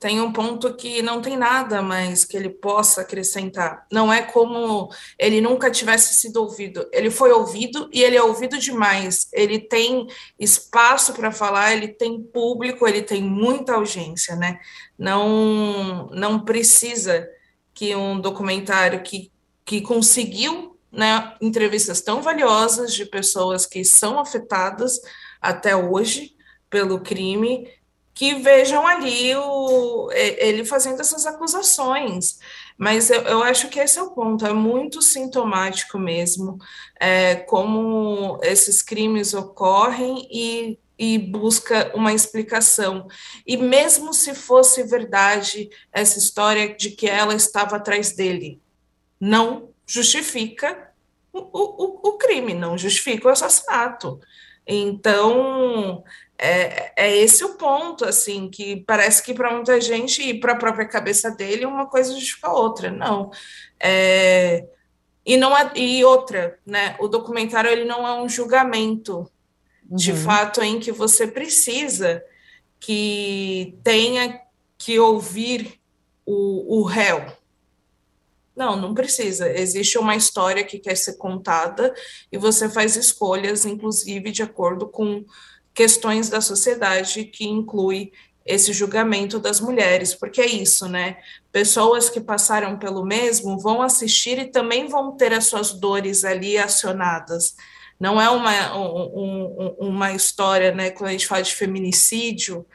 tem 0.01 0.19
um 0.19 0.33
ponto 0.33 0.75
que 0.75 1.03
não 1.03 1.21
tem 1.21 1.37
nada 1.37 1.83
mais 1.83 2.25
que 2.25 2.35
ele 2.35 2.49
possa 2.49 3.03
acrescentar. 3.03 3.87
Não 3.93 4.11
é 4.11 4.23
como 4.23 4.89
ele 5.19 5.43
nunca 5.43 5.71
tivesse 5.71 6.15
sido 6.15 6.39
ouvido. 6.39 6.89
Ele 6.91 7.11
foi 7.11 7.31
ouvido 7.31 7.91
e 7.93 8.03
ele 8.03 8.17
é 8.17 8.23
ouvido 8.23 8.59
demais. 8.59 9.29
Ele 9.31 9.59
tem 9.59 10.07
espaço 10.39 11.13
para 11.13 11.31
falar, 11.31 11.75
ele 11.75 11.87
tem 11.87 12.19
público, 12.19 12.89
ele 12.89 13.03
tem 13.03 13.23
muita 13.23 13.75
audiência, 13.75 14.35
né? 14.35 14.59
Não, 14.99 16.07
não 16.15 16.41
precisa 16.47 17.29
que 17.75 17.95
um 17.95 18.19
documentário 18.19 19.03
que, 19.03 19.31
que 19.67 19.83
conseguiu 19.83 20.79
né, 20.91 21.35
entrevistas 21.43 22.01
tão 22.01 22.23
valiosas 22.23 22.95
de 22.95 23.05
pessoas 23.05 23.67
que 23.67 23.85
são 23.85 24.19
afetadas 24.19 24.99
até 25.43 25.77
hoje 25.77 26.35
pelo 26.71 27.01
crime 27.01 27.69
que 28.15 28.35
vejam 28.35 28.87
ali 28.87 29.35
o, 29.37 30.11
ele 30.13 30.65
fazendo 30.65 31.01
essas 31.01 31.27
acusações. 31.27 32.39
Mas 32.77 33.11
eu, 33.11 33.21
eu 33.23 33.43
acho 33.43 33.69
que 33.69 33.79
esse 33.79 33.99
é 33.99 34.03
o 34.03 34.11
ponto, 34.11 34.47
é 34.47 34.53
muito 34.53 35.03
sintomático 35.03 35.99
mesmo, 35.99 36.59
é, 36.99 37.37
como 37.37 38.39
esses 38.43 38.83
crimes 38.83 39.35
ocorrem 39.35 40.27
e, 40.31 40.79
e 40.99 41.19
busca 41.19 41.93
uma 41.95 42.13
explicação. 42.13 43.07
E 43.47 43.57
mesmo 43.57 44.13
se 44.13 44.35
fosse 44.35 44.83
verdade 44.83 45.71
essa 45.93 46.19
história 46.19 46.75
de 46.75 46.91
que 46.91 47.07
ela 47.09 47.35
estava 47.35 47.77
atrás 47.77 48.13
dele, 48.15 48.61
não 49.21 49.71
justifica 49.87 50.91
o, 51.33 51.39
o, 51.39 52.09
o 52.09 52.13
crime, 52.19 52.55
não 52.55 52.79
justifica 52.79 53.29
o 53.29 53.31
assassinato. 53.31 54.21
Então, 54.67 56.05
é, 56.39 56.93
é 56.97 57.17
esse 57.17 57.45
o 57.45 57.55
ponto, 57.57 58.05
assim, 58.05 58.49
que 58.49 58.77
parece 58.87 59.23
que 59.23 59.35
para 59.35 59.53
muita 59.53 59.81
gente 59.81 60.23
e 60.23 60.39
para 60.39 60.53
a 60.53 60.57
própria 60.59 60.87
cabeça 60.87 61.31
dele 61.31 61.67
uma 61.67 61.87
coisa 61.87 62.13
justifica 62.13 62.49
a 62.49 62.55
outra. 62.55 62.91
Não. 62.91 63.31
É, 63.79 64.67
e 65.25 65.37
não 65.37 65.57
é, 65.57 65.71
e 65.75 66.05
outra, 66.05 66.59
né? 66.65 66.97
O 66.99 67.09
documentário 67.09 67.71
ele 67.71 67.85
não 67.85 68.07
é 68.07 68.21
um 68.21 68.29
julgamento 68.29 69.31
uhum. 69.89 69.97
de 69.97 70.13
fato 70.13 70.63
em 70.63 70.81
que 70.81 70.91
você 70.91 71.27
precisa 71.27 72.25
que 72.79 73.79
tenha 73.85 74.41
que 74.79 74.99
ouvir 74.99 75.79
o, 76.25 76.79
o 76.81 76.83
réu, 76.85 77.27
Não, 78.55 78.77
não 78.77 78.95
precisa. 78.95 79.51
Existe 79.51 79.99
uma 79.99 80.17
história 80.17 80.65
que 80.65 80.79
quer 80.79 80.97
ser 80.97 81.15
contada 81.15 81.95
e 82.31 82.37
você 82.37 82.69
faz 82.69 82.97
escolhas, 82.97 83.65
inclusive 83.65 84.31
de 84.31 84.43
acordo 84.43 84.89
com 84.89 85.25
questões 85.73 86.29
da 86.29 86.41
sociedade 86.41 87.25
que 87.25 87.47
inclui 87.47 88.13
esse 88.45 88.73
julgamento 88.73 89.39
das 89.39 89.61
mulheres, 89.61 90.15
porque 90.15 90.41
é 90.41 90.47
isso, 90.47 90.89
né? 90.89 91.19
Pessoas 91.53 92.09
que 92.11 92.21
passaram 92.21 92.79
pelo 92.79 93.05
mesmo 93.05 93.59
vão 93.59 93.81
assistir 93.83 94.39
e 94.39 94.51
também 94.51 94.89
vão 94.89 95.17
ter 95.17 95.33
as 95.33 95.47
suas 95.47 95.73
dores 95.73 96.25
ali 96.25 96.59
acionadas. 96.59 97.55
Não 97.99 98.21
é 98.21 98.29
uma, 98.31 98.77
um, 98.77 99.77
uma 99.79 100.13
história, 100.13 100.73
né? 100.75 100.91
Quando 100.91 101.11
a 101.11 101.13
gente 101.13 101.27
fala 101.27 101.43
de 101.43 101.55
feminicídio 101.55 102.67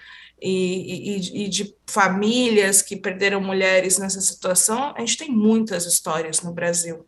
e, 0.41 1.17
e, 1.17 1.45
e 1.45 1.49
de 1.49 1.75
famílias 1.87 2.81
que 2.81 2.95
perderam 2.95 3.41
mulheres 3.41 3.97
nessa 3.97 4.21
situação, 4.21 4.93
a 4.95 4.99
gente 4.99 5.17
tem 5.17 5.31
muitas 5.31 5.85
histórias 5.85 6.41
no 6.41 6.51
Brasil. 6.51 7.05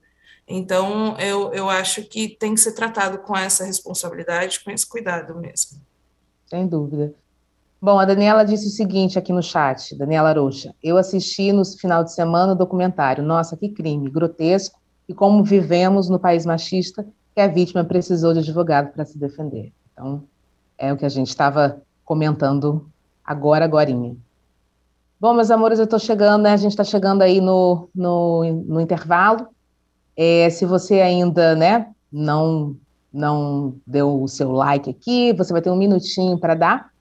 Então, 0.47 1.17
eu, 1.19 1.53
eu 1.53 1.69
acho 1.69 2.03
que 2.03 2.29
tem 2.29 2.53
que 2.53 2.61
ser 2.61 2.71
tratado 2.71 3.17
com 3.19 3.35
essa 3.35 3.65
responsabilidade, 3.65 4.61
com 4.63 4.71
esse 4.71 4.87
cuidado 4.87 5.35
mesmo. 5.35 5.79
Sem 6.45 6.65
dúvida. 6.65 7.13
Bom, 7.81 7.99
a 7.99 8.05
Daniela 8.05 8.45
disse 8.45 8.67
o 8.67 8.71
seguinte 8.71 9.19
aqui 9.19 9.31
no 9.33 9.43
chat, 9.43 9.95
Daniela 9.95 10.33
Rocha. 10.33 10.73
Eu 10.81 10.97
assisti 10.97 11.51
no 11.51 11.63
final 11.65 12.03
de 12.03 12.13
semana 12.13 12.53
o 12.53 12.55
documentário. 12.55 13.23
Nossa, 13.23 13.57
que 13.57 13.69
crime, 13.69 14.09
grotesco, 14.09 14.79
e 15.07 15.13
como 15.13 15.43
vivemos 15.43 16.09
no 16.09 16.19
país 16.19 16.45
machista 16.45 17.05
que 17.35 17.41
a 17.41 17.47
vítima 17.47 17.83
precisou 17.83 18.33
de 18.33 18.39
advogado 18.39 18.91
para 18.93 19.05
se 19.05 19.17
defender. 19.17 19.71
Então, 19.93 20.23
é 20.77 20.91
o 20.91 20.97
que 20.97 21.05
a 21.05 21.09
gente 21.09 21.27
estava 21.27 21.81
comentando 22.03 22.89
agora, 23.27 23.65
agorinha. 23.65 24.15
Bom, 25.19 25.33
meus 25.33 25.51
amores, 25.51 25.79
eu 25.79 25.85
estou 25.85 25.99
chegando, 25.99 26.43
né? 26.43 26.53
A 26.53 26.57
gente 26.57 26.71
está 26.71 26.85
chegando 26.85 27.21
aí 27.21 27.41
no, 27.41 27.89
no, 27.93 28.43
no 28.65 28.79
intervalo. 28.79 29.47
É, 30.15 30.49
se 30.49 30.65
você 30.65 31.01
ainda, 31.01 31.55
né, 31.55 31.91
não 32.11 32.75
não 33.11 33.75
deu 33.85 34.21
o 34.21 34.27
seu 34.27 34.51
like 34.51 34.89
aqui, 34.89 35.33
você 35.33 35.51
vai 35.51 35.61
ter 35.61 35.71
um 35.71 35.75
minutinho 35.75 36.37
para 36.37 36.53
dar. 36.53 36.91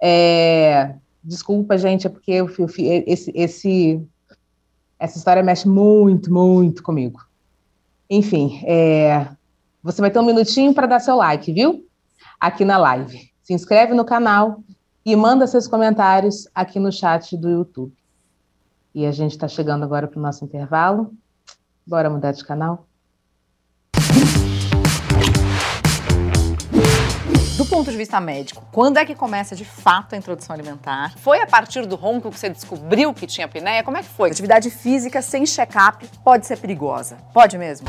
É, 0.00 0.94
desculpa, 1.24 1.76
gente, 1.76 2.06
é 2.06 2.10
porque 2.10 2.30
eu, 2.30 2.48
eu, 2.58 2.68
esse, 3.06 3.32
esse, 3.34 4.06
essa 5.00 5.18
história 5.18 5.42
mexe 5.42 5.66
muito, 5.66 6.32
muito 6.32 6.82
comigo. 6.82 7.20
Enfim, 8.08 8.62
é, 8.64 9.26
você 9.82 10.00
vai 10.00 10.12
ter 10.12 10.20
um 10.20 10.26
minutinho 10.26 10.72
para 10.72 10.86
dar 10.86 11.00
seu 11.00 11.16
like, 11.16 11.52
viu? 11.52 11.84
Aqui 12.38 12.64
na 12.64 12.78
live. 12.78 13.32
Se 13.42 13.52
inscreve 13.52 13.94
no 13.94 14.04
canal 14.04 14.62
e 15.04 15.16
manda 15.16 15.46
seus 15.46 15.66
comentários 15.66 16.48
aqui 16.54 16.78
no 16.78 16.92
chat 16.92 17.36
do 17.36 17.48
YouTube. 17.48 17.92
E 18.94 19.06
a 19.06 19.10
gente 19.10 19.32
está 19.32 19.48
chegando 19.48 19.84
agora 19.84 20.06
para 20.06 20.18
o 20.18 20.22
nosso 20.22 20.44
intervalo. 20.44 21.12
Bora 21.86 22.10
mudar 22.10 22.32
de 22.32 22.44
canal? 22.44 22.86
do 27.62 27.66
ponto 27.66 27.92
de 27.92 27.96
vista 27.96 28.20
médico, 28.20 28.66
quando 28.72 28.96
é 28.96 29.04
que 29.04 29.14
começa 29.14 29.54
de 29.54 29.64
fato 29.64 30.14
a 30.14 30.18
introdução 30.18 30.52
alimentar? 30.52 31.16
Foi 31.18 31.40
a 31.40 31.46
partir 31.46 31.86
do 31.86 31.94
ronco 31.94 32.28
que 32.28 32.38
você 32.38 32.48
descobriu 32.48 33.14
que 33.14 33.24
tinha 33.24 33.44
apneia? 33.44 33.84
Como 33.84 33.96
é 33.96 34.02
que 34.02 34.08
foi? 34.08 34.30
Atividade 34.30 34.68
física 34.68 35.22
sem 35.22 35.46
check-up 35.46 36.04
pode 36.24 36.44
ser 36.44 36.58
perigosa. 36.58 37.18
Pode 37.32 37.56
mesmo? 37.56 37.86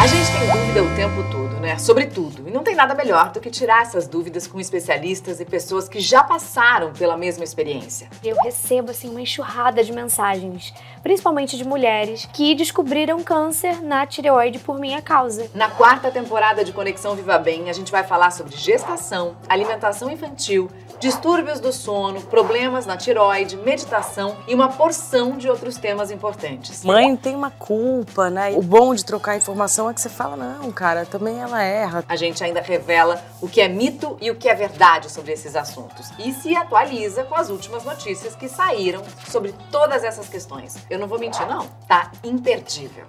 A 0.00 0.06
gente 0.06 0.30
tem 0.38 0.52
dúvida 0.52 0.82
o 0.84 0.94
tempo 0.94 1.30
todo 1.32 1.43
né? 1.74 1.78
Sobre 1.78 2.06
tudo. 2.06 2.48
E 2.48 2.50
não 2.50 2.62
tem 2.62 2.74
nada 2.74 2.94
melhor 2.94 3.30
do 3.32 3.40
que 3.40 3.50
tirar 3.50 3.82
essas 3.82 4.06
dúvidas 4.06 4.46
com 4.46 4.60
especialistas 4.60 5.40
e 5.40 5.44
pessoas 5.44 5.88
que 5.88 6.00
já 6.00 6.22
passaram 6.22 6.92
pela 6.92 7.16
mesma 7.16 7.44
experiência. 7.44 8.08
Eu 8.22 8.36
recebo 8.42 8.90
assim 8.90 9.10
uma 9.10 9.20
enxurrada 9.20 9.82
de 9.82 9.92
mensagens, 9.92 10.72
principalmente 11.02 11.56
de 11.56 11.64
mulheres 11.64 12.28
que 12.32 12.54
descobriram 12.54 13.22
câncer 13.22 13.82
na 13.82 14.06
tireoide 14.06 14.58
por 14.58 14.78
minha 14.78 15.02
causa. 15.02 15.50
Na 15.54 15.70
quarta 15.70 16.10
temporada 16.10 16.64
de 16.64 16.72
Conexão 16.72 17.14
Viva 17.14 17.38
Bem, 17.38 17.68
a 17.68 17.72
gente 17.72 17.90
vai 17.90 18.04
falar 18.04 18.30
sobre 18.30 18.56
gestação, 18.56 19.36
alimentação 19.48 20.10
infantil, 20.10 20.70
distúrbios 20.98 21.60
do 21.60 21.72
sono, 21.72 22.20
problemas 22.22 22.86
na 22.86 22.96
tiroide, 22.96 23.56
meditação 23.56 24.36
e 24.46 24.54
uma 24.54 24.68
porção 24.68 25.36
de 25.36 25.48
outros 25.48 25.76
temas 25.76 26.10
importantes. 26.10 26.84
Mãe 26.84 27.16
tem 27.16 27.34
uma 27.34 27.50
culpa, 27.50 28.30
né? 28.30 28.52
O 28.56 28.62
bom 28.62 28.94
de 28.94 29.04
trocar 29.04 29.36
informação 29.36 29.90
é 29.90 29.94
que 29.94 30.00
você 30.00 30.08
fala, 30.08 30.36
não, 30.36 30.70
cara, 30.72 31.04
também 31.04 31.40
ela 31.40 31.62
erra. 31.62 32.04
A 32.08 32.16
gente 32.16 32.42
ainda 32.42 32.60
revela 32.60 33.22
o 33.40 33.48
que 33.48 33.60
é 33.60 33.68
mito 33.68 34.16
e 34.20 34.30
o 34.30 34.36
que 34.36 34.48
é 34.48 34.54
verdade 34.54 35.10
sobre 35.10 35.32
esses 35.32 35.56
assuntos 35.56 36.10
e 36.18 36.32
se 36.32 36.56
atualiza 36.56 37.24
com 37.24 37.34
as 37.34 37.50
últimas 37.50 37.84
notícias 37.84 38.34
que 38.34 38.48
saíram 38.48 39.02
sobre 39.30 39.54
todas 39.70 40.04
essas 40.04 40.28
questões. 40.28 40.76
Eu 40.88 40.98
não 40.98 41.06
vou 41.06 41.18
mentir, 41.18 41.46
não, 41.46 41.66
tá 41.86 42.10
imperdível. 42.22 43.04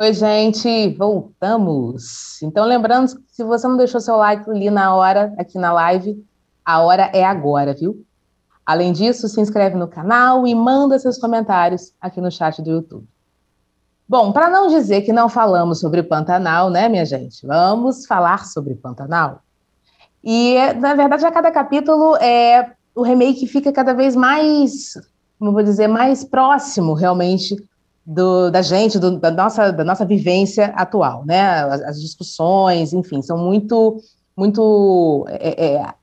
Oi, 0.00 0.12
gente, 0.12 0.90
voltamos. 0.90 2.40
Então, 2.40 2.64
lembrando 2.64 3.08
se 3.26 3.42
você 3.42 3.66
não 3.66 3.76
deixou 3.76 4.00
seu 4.00 4.14
like 4.14 4.48
ali 4.48 4.70
na 4.70 4.94
hora, 4.94 5.34
aqui 5.36 5.58
na 5.58 5.72
live, 5.72 6.24
a 6.64 6.80
hora 6.80 7.10
é 7.12 7.24
agora, 7.24 7.74
viu? 7.74 8.06
Além 8.64 8.92
disso, 8.92 9.26
se 9.26 9.40
inscreve 9.40 9.74
no 9.74 9.88
canal 9.88 10.46
e 10.46 10.54
manda 10.54 11.00
seus 11.00 11.18
comentários 11.18 11.92
aqui 12.00 12.20
no 12.20 12.30
chat 12.30 12.62
do 12.62 12.70
YouTube. 12.70 13.08
Bom, 14.08 14.30
para 14.30 14.48
não 14.48 14.68
dizer 14.68 15.02
que 15.02 15.12
não 15.12 15.28
falamos 15.28 15.80
sobre 15.80 16.04
Pantanal, 16.04 16.70
né, 16.70 16.88
minha 16.88 17.04
gente? 17.04 17.44
Vamos 17.44 18.06
falar 18.06 18.46
sobre 18.46 18.76
Pantanal. 18.76 19.42
E, 20.22 20.54
na 20.74 20.94
verdade, 20.94 21.26
a 21.26 21.32
cada 21.32 21.50
capítulo 21.50 22.14
é 22.18 22.70
o 22.94 23.02
remake 23.02 23.48
fica 23.48 23.72
cada 23.72 23.94
vez 23.94 24.14
mais, 24.14 24.92
como 25.40 25.50
vou 25.50 25.62
dizer, 25.64 25.88
mais 25.88 26.22
próximo 26.22 26.94
realmente 26.94 27.56
do, 28.08 28.50
da 28.50 28.62
gente, 28.62 28.98
do, 28.98 29.18
da, 29.18 29.30
nossa, 29.30 29.70
da 29.70 29.84
nossa 29.84 30.02
vivência 30.02 30.72
atual, 30.74 31.26
né? 31.26 31.42
As, 31.64 31.82
as 31.82 32.00
discussões, 32.00 32.94
enfim, 32.94 33.20
são 33.20 33.36
muito, 33.36 34.02
muito 34.34 35.26
é, 35.28 35.74
é, 35.74 35.94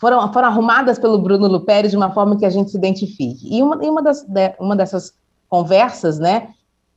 foram, 0.00 0.32
foram 0.32 0.48
arrumadas 0.48 0.98
pelo 0.98 1.16
Bruno 1.16 1.46
Luperi 1.46 1.88
de 1.88 1.96
uma 1.96 2.12
forma 2.12 2.36
que 2.36 2.44
a 2.44 2.50
gente 2.50 2.72
se 2.72 2.76
identifique. 2.76 3.46
E 3.48 3.62
uma, 3.62 3.84
e 3.84 3.88
uma, 3.88 4.02
das, 4.02 4.26
uma 4.58 4.74
dessas 4.74 5.12
conversas, 5.48 6.18
né, 6.18 6.48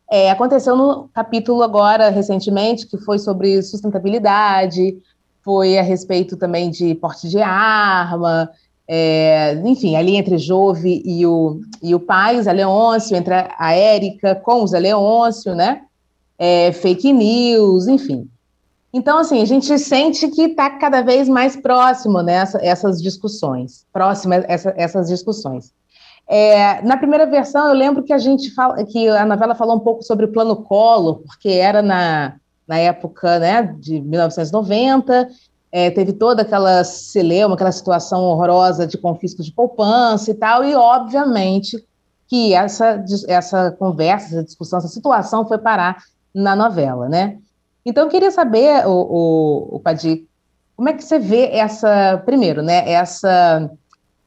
é, 0.09 0.31
aconteceu 0.31 0.75
no 0.75 1.07
capítulo 1.09 1.61
agora, 1.61 2.09
recentemente, 2.09 2.87
que 2.87 2.97
foi 2.97 3.19
sobre 3.19 3.61
sustentabilidade, 3.61 4.97
foi 5.43 5.77
a 5.77 5.83
respeito 5.83 6.35
também 6.35 6.71
de 6.71 6.95
porte 6.95 7.29
de 7.29 7.39
arma, 7.39 8.49
é, 8.87 9.53
enfim, 9.65 9.95
ali 9.95 10.15
entre 10.15 10.37
Jove 10.37 11.01
e 11.05 11.25
o, 11.25 11.59
e 11.83 11.93
o 11.93 11.99
pai, 11.99 12.39
o 12.39 12.43
Zé 12.43 12.53
Leôncio, 12.53 13.17
entre 13.17 13.33
a 13.33 13.73
Érica 13.73 14.35
com 14.35 14.63
o 14.63 14.67
Zé 14.67 14.79
Leôncio, 14.79 15.53
né? 15.53 15.81
É, 16.39 16.71
fake 16.71 17.11
news, 17.11 17.87
enfim. 17.87 18.29
Então, 18.93 19.19
assim, 19.19 19.41
a 19.41 19.45
gente 19.45 19.77
sente 19.77 20.27
que 20.29 20.43
está 20.43 20.69
cada 20.69 21.01
vez 21.01 21.27
mais 21.27 21.55
próximo 21.55 22.21
nessa, 22.21 22.57
né, 22.57 22.67
essas 22.67 23.01
discussões, 23.01 23.85
próximas 23.91 24.45
essa, 24.47 24.73
essas 24.77 25.09
discussões. 25.09 25.73
É, 26.27 26.81
na 26.81 26.97
primeira 26.97 27.25
versão, 27.25 27.67
eu 27.67 27.73
lembro 27.73 28.03
que 28.03 28.13
a 28.13 28.17
gente 28.17 28.53
fala, 28.53 28.83
que 28.85 29.07
a 29.07 29.25
novela 29.25 29.55
falou 29.55 29.75
um 29.75 29.79
pouco 29.79 30.03
sobre 30.03 30.25
o 30.25 30.31
plano 30.31 30.55
Collor, 30.55 31.21
porque 31.25 31.49
era 31.49 31.81
na, 31.81 32.35
na 32.67 32.77
época 32.77 33.39
né, 33.39 33.75
de 33.79 33.99
1990, 33.99 35.29
é, 35.77 35.91
teve 35.91 36.11
toda 36.11 36.41
aquela 36.41 36.83
celeuma, 36.83 37.53
aquela 37.53 37.71
situação 37.71 38.23
horrorosa 38.23 38.87
de 38.87 38.97
confisco 38.97 39.43
de 39.43 39.51
poupança 39.51 40.31
e 40.31 40.33
tal, 40.33 40.65
e 40.65 40.73
obviamente 40.73 41.77
que 42.27 42.51
essa, 42.55 43.05
essa 43.27 43.69
conversa, 43.77 44.25
essa 44.25 44.43
discussão, 44.43 44.79
essa 44.79 44.87
situação 44.87 45.47
foi 45.47 45.59
parar 45.59 45.97
na 46.33 46.55
novela, 46.55 47.07
né? 47.07 47.37
Então, 47.85 48.05
eu 48.05 48.09
queria 48.09 48.31
saber, 48.31 48.87
o, 48.87 48.91
o, 48.91 49.75
o 49.75 49.79
Padir, 49.79 50.25
como 50.75 50.89
é 50.89 50.93
que 50.93 51.03
você 51.03 51.19
vê 51.19 51.51
essa, 51.51 52.23
primeiro, 52.25 52.63
né, 52.63 52.91
essa, 52.91 53.69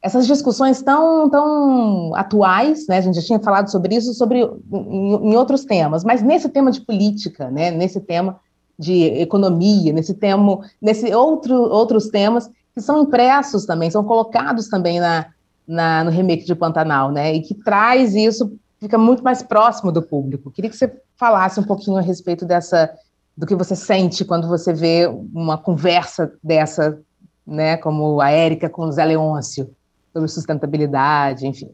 essas 0.01 0.25
discussões 0.25 0.81
tão, 0.81 1.29
tão 1.29 2.15
atuais, 2.15 2.87
né, 2.87 2.99
a 2.99 3.01
gente 3.01 3.15
já 3.15 3.23
tinha 3.23 3.39
falado 3.41 3.69
sobre 3.69 3.93
isso, 3.93 4.13
sobre, 4.13 4.39
em, 4.39 5.31
em 5.31 5.35
outros 5.35 5.65
temas, 5.65 6.05
mas 6.05 6.23
nesse 6.23 6.47
tema 6.47 6.71
de 6.71 6.79
política, 6.79 7.51
né, 7.51 7.71
nesse 7.71 7.99
tema 7.99 8.39
de 8.77 9.03
economia, 9.21 9.93
nesse 9.93 10.13
tema, 10.13 10.59
nesse 10.81 11.13
outro, 11.13 11.55
outros 11.55 12.07
temas 12.07 12.49
que 12.73 12.81
são 12.81 13.03
impressos 13.03 13.65
também, 13.65 13.91
são 13.91 14.03
colocados 14.03 14.67
também 14.69 14.99
na, 14.99 15.27
na, 15.67 16.03
no 16.03 16.11
remake 16.11 16.45
de 16.45 16.55
Pantanal, 16.55 17.11
né? 17.11 17.33
E 17.33 17.41
que 17.41 17.53
traz 17.53 18.15
isso, 18.15 18.57
fica 18.79 18.97
muito 18.97 19.23
mais 19.23 19.43
próximo 19.43 19.91
do 19.91 20.01
público. 20.01 20.51
Queria 20.51 20.69
que 20.69 20.77
você 20.77 20.91
falasse 21.17 21.59
um 21.59 21.63
pouquinho 21.63 21.97
a 21.97 22.01
respeito 22.01 22.45
dessa, 22.45 22.89
do 23.37 23.45
que 23.45 23.55
você 23.55 23.75
sente 23.75 24.25
quando 24.25 24.47
você 24.47 24.73
vê 24.73 25.07
uma 25.33 25.57
conversa 25.57 26.33
dessa, 26.43 26.99
né? 27.45 27.77
Como 27.77 28.21
a 28.21 28.31
Érica 28.31 28.69
com 28.69 28.83
o 28.83 28.91
Zé 28.91 29.05
Leôncio, 29.05 29.69
sobre 30.13 30.29
sustentabilidade, 30.29 31.45
enfim. 31.45 31.71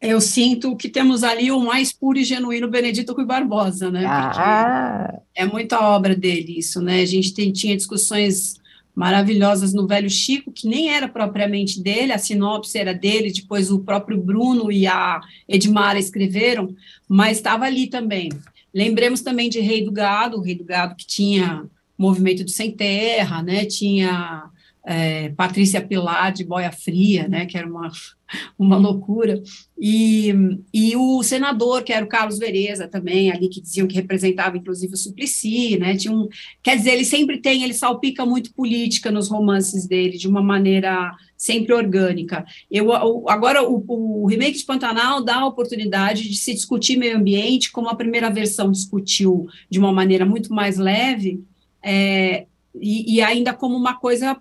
Eu 0.00 0.20
sinto 0.20 0.76
que 0.76 0.88
temos 0.88 1.24
ali 1.24 1.50
o 1.50 1.58
mais 1.58 1.92
puro 1.92 2.18
e 2.18 2.24
genuíno 2.24 2.68
Benedito 2.68 3.12
Rui 3.12 3.24
Barbosa, 3.24 3.90
né? 3.90 4.04
Ah. 4.06 5.18
é 5.34 5.44
muita 5.44 5.80
obra 5.80 6.14
dele 6.14 6.58
isso, 6.58 6.80
né? 6.80 7.00
A 7.00 7.06
gente 7.06 7.34
tem, 7.34 7.52
tinha 7.52 7.76
discussões 7.76 8.58
maravilhosas 8.94 9.72
no 9.72 9.86
Velho 9.86 10.10
Chico, 10.10 10.52
que 10.52 10.68
nem 10.68 10.90
era 10.90 11.08
propriamente 11.08 11.80
dele, 11.80 12.12
a 12.12 12.18
sinopse 12.18 12.76
era 12.76 12.92
dele, 12.92 13.32
depois 13.32 13.70
o 13.70 13.80
próprio 13.80 14.20
Bruno 14.20 14.72
e 14.72 14.86
a 14.88 15.20
Edmara 15.48 15.98
escreveram, 15.98 16.74
mas 17.08 17.36
estava 17.36 17.64
ali 17.64 17.86
também. 17.86 18.28
Lembremos 18.74 19.20
também 19.20 19.48
de 19.48 19.60
Rei 19.60 19.84
do 19.84 19.92
Gado, 19.92 20.36
o 20.36 20.40
Rei 20.40 20.54
do 20.54 20.64
Gado 20.64 20.96
que 20.96 21.06
tinha 21.06 21.64
movimento 21.96 22.44
de 22.44 22.52
sem 22.52 22.70
terra, 22.70 23.42
né? 23.42 23.64
Tinha 23.64 24.50
é, 24.88 25.28
Patrícia 25.30 25.82
Pilar 25.82 26.32
de 26.32 26.44
Boia 26.44 26.72
Fria, 26.72 27.28
né, 27.28 27.44
que 27.44 27.58
era 27.58 27.68
uma, 27.68 27.90
uma 28.58 28.78
loucura, 28.78 29.42
e, 29.78 30.32
e 30.72 30.96
o 30.96 31.22
senador, 31.22 31.82
que 31.82 31.92
era 31.92 32.02
o 32.02 32.08
Carlos 32.08 32.38
Vereza 32.38 32.88
também, 32.88 33.30
ali 33.30 33.50
que 33.50 33.60
diziam 33.60 33.86
que 33.86 33.94
representava 33.94 34.56
inclusive 34.56 34.94
o 34.94 34.96
Suplicy, 34.96 35.78
né, 35.78 35.94
tinha 35.94 36.14
um, 36.14 36.26
quer 36.62 36.78
dizer, 36.78 36.92
ele 36.92 37.04
sempre 37.04 37.36
tem, 37.38 37.62
ele 37.62 37.74
salpica 37.74 38.24
muito 38.24 38.54
política 38.54 39.10
nos 39.10 39.28
romances 39.28 39.86
dele, 39.86 40.16
de 40.16 40.26
uma 40.26 40.42
maneira 40.42 41.14
sempre 41.36 41.74
orgânica. 41.74 42.46
Eu, 42.70 42.90
agora, 43.28 43.62
o, 43.62 43.84
o 43.86 44.26
remake 44.26 44.56
de 44.56 44.64
Pantanal 44.64 45.22
dá 45.22 45.36
a 45.36 45.46
oportunidade 45.46 46.26
de 46.26 46.36
se 46.36 46.54
discutir 46.54 46.96
meio 46.96 47.18
ambiente, 47.18 47.70
como 47.70 47.90
a 47.90 47.94
primeira 47.94 48.30
versão 48.30 48.72
discutiu 48.72 49.46
de 49.68 49.78
uma 49.78 49.92
maneira 49.92 50.24
muito 50.24 50.52
mais 50.52 50.78
leve, 50.78 51.44
é, 51.82 52.46
e, 52.80 53.16
e, 53.16 53.20
ainda 53.20 53.52
como 53.52 53.76
uma 53.76 53.94
coisa 53.94 54.36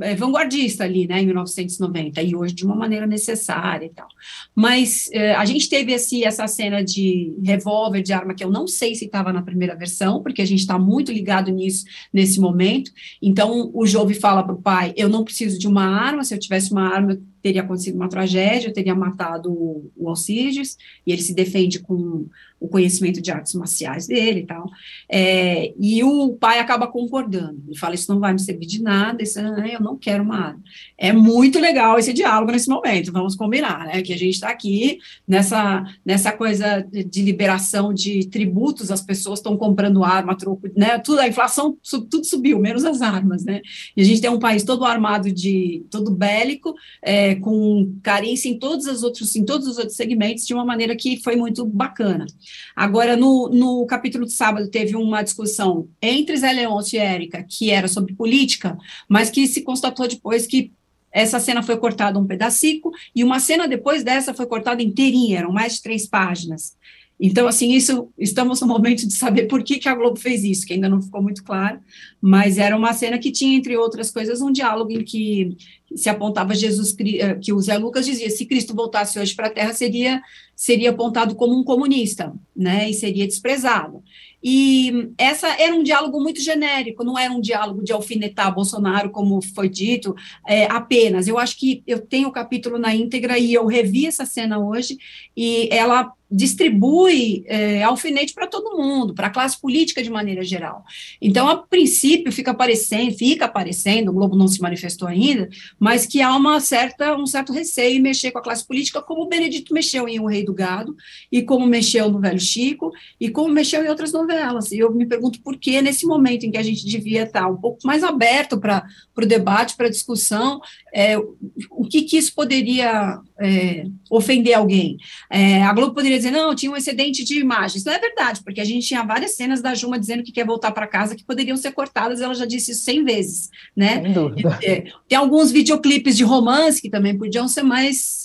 é, 0.00 0.14
vanguardista 0.14 0.84
ali, 0.84 1.06
né, 1.06 1.20
em 1.20 1.26
1990, 1.26 2.22
e 2.22 2.34
hoje 2.34 2.54
de 2.54 2.64
uma 2.64 2.74
maneira 2.74 3.06
necessária 3.06 3.86
e 3.86 3.90
tal. 3.90 4.08
Mas 4.54 5.08
é, 5.12 5.34
a 5.34 5.44
gente 5.44 5.68
teve 5.68 5.92
esse, 5.92 6.24
essa 6.24 6.46
cena 6.46 6.82
de 6.82 7.36
revólver, 7.42 8.02
de 8.02 8.12
arma, 8.12 8.34
que 8.34 8.44
eu 8.44 8.50
não 8.50 8.66
sei 8.66 8.94
se 8.94 9.04
estava 9.04 9.32
na 9.32 9.42
primeira 9.42 9.74
versão, 9.74 10.22
porque 10.22 10.42
a 10.42 10.46
gente 10.46 10.60
está 10.60 10.78
muito 10.78 11.12
ligado 11.12 11.50
nisso 11.50 11.84
nesse 12.12 12.40
momento. 12.40 12.90
Então, 13.20 13.70
o 13.74 13.86
Jove 13.86 14.14
fala 14.14 14.42
para 14.42 14.54
o 14.54 14.62
pai: 14.62 14.92
eu 14.96 15.08
não 15.08 15.24
preciso 15.24 15.58
de 15.58 15.68
uma 15.68 15.84
arma, 15.84 16.24
se 16.24 16.34
eu 16.34 16.38
tivesse 16.38 16.72
uma 16.72 16.88
arma, 16.88 17.12
eu 17.12 17.31
teria 17.42 17.62
acontecido 17.62 17.96
uma 17.96 18.08
tragédia, 18.08 18.72
teria 18.72 18.94
matado 18.94 19.52
o, 19.52 20.08
Alcides, 20.08 20.76
e 21.06 21.12
ele 21.12 21.22
se 21.22 21.34
defende 21.34 21.80
com 21.80 22.26
o 22.60 22.68
conhecimento 22.68 23.20
de 23.20 23.30
artes 23.32 23.54
marciais 23.54 24.06
dele 24.06 24.40
e 24.40 24.46
tal. 24.46 24.70
É, 25.08 25.72
e 25.78 26.04
o 26.04 26.34
pai 26.34 26.60
acaba 26.60 26.86
concordando. 26.86 27.60
Ele 27.66 27.76
fala: 27.76 27.94
Isso 27.94 28.12
não 28.12 28.20
vai 28.20 28.32
me 28.32 28.38
servir 28.38 28.66
de 28.66 28.80
nada, 28.80 29.22
isso, 29.22 29.40
ah, 29.40 29.66
eu 29.66 29.80
não 29.80 29.96
quero 29.98 30.22
uma 30.22 30.36
arma. 30.36 30.62
É 30.96 31.12
muito 31.12 31.58
legal 31.58 31.98
esse 31.98 32.12
diálogo 32.12 32.52
nesse 32.52 32.68
momento, 32.68 33.12
vamos 33.12 33.34
combinar, 33.34 33.86
né? 33.86 34.00
Que 34.02 34.12
a 34.12 34.18
gente 34.18 34.34
está 34.34 34.48
aqui 34.48 35.00
nessa, 35.26 35.84
nessa 36.04 36.30
coisa 36.30 36.86
de 36.88 37.22
liberação 37.22 37.92
de 37.92 38.28
tributos, 38.28 38.90
as 38.90 39.02
pessoas 39.02 39.40
estão 39.40 39.56
comprando 39.56 40.04
arma, 40.04 40.36
troco, 40.36 40.68
né? 40.76 40.98
Tudo, 40.98 41.20
a 41.20 41.28
inflação, 41.28 41.76
tudo 41.82 42.24
subiu, 42.24 42.60
menos 42.60 42.84
as 42.84 43.02
armas, 43.02 43.44
né? 43.44 43.60
E 43.96 44.02
a 44.02 44.04
gente 44.04 44.20
tem 44.20 44.30
um 44.30 44.38
país 44.38 44.62
todo 44.62 44.84
armado 44.84 45.32
de 45.32 45.84
todo 45.90 46.12
bélico, 46.12 46.74
é, 47.02 47.31
com 47.36 47.94
carência 48.02 48.48
em 48.48 48.58
todos 48.58 48.86
os 48.86 49.02
outros, 49.02 49.34
em 49.36 49.44
todos 49.44 49.66
os 49.66 49.78
outros 49.78 49.96
segmentos, 49.96 50.46
de 50.46 50.54
uma 50.54 50.64
maneira 50.64 50.96
que 50.96 51.22
foi 51.22 51.36
muito 51.36 51.64
bacana. 51.64 52.26
Agora, 52.74 53.16
no, 53.16 53.48
no 53.48 53.86
capítulo 53.86 54.26
de 54.26 54.32
sábado, 54.32 54.68
teve 54.68 54.96
uma 54.96 55.22
discussão 55.22 55.88
entre 56.00 56.36
Zé 56.36 56.52
Leôncio 56.52 56.96
e 56.96 57.00
Érica, 57.00 57.44
que 57.48 57.70
era 57.70 57.88
sobre 57.88 58.14
política, 58.14 58.76
mas 59.08 59.30
que 59.30 59.46
se 59.46 59.62
constatou 59.62 60.08
depois 60.08 60.46
que 60.46 60.72
essa 61.12 61.38
cena 61.38 61.62
foi 61.62 61.76
cortada 61.76 62.18
um 62.18 62.26
pedacico, 62.26 62.90
e 63.14 63.22
uma 63.22 63.38
cena 63.38 63.68
depois 63.68 64.02
dessa 64.02 64.32
foi 64.32 64.46
cortada 64.46 64.82
inteirinha, 64.82 65.40
eram 65.40 65.52
mais 65.52 65.74
de 65.74 65.82
três 65.82 66.06
páginas. 66.06 66.74
Então, 67.20 67.46
assim, 67.46 67.72
isso 67.72 68.08
estamos 68.18 68.60
no 68.60 68.66
momento 68.66 69.06
de 69.06 69.14
saber 69.14 69.46
por 69.46 69.62
que, 69.62 69.78
que 69.78 69.88
a 69.88 69.94
Globo 69.94 70.18
fez 70.18 70.42
isso, 70.42 70.66
que 70.66 70.72
ainda 70.72 70.88
não 70.88 71.00
ficou 71.00 71.22
muito 71.22 71.44
claro, 71.44 71.78
mas 72.20 72.58
era 72.58 72.76
uma 72.76 72.92
cena 72.92 73.18
que 73.18 73.30
tinha, 73.30 73.56
entre 73.56 73.76
outras 73.76 74.10
coisas, 74.10 74.40
um 74.40 74.50
diálogo 74.50 74.90
em 74.90 75.04
que 75.04 75.56
se 75.94 76.08
apontava 76.08 76.54
Jesus, 76.54 76.96
eh, 76.98 77.34
que 77.34 77.52
o 77.52 77.60
Zé 77.60 77.78
Lucas 77.78 78.06
dizia, 78.06 78.30
se 78.30 78.46
Cristo 78.46 78.74
voltasse 78.74 79.18
hoje 79.18 79.34
para 79.34 79.46
a 79.46 79.50
Terra, 79.50 79.72
seria, 79.72 80.20
seria 80.56 80.90
apontado 80.90 81.34
como 81.34 81.56
um 81.56 81.62
comunista, 81.62 82.32
né, 82.56 82.90
e 82.90 82.94
seria 82.94 83.26
desprezado. 83.26 84.02
E 84.42 85.10
essa 85.16 85.48
era 85.48 85.72
um 85.74 85.84
diálogo 85.84 86.20
muito 86.20 86.40
genérico, 86.40 87.04
não 87.04 87.16
era 87.16 87.32
um 87.32 87.40
diálogo 87.40 87.84
de 87.84 87.92
alfinetar 87.92 88.52
Bolsonaro, 88.52 89.10
como 89.10 89.40
foi 89.54 89.68
dito, 89.68 90.14
é, 90.46 90.64
apenas. 90.64 91.28
Eu 91.28 91.38
acho 91.38 91.56
que 91.56 91.82
eu 91.86 92.00
tenho 92.00 92.28
o 92.28 92.32
capítulo 92.32 92.78
na 92.78 92.92
íntegra 92.94 93.38
e 93.38 93.54
eu 93.54 93.66
revi 93.66 94.06
essa 94.06 94.26
cena 94.26 94.58
hoje, 94.58 94.98
e 95.36 95.68
ela 95.70 96.12
distribui 96.32 97.44
é, 97.46 97.82
alfinete 97.82 98.32
para 98.32 98.46
todo 98.46 98.76
mundo, 98.76 99.14
para 99.14 99.26
a 99.26 99.30
classe 99.30 99.60
política 99.60 100.02
de 100.02 100.10
maneira 100.10 100.42
geral. 100.42 100.84
Então, 101.20 101.48
a 101.48 101.56
princípio, 101.56 102.32
fica 102.32 102.50
aparecendo, 102.50 103.12
fica 103.12 103.44
aparecendo, 103.44 104.08
o 104.08 104.12
Globo 104.12 104.34
não 104.34 104.48
se 104.48 104.60
manifestou 104.60 105.06
ainda, 105.06 105.48
mas 105.78 106.06
que 106.06 106.22
há 106.22 106.34
uma 106.34 106.58
certa, 106.60 107.14
um 107.16 107.26
certo 107.26 107.52
receio 107.52 107.98
em 107.98 108.00
mexer 108.00 108.30
com 108.30 108.38
a 108.38 108.42
classe 108.42 108.66
política, 108.66 109.02
como 109.02 109.22
o 109.22 109.28
Benedito 109.28 109.74
mexeu 109.74 110.08
em 110.08 110.18
O 110.18 110.26
Rei 110.26 110.44
do 110.44 110.54
Gado, 110.54 110.96
e 111.30 111.42
como 111.42 111.66
mexeu 111.66 112.10
no 112.10 112.20
Velho 112.20 112.40
Chico, 112.40 112.90
e 113.20 113.28
como 113.28 113.52
mexeu 113.52 113.84
em 113.84 113.88
outras 113.88 114.12
novelas. 114.12 114.72
E 114.72 114.78
eu 114.78 114.92
me 114.92 115.06
pergunto 115.06 115.40
por 115.42 115.58
que, 115.58 115.82
nesse 115.82 116.06
momento 116.06 116.44
em 116.44 116.50
que 116.50 116.58
a 116.58 116.62
gente 116.62 116.86
devia 116.86 117.24
estar 117.24 117.48
um 117.48 117.56
pouco 117.56 117.78
mais 117.84 118.02
aberto 118.02 118.58
para 118.58 118.86
o 119.16 119.26
debate, 119.26 119.76
para 119.76 119.86
a 119.86 119.90
discussão, 119.90 120.60
é, 120.94 121.16
o 121.18 121.84
que, 121.88 122.02
que 122.02 122.18
isso 122.18 122.34
poderia 122.34 123.18
é, 123.40 123.84
ofender 124.10 124.54
alguém? 124.54 124.98
É, 125.30 125.62
a 125.62 125.72
Globo 125.72 125.94
poderia 125.94 126.18
dizer, 126.18 126.30
não, 126.30 126.54
tinha 126.54 126.70
um 126.70 126.76
excedente 126.76 127.24
de 127.24 127.40
imagens. 127.40 127.84
Não 127.84 127.92
é 127.92 127.98
verdade, 127.98 128.42
porque 128.44 128.60
a 128.60 128.64
gente 128.64 128.86
tinha 128.86 129.02
várias 129.02 129.34
cenas 129.34 129.62
da 129.62 129.74
Juma 129.74 129.98
dizendo 129.98 130.22
que 130.22 130.32
quer 130.32 130.44
voltar 130.44 130.70
para 130.72 130.86
casa 130.86 131.16
que 131.16 131.24
poderiam 131.24 131.56
ser 131.56 131.72
cortadas, 131.72 132.20
ela 132.20 132.34
já 132.34 132.44
disse 132.44 132.72
isso 132.72 132.84
100 132.84 133.04
vezes, 133.04 133.50
né? 133.74 134.02
Sem 134.02 134.12
dúvida. 134.12 134.58
É, 134.62 134.84
tem 135.08 135.16
alguns 135.18 135.50
videoclipes 135.50 136.16
de 136.16 136.24
romance 136.24 136.80
que 136.80 136.90
também 136.90 137.16
podiam 137.16 137.48
ser 137.48 137.62
mais 137.62 138.22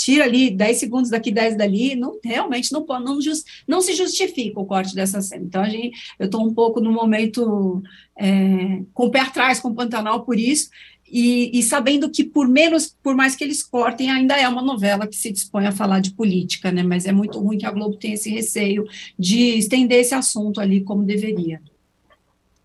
tira 0.00 0.24
ali 0.24 0.50
10 0.50 0.78
segundos 0.78 1.10
daqui, 1.10 1.30
10 1.30 1.58
dali, 1.58 1.94
não, 1.94 2.18
realmente 2.24 2.72
não, 2.72 2.86
não, 2.86 3.20
just, 3.20 3.46
não 3.68 3.82
se 3.82 3.92
justifica 3.92 4.58
o 4.58 4.64
corte 4.64 4.94
dessa 4.94 5.20
cena. 5.20 5.44
Então, 5.44 5.62
a 5.62 5.68
gente, 5.68 5.94
eu 6.18 6.24
estou 6.24 6.42
um 6.42 6.54
pouco 6.54 6.80
no 6.80 6.90
momento 6.90 7.82
é, 8.18 8.82
com 8.94 9.06
o 9.06 9.10
pé 9.10 9.20
atrás 9.20 9.60
com 9.60 9.68
o 9.68 9.74
Pantanal 9.74 10.24
por 10.24 10.38
isso, 10.38 10.70
e, 11.10 11.58
e, 11.58 11.62
sabendo 11.62 12.08
que 12.10 12.22
por 12.22 12.46
menos, 12.46 12.96
por 13.02 13.14
mais 13.14 13.34
que 13.34 13.42
eles 13.42 13.62
cortem, 13.62 14.10
ainda 14.10 14.34
é 14.34 14.48
uma 14.48 14.62
novela 14.62 15.06
que 15.06 15.16
se 15.16 15.32
dispõe 15.32 15.66
a 15.66 15.72
falar 15.72 16.00
de 16.00 16.12
política, 16.12 16.70
né? 16.70 16.82
Mas 16.82 17.06
é 17.06 17.12
muito 17.12 17.38
ruim 17.40 17.58
que 17.58 17.66
a 17.66 17.70
Globo 17.70 17.96
tenha 17.96 18.14
esse 18.14 18.30
receio 18.30 18.84
de 19.18 19.58
estender 19.58 20.00
esse 20.00 20.14
assunto 20.14 20.60
ali 20.60 20.82
como 20.82 21.02
deveria. 21.02 21.60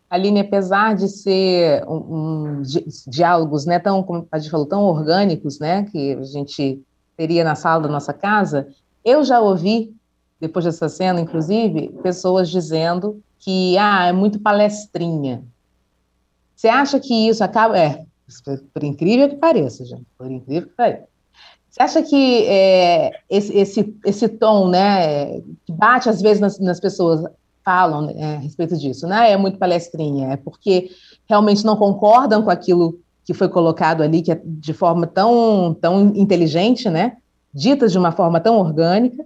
Aline, 0.10 0.40
apesar 0.42 0.96
de 0.96 1.08
ser 1.08 1.84
um, 1.88 2.60
um 2.60 2.62
diálogos, 3.08 3.66
né, 3.66 3.80
tão, 3.80 4.04
como 4.04 4.28
a 4.32 4.38
gente 4.38 4.52
falou, 4.52 4.66
tão 4.66 4.84
orgânicos, 4.84 5.60
né, 5.60 5.84
que 5.92 6.14
a 6.14 6.24
gente 6.24 6.80
teria 7.18 7.44
na 7.44 7.56
sala 7.56 7.84
da 7.84 7.90
nossa 7.90 8.14
casa, 8.14 8.68
eu 9.04 9.24
já 9.24 9.42
ouvi, 9.42 9.94
depois 10.40 10.66
dessa 10.66 10.88
cena, 10.88 11.20
inclusive, 11.20 11.90
pessoas 12.04 12.50
dizendo 12.50 13.22
que, 13.40 13.78
ah, 13.78 14.06
é 14.06 14.12
muito 14.12 14.40
palestrinha. 14.40 15.44
Você 16.56 16.68
acha 16.68 17.00
que 17.00 17.28
isso 17.28 17.44
acaba... 17.44 17.78
É, 17.78 18.06
por 18.74 18.84
incrível 18.84 19.30
que 19.30 19.36
pareça, 19.36 19.86
gente, 19.86 20.06
por 20.18 20.30
incrível 20.30 20.70
que 20.70 20.76
pareça. 20.76 21.08
Você 21.70 21.84
acha 21.84 22.02
que 22.04 22.46
é, 22.46 23.12
esse, 23.30 23.54
esse, 23.54 23.96
esse 24.06 24.30
tom, 24.30 24.70
né, 24.70 25.42
que 25.66 25.74
bate 25.74 26.08
às 26.08 26.22
vezes 26.22 26.40
nas, 26.40 26.58
nas 26.58 26.80
pessoas, 26.80 27.26
falam 27.66 28.04
né, 28.04 28.36
a 28.36 28.40
respeito 28.40 28.78
disso, 28.78 29.06
né, 29.08 29.32
é 29.32 29.36
muito 29.36 29.58
palestrinha, 29.58 30.32
é 30.32 30.38
porque 30.38 30.90
realmente 31.28 31.66
não 31.66 31.76
concordam 31.76 32.44
com 32.44 32.50
aquilo 32.50 33.00
que 33.26 33.34
foi 33.34 33.50
colocado 33.50 34.04
ali, 34.04 34.22
que 34.22 34.32
é 34.32 34.40
de 34.46 34.72
forma 34.72 35.06
tão, 35.06 35.76
tão 35.82 36.14
inteligente, 36.16 36.90
né, 36.90 37.18
ditas 37.54 37.92
de 37.92 37.98
uma 37.98 38.12
forma 38.12 38.40
tão 38.40 38.58
orgânica, 38.58 39.26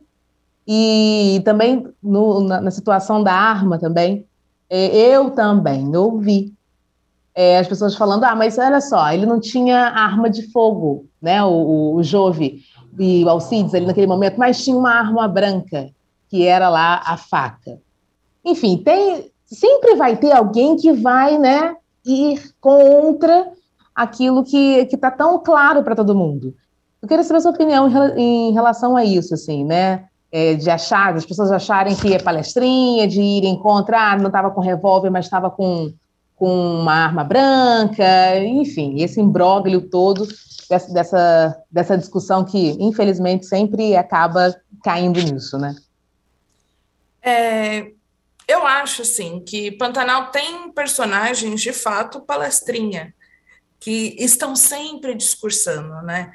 e 0.68 1.42
também 1.46 1.88
no, 2.02 2.42
na, 2.42 2.62
na, 2.62 2.72
situação 2.72 3.22
da 3.22 3.34
arma 3.34 3.78
também, 3.78 4.26
é, 4.70 4.88
eu 4.96 5.32
também 5.32 5.96
ouvi 5.96 6.54
é, 7.36 7.58
as 7.58 7.68
pessoas 7.68 7.96
falando, 7.96 8.24
ah, 8.24 8.36
mas 8.36 8.58
olha 8.58 8.82
só, 8.82 9.12
ele 9.12 9.26
não 9.26 9.40
tinha 9.40 9.78
arma 9.78 10.30
de 10.30 10.52
fogo, 10.52 11.06
né, 11.22 11.44
o, 11.44 11.96
o 11.96 12.04
Jove 12.04 12.62
e 12.98 13.24
o 13.24 13.30
Alcides 13.30 13.74
ali 13.74 13.86
naquele 13.86 14.08
momento, 14.08 14.38
mas 14.38 14.64
tinha 14.64 14.76
uma 14.76 14.92
arma 14.92 15.28
branca, 15.28 15.90
que 16.30 16.46
era 16.46 16.70
lá 16.70 17.02
a 17.06 17.18
faca. 17.18 17.80
Enfim, 18.44 18.78
tem, 18.78 19.32
sempre 19.46 19.96
vai 19.96 20.18
ter 20.18 20.32
alguém 20.32 20.76
que 20.76 20.92
vai, 20.92 21.38
né, 21.38 21.76
ir 22.06 22.42
contra 22.60 23.52
aquilo 23.96 24.44
que 24.44 24.88
está 24.92 25.12
tão 25.12 25.40
claro 25.40 25.84
para 25.84 25.96
todo 25.96 26.16
mundo. 26.16 26.54
Eu 27.02 27.08
queria 27.08 27.24
saber 27.24 27.38
a 27.38 27.42
sua 27.42 27.52
opinião 27.52 27.88
em 28.18 28.52
relação 28.52 28.96
a 28.96 29.06
isso, 29.06 29.34
assim, 29.34 29.64
né? 29.64 30.06
É, 30.32 30.54
de 30.54 30.70
achar, 30.70 31.16
as 31.16 31.26
pessoas 31.26 31.52
acharem 31.52 31.96
que 31.96 32.14
é 32.14 32.20
palestrinha, 32.20 33.08
de 33.08 33.22
irem 33.22 33.58
contra, 33.58 34.12
ah, 34.12 34.18
não 34.18 34.28
estava 34.28 34.52
com 34.52 34.62
revólver, 34.62 35.10
mas 35.10 35.26
estava 35.26 35.50
com 35.50 35.92
com 36.40 36.80
uma 36.80 36.94
arma 36.94 37.24
branca, 37.24 38.40
enfim, 38.40 39.04
esse 39.04 39.20
imbróglio 39.20 39.82
todo 39.82 40.26
dessa, 40.70 40.94
dessa, 40.94 41.64
dessa 41.70 41.98
discussão 41.98 42.46
que, 42.46 42.78
infelizmente, 42.80 43.46
sempre 43.46 43.98
acaba 43.98 44.56
caindo 44.82 45.22
nisso, 45.22 45.58
né? 45.58 45.76
É, 47.22 47.92
eu 48.48 48.66
acho, 48.66 49.02
assim, 49.02 49.44
que 49.46 49.70
Pantanal 49.72 50.32
tem 50.32 50.72
personagens, 50.72 51.60
de 51.60 51.74
fato, 51.74 52.22
palestrinha. 52.22 53.14
que 53.80 54.16
estão 54.20 54.56
sempre 54.56 55.16
discursando, 55.16 56.02
né? 56.04 56.32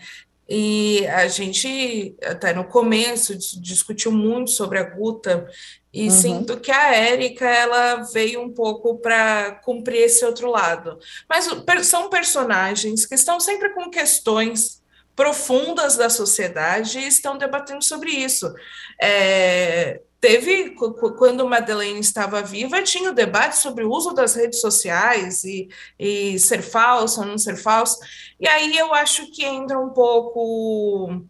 E 0.49 1.07
a 1.07 1.27
gente, 1.29 2.15
até 2.23 2.53
no 2.53 2.65
começo, 2.65 3.37
discutiu 3.61 4.13
muito 4.13 4.51
sobre 4.51 4.79
a 4.79 4.83
Guta, 4.83 5.47
e 5.95 6.07
uhum. 6.07 6.11
sinto 6.11 6.59
que 6.59 6.73
a 6.73 6.93
Érica 6.93 7.49
ela 7.49 8.03
veio 8.13 8.43
um 8.43 8.51
pouco 8.53 8.99
para 8.99 9.53
cumprir 9.65 10.03
esse 10.03 10.25
outro 10.25 10.51
lado. 10.51 10.99
Mas 11.29 11.49
são 11.87 12.11
personagens 12.11 13.07
que 13.07 13.15
estão 13.15 13.39
sempre 13.39 13.71
com 13.71 13.89
questões 13.89 14.83
profundas 15.15 15.97
da 15.97 16.11
sociedade 16.11 16.99
e 16.99 17.07
estão 17.07 17.39
debatendo 17.39 17.85
sobre 17.85 18.11
isso. 18.11 18.53
É, 19.01 20.01
teve, 20.21 20.75
quando 21.17 21.49
Madeleine 21.49 22.01
estava 22.01 22.43
viva, 22.43 22.83
tinha 22.83 23.13
o 23.13 23.15
debate 23.15 23.57
sobre 23.59 23.85
o 23.85 23.91
uso 23.91 24.13
das 24.13 24.35
redes 24.35 24.61
sociais 24.61 25.45
e, 25.45 25.69
e 25.97 26.37
ser 26.41 26.61
falso 26.61 27.21
ou 27.21 27.27
não 27.27 27.39
ser 27.39 27.57
falso. 27.57 28.01
E 28.41 28.49
aí 28.49 28.77
eu 28.77 28.93
acho 28.93 29.31
que 29.31 29.45
entra 29.45 29.79
um 29.79 29.91
pouco 29.91 31.25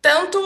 tanto 0.00 0.40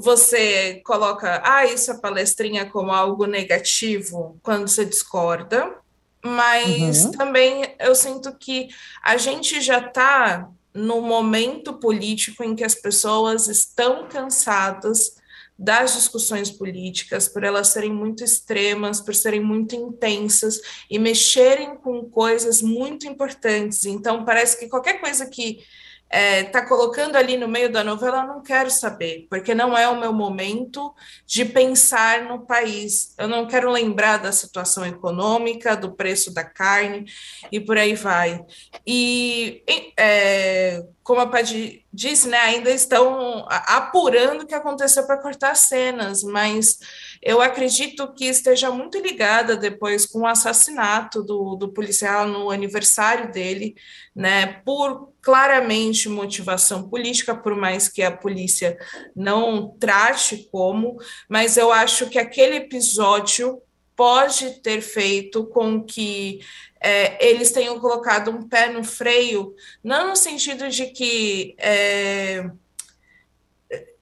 você 0.00 0.82
coloca, 0.84 1.40
ah, 1.44 1.64
isso 1.64 1.90
é 1.90 1.98
palestrinha 1.98 2.66
como 2.66 2.90
algo 2.90 3.26
negativo 3.26 4.38
quando 4.42 4.68
você 4.68 4.84
discorda, 4.84 5.76
mas 6.24 7.04
uhum. 7.04 7.10
também 7.12 7.74
eu 7.78 7.94
sinto 7.94 8.36
que 8.36 8.68
a 9.02 9.16
gente 9.16 9.60
já 9.60 9.78
está 9.78 10.48
no 10.74 11.00
momento 11.00 11.74
político 11.74 12.42
em 12.42 12.54
que 12.54 12.64
as 12.64 12.74
pessoas 12.74 13.48
estão 13.48 14.08
cansadas 14.08 15.16
das 15.58 15.94
discussões 15.94 16.50
políticas, 16.50 17.28
por 17.28 17.42
elas 17.42 17.68
serem 17.68 17.92
muito 17.92 18.22
extremas, 18.22 19.00
por 19.00 19.12
serem 19.12 19.40
muito 19.40 19.74
intensas 19.74 20.60
e 20.88 21.00
mexerem 21.00 21.74
com 21.76 22.08
coisas 22.08 22.62
muito 22.62 23.08
importantes. 23.08 23.84
Então, 23.84 24.24
parece 24.24 24.56
que 24.58 24.68
qualquer 24.68 25.00
coisa 25.00 25.26
que 25.26 25.64
está 26.10 26.18
é, 26.18 26.42
tá 26.44 26.66
colocando 26.66 27.16
ali 27.16 27.36
no 27.36 27.46
meio 27.46 27.70
da 27.70 27.84
novela, 27.84 28.22
eu 28.22 28.26
não 28.26 28.42
quero 28.42 28.70
saber, 28.70 29.26
porque 29.28 29.54
não 29.54 29.76
é 29.76 29.86
o 29.88 30.00
meu 30.00 30.12
momento 30.12 30.94
de 31.26 31.44
pensar 31.44 32.24
no 32.24 32.46
país. 32.46 33.14
Eu 33.18 33.28
não 33.28 33.46
quero 33.46 33.70
lembrar 33.70 34.16
da 34.16 34.32
situação 34.32 34.86
econômica, 34.86 35.76
do 35.76 35.92
preço 35.92 36.32
da 36.32 36.42
carne 36.44 37.04
e 37.52 37.60
por 37.60 37.76
aí 37.76 37.94
vai. 37.94 38.42
E 38.86 39.62
é, 39.98 40.82
como 41.08 41.22
a 41.22 41.26
Padi 41.26 41.86
disse, 41.90 42.28
né, 42.28 42.36
ainda 42.36 42.70
estão 42.70 43.46
apurando 43.48 44.42
o 44.42 44.46
que 44.46 44.52
aconteceu 44.52 45.06
para 45.06 45.16
cortar 45.16 45.56
cenas, 45.56 46.22
mas 46.22 46.80
eu 47.22 47.40
acredito 47.40 48.12
que 48.12 48.26
esteja 48.26 48.70
muito 48.70 48.98
ligada 48.98 49.56
depois 49.56 50.04
com 50.04 50.18
o 50.18 50.26
assassinato 50.26 51.22
do, 51.22 51.56
do 51.56 51.72
policial 51.72 52.28
no 52.28 52.50
aniversário 52.50 53.32
dele, 53.32 53.74
né, 54.14 54.60
por 54.66 55.10
claramente 55.22 56.10
motivação 56.10 56.90
política, 56.90 57.34
por 57.34 57.56
mais 57.56 57.88
que 57.88 58.02
a 58.02 58.14
polícia 58.14 58.76
não 59.16 59.74
trate 59.80 60.46
como, 60.52 60.98
mas 61.26 61.56
eu 61.56 61.72
acho 61.72 62.10
que 62.10 62.18
aquele 62.18 62.56
episódio 62.56 63.62
pode 63.96 64.60
ter 64.60 64.82
feito 64.82 65.46
com 65.46 65.82
que 65.82 66.38
é, 66.80 67.26
eles 67.26 67.50
tenham 67.50 67.78
colocado 67.80 68.30
um 68.30 68.48
pé 68.48 68.70
no 68.70 68.84
freio, 68.84 69.54
não 69.82 70.08
no 70.08 70.16
sentido 70.16 70.68
de 70.68 70.86
que 70.86 71.56
é, 71.58 72.48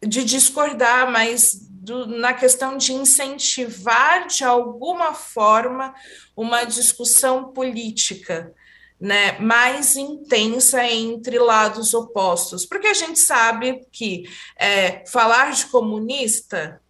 de 0.02 0.24
discordar, 0.24 1.10
mas 1.10 1.66
do, 1.70 2.06
na 2.06 2.34
questão 2.34 2.76
de 2.76 2.92
incentivar 2.92 4.26
de 4.26 4.44
alguma 4.44 5.14
forma 5.14 5.94
uma 6.36 6.64
discussão 6.64 7.52
política. 7.52 8.52
Né, 8.98 9.38
mais 9.38 9.94
intensa 9.94 10.82
entre 10.82 11.38
lados 11.38 11.92
opostos, 11.92 12.64
porque 12.64 12.86
a 12.86 12.94
gente 12.94 13.18
sabe 13.18 13.86
que 13.92 14.24
é, 14.58 15.04
falar 15.04 15.52
de 15.52 15.66
comunista 15.66 16.80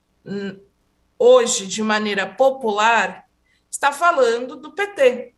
hoje 1.19 1.67
de 1.67 1.83
maneira 1.83 2.25
popular 2.25 3.25
está 3.69 3.91
falando 3.91 4.55
do 4.55 4.73
PT. 4.73 5.35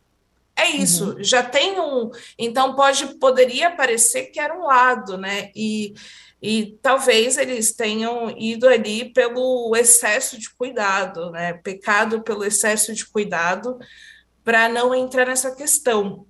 É 0.59 0.69
isso, 0.71 1.11
uhum. 1.15 1.23
já 1.23 1.41
tem 1.41 1.79
um. 1.79 2.11
Então 2.37 2.75
pode 2.75 3.05
poderia 3.19 3.71
parecer 3.71 4.25
que 4.25 4.39
era 4.39 4.53
um 4.57 4.65
lado, 4.65 5.17
né? 5.17 5.51
E 5.55 5.93
e 6.41 6.77
talvez 6.81 7.37
eles 7.37 7.73
tenham 7.73 8.33
ido 8.37 8.67
ali 8.67 9.11
pelo 9.11 9.75
excesso 9.75 10.39
de 10.39 10.49
cuidado, 10.49 11.31
né? 11.31 11.53
Pecado 11.53 12.21
pelo 12.21 12.45
excesso 12.45 12.93
de 12.93 13.05
cuidado 13.05 13.77
para 14.43 14.69
não 14.69 14.95
entrar 14.95 15.25
nessa 15.25 15.53
questão. 15.53 16.25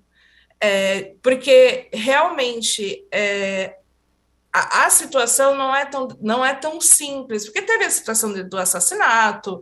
É, 0.61 1.13
porque 1.21 1.89
realmente 1.93 3.07
é, 3.13 3.77
a, 4.51 4.85
a, 4.85 4.89
situação 4.89 5.55
não 5.55 5.75
é, 5.75 5.85
tão, 5.85 6.07
não 6.19 6.45
é 6.45 6.53
tão 6.53 6.81
simples, 6.81 7.45
porque 7.45 7.61
teve 7.61 7.85
a 7.85 7.89
situação 7.89 8.33
do 8.33 8.57
assassinato, 8.57 9.61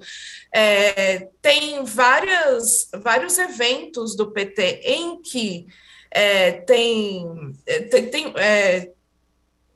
é, 0.53 1.27
tem 1.41 1.83
várias, 1.83 2.89
vários 3.03 3.38
eventos 3.38 4.15
do 4.15 4.31
PT 4.31 4.81
em 4.83 5.21
que 5.21 5.67
é, 6.09 6.51
tem, 6.51 7.25
é, 7.65 7.79
tem, 7.81 8.09
tem 8.09 8.33
é, 8.38 8.91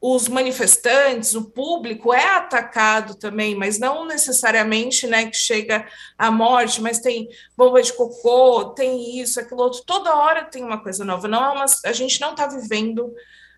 os 0.01 0.27
manifestantes, 0.27 1.35
o 1.35 1.51
público 1.51 2.11
é 2.11 2.25
atacado 2.37 3.13
também, 3.13 3.53
mas 3.53 3.77
não 3.77 4.05
necessariamente 4.05 5.05
né, 5.05 5.27
que 5.27 5.37
chega 5.37 5.87
à 6.17 6.31
morte, 6.31 6.81
mas 6.81 6.99
tem 6.99 7.27
bomba 7.55 7.83
de 7.83 7.93
cocô, 7.93 8.69
tem 8.69 9.19
isso, 9.19 9.39
aquilo 9.39 9.61
outro, 9.61 9.83
toda 9.85 10.15
hora 10.15 10.45
tem 10.45 10.63
uma 10.63 10.81
coisa 10.81 11.05
nova. 11.05 11.27
Não 11.27 11.43
é 11.43 11.49
uma, 11.49 11.65
a 11.85 11.93
gente 11.93 12.19
não 12.19 12.31
está 12.31 12.47
vivendo 12.47 13.13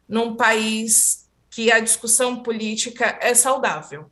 num 0.10 0.36
país 0.36 1.23
que 1.54 1.72
a 1.72 1.80
discussão 1.80 2.42
política 2.42 3.18
é 3.22 3.36
saudável. 3.36 4.12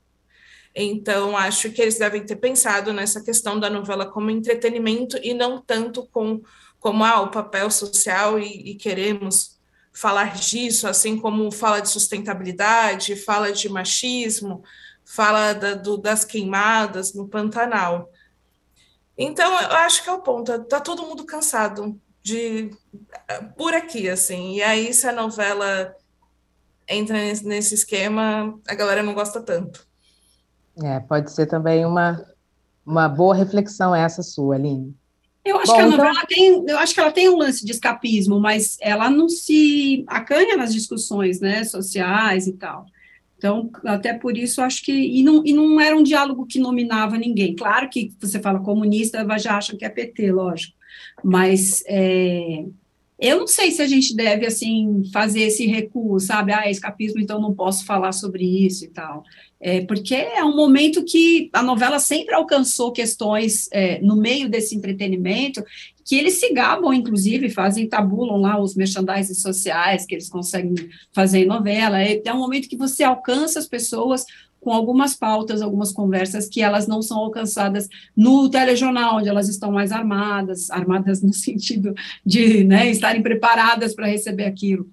Então, 0.76 1.36
acho 1.36 1.72
que 1.72 1.82
eles 1.82 1.98
devem 1.98 2.24
ter 2.24 2.36
pensado 2.36 2.94
nessa 2.94 3.22
questão 3.22 3.60
da 3.60 3.68
novela 3.68 4.06
como 4.06 4.30
entretenimento 4.30 5.18
e 5.24 5.34
não 5.34 5.60
tanto 5.60 6.06
com, 6.08 6.42
como 6.80 7.04
ah, 7.04 7.22
o 7.22 7.32
papel 7.32 7.72
social 7.72 8.40
e, 8.40 8.72
e 8.72 8.76
queremos 8.76 9.60
falar 9.92 10.36
disso, 10.36 10.88
assim 10.88 11.20
como 11.20 11.52
fala 11.52 11.82
de 11.82 11.90
sustentabilidade, 11.90 13.16
fala 13.16 13.52
de 13.52 13.68
machismo, 13.68 14.64
fala 15.04 15.54
da, 15.54 15.74
do, 15.74 15.98
das 15.98 16.24
queimadas 16.24 17.14
no 17.14 17.28
Pantanal. 17.28 18.10
Então, 19.18 19.52
eu 19.62 19.72
acho 19.78 20.04
que 20.04 20.10
é 20.10 20.14
o 20.14 20.22
ponto, 20.22 20.64
tá 20.66 20.80
todo 20.80 21.08
mundo 21.08 21.26
cansado 21.26 22.00
de 22.24 22.70
por 23.58 23.74
aqui, 23.74 24.08
assim, 24.08 24.56
e 24.56 24.64
aí 24.64 24.94
se 24.94 25.08
a 25.08 25.12
novela 25.12 25.96
entra 26.88 27.16
nesse, 27.16 27.46
nesse 27.46 27.76
esquema, 27.76 28.60
a 28.68 28.76
galera 28.76 29.04
não 29.04 29.14
gosta 29.14 29.42
tanto. 29.42 29.86
É, 30.84 31.00
pode 31.00 31.32
ser 31.32 31.48
também 31.48 31.86
uma, 31.86 32.24
uma 32.86 33.08
boa 33.08 33.36
reflexão 33.36 33.94
essa 33.94 34.24
sua, 34.24 34.56
Aline. 34.56 34.96
Eu 35.44 35.58
acho 35.58 35.72
Bom, 35.72 35.76
que 35.76 35.82
a 35.82 35.88
novela 35.88 36.12
então... 36.12 36.26
tem, 36.28 36.66
eu 36.68 36.78
acho 36.78 36.94
que 36.94 37.00
ela 37.00 37.12
tem 37.12 37.30
um 37.30 37.38
lance 37.38 37.66
de 37.66 37.72
escapismo, 37.72 38.40
mas 38.40 38.78
ela 38.80 39.10
não 39.10 39.28
se 39.28 40.04
acanha 40.08 40.56
nas 40.56 40.72
discussões, 40.72 41.40
né, 41.40 41.64
sociais 41.64 42.48
e 42.48 42.54
tal. 42.54 42.86
Então, 43.38 43.72
até 43.86 44.14
por 44.14 44.38
isso, 44.38 44.62
acho 44.62 44.84
que. 44.84 44.92
E 44.92 45.24
não, 45.24 45.44
e 45.44 45.52
não 45.52 45.82
era 45.82 45.98
um 45.98 46.04
diálogo 46.04 46.46
que 46.46 46.60
nominava 46.60 47.18
ninguém. 47.18 47.56
Claro 47.56 47.90
que 47.90 48.14
você 48.20 48.40
fala 48.40 48.60
comunista, 48.60 49.26
já 49.40 49.58
acham 49.58 49.76
que 49.76 49.84
é 49.84 49.90
PT, 49.90 50.32
lógico. 50.32 50.78
Mas 51.24 51.84
é, 51.88 52.66
eu 53.22 53.38
não 53.38 53.48
sei 53.48 53.70
se 53.70 53.84
a 53.84 53.88
gente 53.88 54.16
deve, 54.16 54.48
assim, 54.48 55.04
fazer 55.14 55.42
esse 55.42 55.68
recuo, 55.68 56.20
sabe? 56.20 56.52
Ah, 56.52 56.70
escapismo, 56.72 57.20
então 57.20 57.40
não 57.40 57.54
posso 57.54 57.86
falar 57.86 58.14
sobre 58.14 58.44
isso 58.44 58.84
e 58.84 58.88
tal. 58.88 59.24
É, 59.60 59.82
porque 59.82 60.16
é 60.16 60.44
um 60.44 60.56
momento 60.56 61.06
que 61.06 61.48
a 61.54 61.62
novela 61.62 62.00
sempre 62.00 62.34
alcançou 62.34 62.92
questões 62.92 63.70
é, 63.72 64.02
no 64.02 64.16
meio 64.16 64.50
desse 64.50 64.76
entretenimento 64.76 65.64
que 66.04 66.16
eles 66.16 66.40
se 66.40 66.52
gabam, 66.52 66.92
inclusive, 66.92 67.48
fazem, 67.52 67.88
tabulam 67.88 68.38
lá 68.38 68.60
os 68.60 68.76
merchandises 68.76 69.40
sociais 69.40 70.04
que 70.04 70.16
eles 70.16 70.28
conseguem 70.28 70.74
fazer 71.14 71.44
em 71.44 71.46
novela. 71.46 72.02
É, 72.02 72.20
é 72.26 72.34
um 72.34 72.40
momento 72.40 72.68
que 72.68 72.76
você 72.76 73.04
alcança 73.04 73.60
as 73.60 73.68
pessoas 73.68 74.26
com 74.62 74.72
algumas 74.72 75.16
pautas, 75.16 75.62
algumas 75.62 75.92
conversas 75.92 76.48
que 76.48 76.62
elas 76.62 76.88
não 76.88 77.02
são 77.02 77.18
alcançadas 77.18 77.90
no 78.16 78.48
telejornal, 78.48 79.18
onde 79.18 79.28
elas 79.28 79.50
estão 79.50 79.72
mais 79.72 79.92
armadas, 79.92 80.70
armadas 80.70 81.22
no 81.22 81.34
sentido 81.34 81.94
de 82.26 82.64
né, 82.64 82.90
estarem 82.90 83.22
preparadas 83.22 83.94
para 83.94 84.08
receber 84.08 84.46
aquilo. 84.46 84.88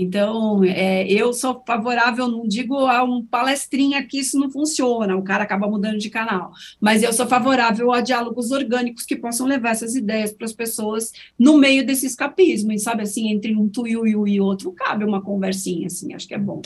Então, 0.00 0.62
é, 0.62 1.08
eu 1.08 1.32
sou 1.32 1.60
favorável, 1.66 2.28
não 2.28 2.46
digo 2.46 2.76
a 2.86 3.02
um 3.02 3.26
palestrinha 3.26 4.06
que 4.06 4.20
isso 4.20 4.38
não 4.38 4.48
funciona, 4.48 5.16
o 5.16 5.24
cara 5.24 5.42
acaba 5.42 5.66
mudando 5.66 5.98
de 5.98 6.08
canal, 6.08 6.52
mas 6.80 7.02
eu 7.02 7.12
sou 7.12 7.26
favorável 7.26 7.90
a 7.90 8.00
diálogos 8.00 8.52
orgânicos 8.52 9.04
que 9.04 9.16
possam 9.16 9.44
levar 9.44 9.70
essas 9.70 9.96
ideias 9.96 10.32
para 10.32 10.44
as 10.44 10.52
pessoas 10.52 11.10
no 11.36 11.58
meio 11.58 11.84
desse 11.84 12.06
escapismo, 12.06 12.70
e 12.70 12.78
sabe 12.78 13.02
assim, 13.02 13.28
entre 13.28 13.56
um 13.56 13.68
tuiuiu 13.68 14.28
e 14.28 14.40
outro, 14.40 14.70
cabe 14.70 15.04
uma 15.04 15.20
conversinha, 15.20 15.88
assim, 15.88 16.14
acho 16.14 16.28
que 16.28 16.34
é 16.34 16.38
bom. 16.38 16.62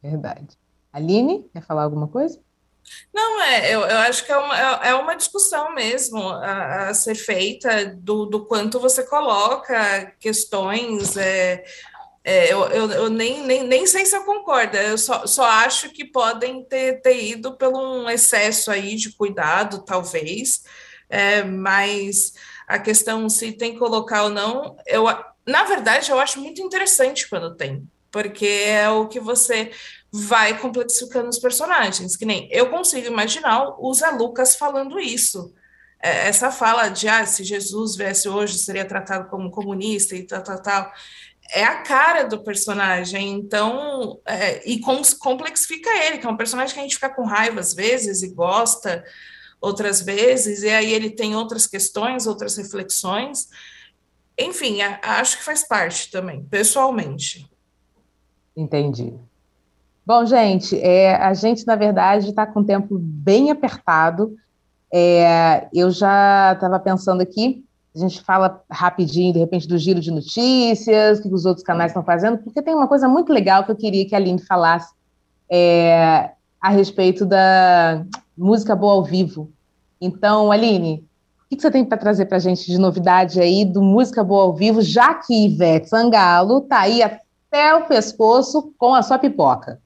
Verdade. 0.00 0.59
Aline, 0.92 1.48
quer 1.52 1.62
falar 1.62 1.84
alguma 1.84 2.08
coisa? 2.08 2.40
Não, 3.12 3.40
é, 3.42 3.74
eu, 3.74 3.80
eu 3.80 3.98
acho 3.98 4.24
que 4.24 4.32
é 4.32 4.36
uma, 4.36 4.58
é, 4.58 4.88
é 4.88 4.94
uma 4.94 5.14
discussão 5.14 5.74
mesmo 5.74 6.20
a, 6.28 6.88
a 6.88 6.94
ser 6.94 7.14
feita 7.14 7.86
do, 7.96 8.26
do 8.26 8.46
quanto 8.46 8.80
você 8.80 9.04
coloca 9.04 10.12
questões. 10.18 11.16
É, 11.16 11.64
é, 12.22 12.52
eu, 12.52 12.64
eu, 12.66 12.90
eu, 12.90 13.10
nem, 13.10 13.42
nem, 13.44 13.64
nem 13.64 13.86
sei 13.86 14.04
se 14.04 14.14
eu 14.14 14.24
concordo, 14.24 14.76
eu 14.76 14.98
só, 14.98 15.26
só 15.26 15.44
acho 15.44 15.90
que 15.90 16.04
podem 16.04 16.62
ter, 16.64 17.00
ter 17.00 17.24
ido 17.24 17.56
por 17.56 17.68
um 17.68 18.10
excesso 18.10 18.70
aí 18.70 18.94
de 18.94 19.12
cuidado, 19.12 19.82
talvez, 19.84 20.62
é, 21.08 21.42
mas 21.42 22.34
a 22.68 22.78
questão 22.78 23.28
se 23.28 23.52
tem 23.52 23.72
que 23.72 23.78
colocar 23.78 24.24
ou 24.24 24.30
não, 24.30 24.76
eu, 24.86 25.06
na 25.46 25.64
verdade, 25.64 26.10
eu 26.10 26.20
acho 26.20 26.38
muito 26.40 26.60
interessante 26.60 27.28
quando 27.28 27.56
tem, 27.56 27.88
porque 28.10 28.46
é 28.46 28.90
o 28.90 29.08
que 29.08 29.18
você 29.18 29.70
vai 30.12 30.58
complexificando 30.58 31.28
os 31.28 31.38
personagens, 31.38 32.16
que 32.16 32.24
nem 32.24 32.48
eu 32.50 32.68
consigo 32.68 33.06
imaginar 33.06 33.76
o 33.78 33.94
Zé 33.94 34.10
Lucas 34.10 34.56
falando 34.56 34.98
isso. 34.98 35.54
É, 36.02 36.28
essa 36.28 36.50
fala 36.50 36.88
de 36.88 37.08
ah, 37.08 37.24
se 37.26 37.44
Jesus 37.44 37.94
viesse 37.94 38.28
hoje, 38.28 38.58
seria 38.58 38.84
tratado 38.84 39.28
como 39.28 39.50
comunista 39.50 40.16
e 40.16 40.24
tal, 40.24 40.42
tal, 40.42 40.62
tal. 40.62 40.92
É 41.52 41.64
a 41.64 41.82
cara 41.82 42.24
do 42.24 42.42
personagem, 42.42 43.30
então, 43.32 44.20
é, 44.24 44.68
e 44.68 44.80
complexifica 45.18 45.90
ele, 46.04 46.18
que 46.18 46.26
é 46.26 46.30
um 46.30 46.36
personagem 46.36 46.74
que 46.74 46.80
a 46.80 46.82
gente 46.82 46.94
fica 46.94 47.10
com 47.10 47.24
raiva 47.24 47.60
às 47.60 47.74
vezes 47.74 48.22
e 48.22 48.32
gosta 48.32 49.04
outras 49.60 50.00
vezes, 50.00 50.62
e 50.62 50.70
aí 50.70 50.92
ele 50.92 51.10
tem 51.10 51.36
outras 51.36 51.66
questões, 51.66 52.26
outras 52.26 52.56
reflexões. 52.56 53.48
Enfim, 54.38 54.80
acho 54.80 55.38
que 55.38 55.44
faz 55.44 55.66
parte 55.66 56.10
também, 56.10 56.42
pessoalmente. 56.44 57.46
Entendi. 58.56 59.18
Bom, 60.04 60.24
gente, 60.24 60.78
é, 60.80 61.14
a 61.16 61.34
gente, 61.34 61.66
na 61.66 61.76
verdade, 61.76 62.30
está 62.30 62.46
com 62.46 62.60
o 62.60 62.64
tempo 62.64 62.98
bem 62.98 63.50
apertado. 63.50 64.34
É, 64.92 65.68
eu 65.72 65.90
já 65.90 66.52
estava 66.54 66.80
pensando 66.80 67.20
aqui, 67.20 67.64
a 67.94 67.98
gente 67.98 68.20
fala 68.22 68.62
rapidinho, 68.70 69.32
de 69.32 69.38
repente, 69.38 69.68
do 69.68 69.78
giro 69.78 70.00
de 70.00 70.10
notícias, 70.10 71.18
o 71.18 71.22
que 71.22 71.34
os 71.34 71.44
outros 71.44 71.64
canais 71.64 71.90
estão 71.90 72.02
fazendo, 72.02 72.38
porque 72.38 72.62
tem 72.62 72.74
uma 72.74 72.88
coisa 72.88 73.08
muito 73.08 73.32
legal 73.32 73.64
que 73.64 73.70
eu 73.70 73.76
queria 73.76 74.06
que 74.06 74.14
a 74.14 74.18
Aline 74.18 74.40
falasse 74.40 74.92
é, 75.50 76.30
a 76.60 76.70
respeito 76.70 77.26
da 77.26 78.04
música 78.36 78.74
boa 78.76 78.94
ao 78.94 79.04
vivo. 79.04 79.50
Então, 80.00 80.50
Aline, 80.50 81.04
o 81.44 81.56
que 81.56 81.60
você 81.60 81.70
tem 81.70 81.84
para 81.84 81.98
trazer 81.98 82.26
para 82.26 82.36
a 82.36 82.40
gente 82.40 82.66
de 82.66 82.78
novidade 82.78 83.40
aí 83.40 83.64
do 83.64 83.82
Música 83.82 84.22
Boa 84.22 84.44
ao 84.44 84.54
Vivo, 84.54 84.80
já 84.80 85.14
que 85.14 85.46
Ivete 85.46 85.88
Sangalo 85.88 86.58
está 86.58 86.80
aí 86.80 87.02
até 87.02 87.74
o 87.74 87.86
pescoço 87.86 88.72
com 88.78 88.94
a 88.94 89.02
sua 89.02 89.18
pipoca? 89.18 89.80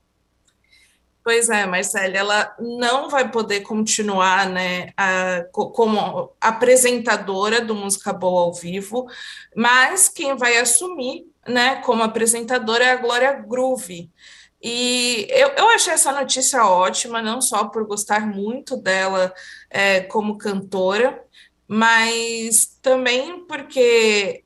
Pois 1.25 1.49
é, 1.49 1.65
Marcela, 1.65 2.15
ela 2.15 2.57
não 2.61 3.09
vai 3.09 3.31
poder 3.31 3.63
continuar 3.63 4.47
né, 4.47 4.91
a, 4.95 5.43
como 5.53 6.31
apresentadora 6.39 7.63
do 7.63 7.75
Música 7.75 8.13
Boa 8.13 8.43
ao 8.43 8.53
Vivo, 8.53 9.07
mas 9.57 10.07
quem 10.07 10.37
vai 10.37 10.59
assumir 10.59 11.25
né, 11.49 11.77
como 11.77 12.03
apresentadora 12.03 12.85
é 12.85 12.91
a 12.91 12.97
Glória 12.97 13.33
Groove. 13.33 14.11
E 14.63 15.27
eu, 15.31 15.49
eu 15.57 15.71
achei 15.71 15.95
essa 15.95 16.13
notícia 16.13 16.63
ótima, 16.67 17.23
não 17.23 17.41
só 17.41 17.69
por 17.69 17.87
gostar 17.87 18.27
muito 18.27 18.77
dela 18.77 19.33
é, 19.71 20.01
como 20.01 20.37
cantora, 20.37 21.25
mas 21.67 22.79
também 22.83 23.47
porque 23.47 24.45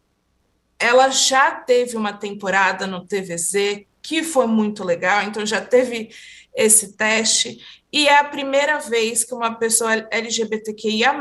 ela 0.79 1.11
já 1.11 1.51
teve 1.51 1.97
uma 1.97 2.13
temporada 2.13 2.87
no 2.87 3.05
TVZ 3.05 3.85
que 4.01 4.23
foi 4.23 4.47
muito 4.47 4.85
legal, 4.85 5.23
então 5.23 5.45
já 5.45 5.61
teve 5.61 6.11
esse 6.59 6.97
teste, 6.97 7.57
e 7.93 8.09
é 8.09 8.19
a 8.19 8.25
primeira 8.25 8.81
vez 8.81 9.23
que 9.23 9.33
uma 9.33 9.55
pessoa 9.55 9.95
LGBTQIA 10.11 11.15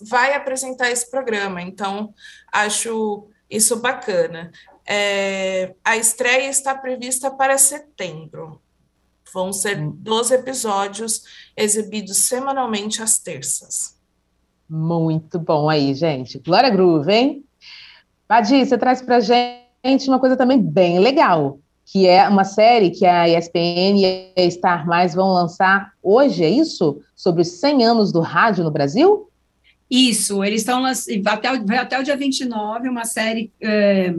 vai 0.00 0.32
apresentar 0.32 0.90
esse 0.90 1.10
programa, 1.10 1.60
então 1.60 2.14
acho 2.52 3.28
isso 3.50 3.80
bacana. 3.80 4.52
É, 4.86 5.74
a 5.84 5.96
estreia 5.96 6.48
está 6.48 6.72
prevista 6.72 7.30
para 7.32 7.58
setembro. 7.58 8.62
Vão 9.34 9.52
ser 9.52 9.76
12 9.76 10.32
hum. 10.32 10.38
episódios 10.38 11.22
exibidos 11.56 12.18
semanalmente 12.18 13.02
às 13.02 13.18
terças. 13.18 13.96
Muito 14.70 15.38
bom 15.38 15.68
aí, 15.68 15.92
gente. 15.94 16.38
Glória 16.38 16.70
Groove, 16.70 17.12
hein? 17.12 17.44
Badi, 18.28 18.64
você 18.64 18.78
traz 18.78 19.02
para 19.02 19.20
gente 19.20 20.08
uma 20.08 20.20
coisa 20.20 20.36
também 20.36 20.62
bem 20.62 21.00
legal 21.00 21.58
que 21.86 22.06
é 22.06 22.28
uma 22.28 22.44
série 22.44 22.90
que 22.90 23.06
a 23.06 23.28
ESPN 23.28 23.96
e 23.96 24.32
a 24.36 24.50
Star 24.50 24.86
Mais 24.86 25.14
vão 25.14 25.32
lançar 25.32 25.92
hoje, 26.02 26.42
é 26.42 26.50
isso? 26.50 27.00
Sobre 27.14 27.42
os 27.42 27.48
100 27.48 27.84
anos 27.84 28.12
do 28.12 28.20
rádio 28.20 28.64
no 28.64 28.72
Brasil? 28.72 29.30
Isso, 29.88 30.42
eles 30.42 30.62
estão 30.62 30.84
até, 30.84 31.48
até 31.78 32.00
o 32.00 32.02
dia 32.02 32.16
29, 32.16 32.88
uma 32.88 33.04
série. 33.04 33.52
É, 33.60 34.12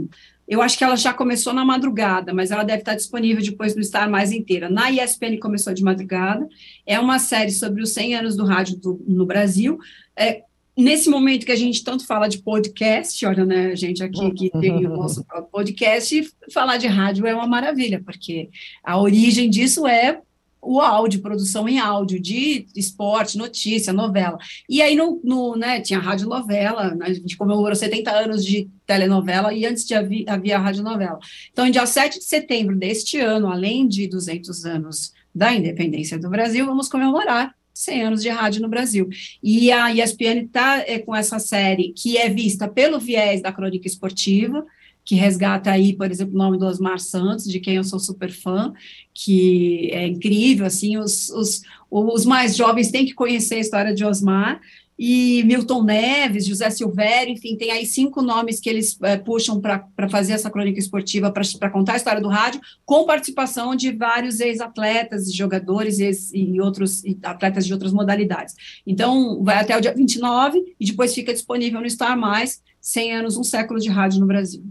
eu 0.47 0.61
acho 0.61 0.77
que 0.77 0.83
ela 0.83 0.95
já 0.95 1.13
começou 1.13 1.53
na 1.53 1.65
madrugada, 1.65 2.33
mas 2.33 2.51
ela 2.51 2.63
deve 2.63 2.79
estar 2.79 2.95
disponível 2.95 3.43
depois 3.43 3.75
no 3.75 3.83
Star 3.83 4.09
Mais 4.09 4.31
inteira. 4.31 4.69
Na 4.69 4.89
ESPN 4.89 5.37
começou 5.37 5.73
de 5.73 5.83
madrugada. 5.83 6.47
É 6.85 6.97
uma 6.97 7.19
série 7.19 7.51
sobre 7.51 7.81
os 7.83 7.89
100 7.89 8.15
anos 8.15 8.37
do 8.37 8.45
rádio 8.45 8.77
do, 8.77 9.03
no 9.05 9.25
Brasil. 9.25 9.77
É, 10.15 10.43
nesse 10.77 11.09
momento 11.09 11.45
que 11.45 11.51
a 11.51 11.57
gente 11.57 11.83
tanto 11.83 12.05
fala 12.05 12.27
de 12.27 12.37
podcast, 12.37 13.25
olha, 13.25 13.43
né, 13.43 13.71
a 13.71 13.75
gente 13.75 14.03
aqui 14.03 14.31
que 14.31 14.49
tem 14.51 14.85
o 14.85 14.89
nosso 14.89 15.25
podcast, 15.51 16.29
falar 16.53 16.77
de 16.77 16.87
rádio 16.87 17.25
é 17.25 17.33
uma 17.33 17.47
maravilha, 17.47 18.01
porque 18.05 18.49
a 18.83 18.99
origem 18.99 19.49
disso 19.49 19.87
é 19.87 20.21
o 20.61 20.81
áudio, 20.81 21.21
produção 21.21 21.67
em 21.67 21.79
áudio, 21.79 22.19
de 22.19 22.67
esporte, 22.75 23.37
notícia, 23.37 23.93
novela. 23.93 24.37
E 24.67 24.81
aí, 24.81 24.95
no, 24.95 25.21
no 25.23 25.55
né, 25.55 25.79
tinha 25.79 25.99
rádio 25.99 26.27
novela, 26.27 26.93
né, 26.93 27.05
a 27.07 27.13
gente 27.13 27.37
comemorou 27.37 27.75
70 27.75 28.11
anos 28.11 28.43
de 28.43 28.69
telenovela, 28.85 29.53
e 29.53 29.65
antes 29.65 29.85
de 29.85 29.93
havia, 29.95 30.25
havia 30.27 30.59
rádio 30.59 30.83
novela. 30.83 31.19
Então, 31.51 31.65
em 31.65 31.71
dia 31.71 31.85
7 31.85 32.19
de 32.19 32.25
setembro 32.25 32.75
deste 32.75 33.19
ano, 33.19 33.51
além 33.51 33.87
de 33.87 34.07
200 34.07 34.65
anos 34.65 35.13
da 35.33 35.53
independência 35.53 36.19
do 36.19 36.29
Brasil, 36.29 36.65
vamos 36.65 36.89
comemorar 36.89 37.55
100 37.77 38.03
anos 38.03 38.21
de 38.21 38.29
rádio 38.29 38.61
no 38.61 38.67
Brasil. 38.67 39.07
E 39.41 39.71
a 39.71 39.93
ESPN 39.93 40.45
está 40.45 40.79
é, 40.79 40.97
com 40.99 41.15
essa 41.15 41.37
série 41.37 41.93
que 41.93 42.17
é 42.17 42.27
vista 42.29 42.67
pelo 42.67 42.99
viés 42.99 43.41
da 43.41 43.51
crônica 43.51 43.87
esportiva, 43.87 44.65
que 45.05 45.15
resgata 45.15 45.71
aí, 45.71 45.93
por 45.93 46.09
exemplo, 46.09 46.33
o 46.33 46.37
nome 46.37 46.57
do 46.57 46.65
Osmar 46.65 46.99
Santos, 46.99 47.45
de 47.45 47.59
quem 47.59 47.75
eu 47.75 47.83
sou 47.83 47.99
super 47.99 48.31
fã, 48.31 48.73
que 49.13 49.89
é 49.93 50.05
incrível, 50.05 50.65
assim, 50.65 50.97
os, 50.97 51.29
os, 51.29 51.61
os 51.89 52.25
mais 52.25 52.57
jovens 52.57 52.91
têm 52.91 53.05
que 53.05 53.13
conhecer 53.13 53.55
a 53.55 53.59
história 53.59 53.95
de 53.95 54.03
Osmar, 54.03 54.59
e 54.97 55.43
Milton 55.43 55.83
Neves, 55.83 56.45
José 56.45 56.69
Silvério, 56.69 57.31
enfim, 57.31 57.55
tem 57.55 57.71
aí 57.71 57.85
cinco 57.85 58.21
nomes 58.21 58.59
que 58.59 58.69
eles 58.69 58.97
é, 59.03 59.15
puxam 59.15 59.61
para 59.61 60.09
fazer 60.09 60.33
essa 60.33 60.49
crônica 60.49 60.79
esportiva, 60.79 61.31
para 61.31 61.69
contar 61.69 61.93
a 61.93 61.97
história 61.97 62.21
do 62.21 62.29
rádio, 62.29 62.59
com 62.83 63.05
participação 63.05 63.75
de 63.75 63.91
vários 63.91 64.39
ex-atletas, 64.39 65.31
jogadores 65.31 65.99
ex, 65.99 66.31
e 66.33 66.59
outros 66.59 67.03
e 67.03 67.17
atletas 67.21 67.65
de 67.65 67.73
outras 67.73 67.93
modalidades. 67.93 68.55
Então, 68.85 69.43
vai 69.43 69.57
até 69.57 69.77
o 69.77 69.81
dia 69.81 69.93
29 69.93 70.75
e 70.79 70.85
depois 70.85 71.13
fica 71.13 71.31
disponível 71.31 71.79
no 71.79 71.89
Star 71.89 72.17
Mais, 72.17 72.61
100 72.81 73.13
anos, 73.13 73.37
um 73.37 73.43
século 73.43 73.79
de 73.79 73.89
rádio 73.89 74.19
no 74.19 74.25
Brasil. 74.25 74.63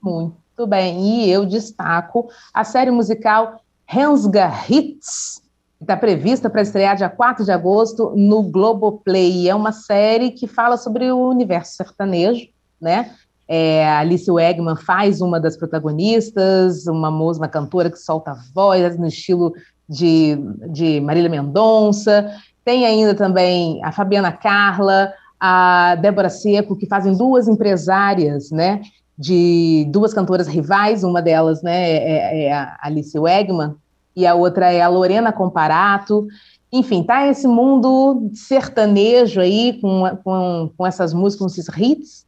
Muito 0.00 0.66
bem, 0.66 1.26
e 1.26 1.30
eu 1.30 1.44
destaco 1.44 2.28
a 2.52 2.64
série 2.64 2.90
musical 2.90 3.60
Hensga 3.92 4.50
Hits, 4.68 5.43
Está 5.84 5.98
prevista 5.98 6.48
para 6.48 6.62
estrear 6.62 6.96
dia 6.96 7.10
4 7.10 7.44
de 7.44 7.52
agosto 7.52 8.14
no 8.16 8.42
Globoplay. 8.42 9.50
É 9.50 9.54
uma 9.54 9.70
série 9.70 10.30
que 10.30 10.46
fala 10.46 10.78
sobre 10.78 11.12
o 11.12 11.28
universo 11.28 11.76
sertanejo, 11.76 12.48
né? 12.80 13.10
É, 13.46 13.86
Alice 13.90 14.30
Wegman 14.30 14.76
faz 14.76 15.20
uma 15.20 15.38
das 15.38 15.58
protagonistas, 15.58 16.86
uma 16.86 17.10
moça, 17.10 17.38
uma 17.38 17.48
cantora 17.48 17.90
que 17.90 17.98
solta 17.98 18.34
voz 18.54 18.98
no 18.98 19.06
estilo 19.06 19.52
de, 19.86 20.38
de 20.70 21.02
Marília 21.02 21.28
Mendonça. 21.28 22.32
Tem 22.64 22.86
ainda 22.86 23.14
também 23.14 23.78
a 23.84 23.92
Fabiana 23.92 24.32
Carla, 24.32 25.12
a 25.38 25.96
Débora 25.96 26.30
Seco, 26.30 26.76
que 26.76 26.86
fazem 26.86 27.14
duas 27.14 27.46
empresárias, 27.46 28.50
né? 28.50 28.80
De 29.18 29.86
duas 29.90 30.14
cantoras 30.14 30.48
rivais, 30.48 31.04
uma 31.04 31.20
delas 31.20 31.62
né, 31.62 31.90
é, 31.90 32.44
é 32.44 32.52
a 32.54 32.78
Alice 32.80 33.16
Wegman, 33.18 33.74
e 34.16 34.26
a 34.26 34.34
outra 34.34 34.72
é 34.72 34.80
a 34.80 34.88
Lorena 34.88 35.32
Comparato. 35.32 36.26
Enfim, 36.72 37.02
tá 37.02 37.26
esse 37.26 37.46
mundo 37.46 38.30
sertanejo 38.34 39.40
aí, 39.40 39.78
com, 39.80 40.02
com, 40.22 40.70
com 40.76 40.86
essas 40.86 41.12
músicas, 41.14 41.38
com 41.38 41.46
esses 41.46 41.68
hits. 41.76 42.26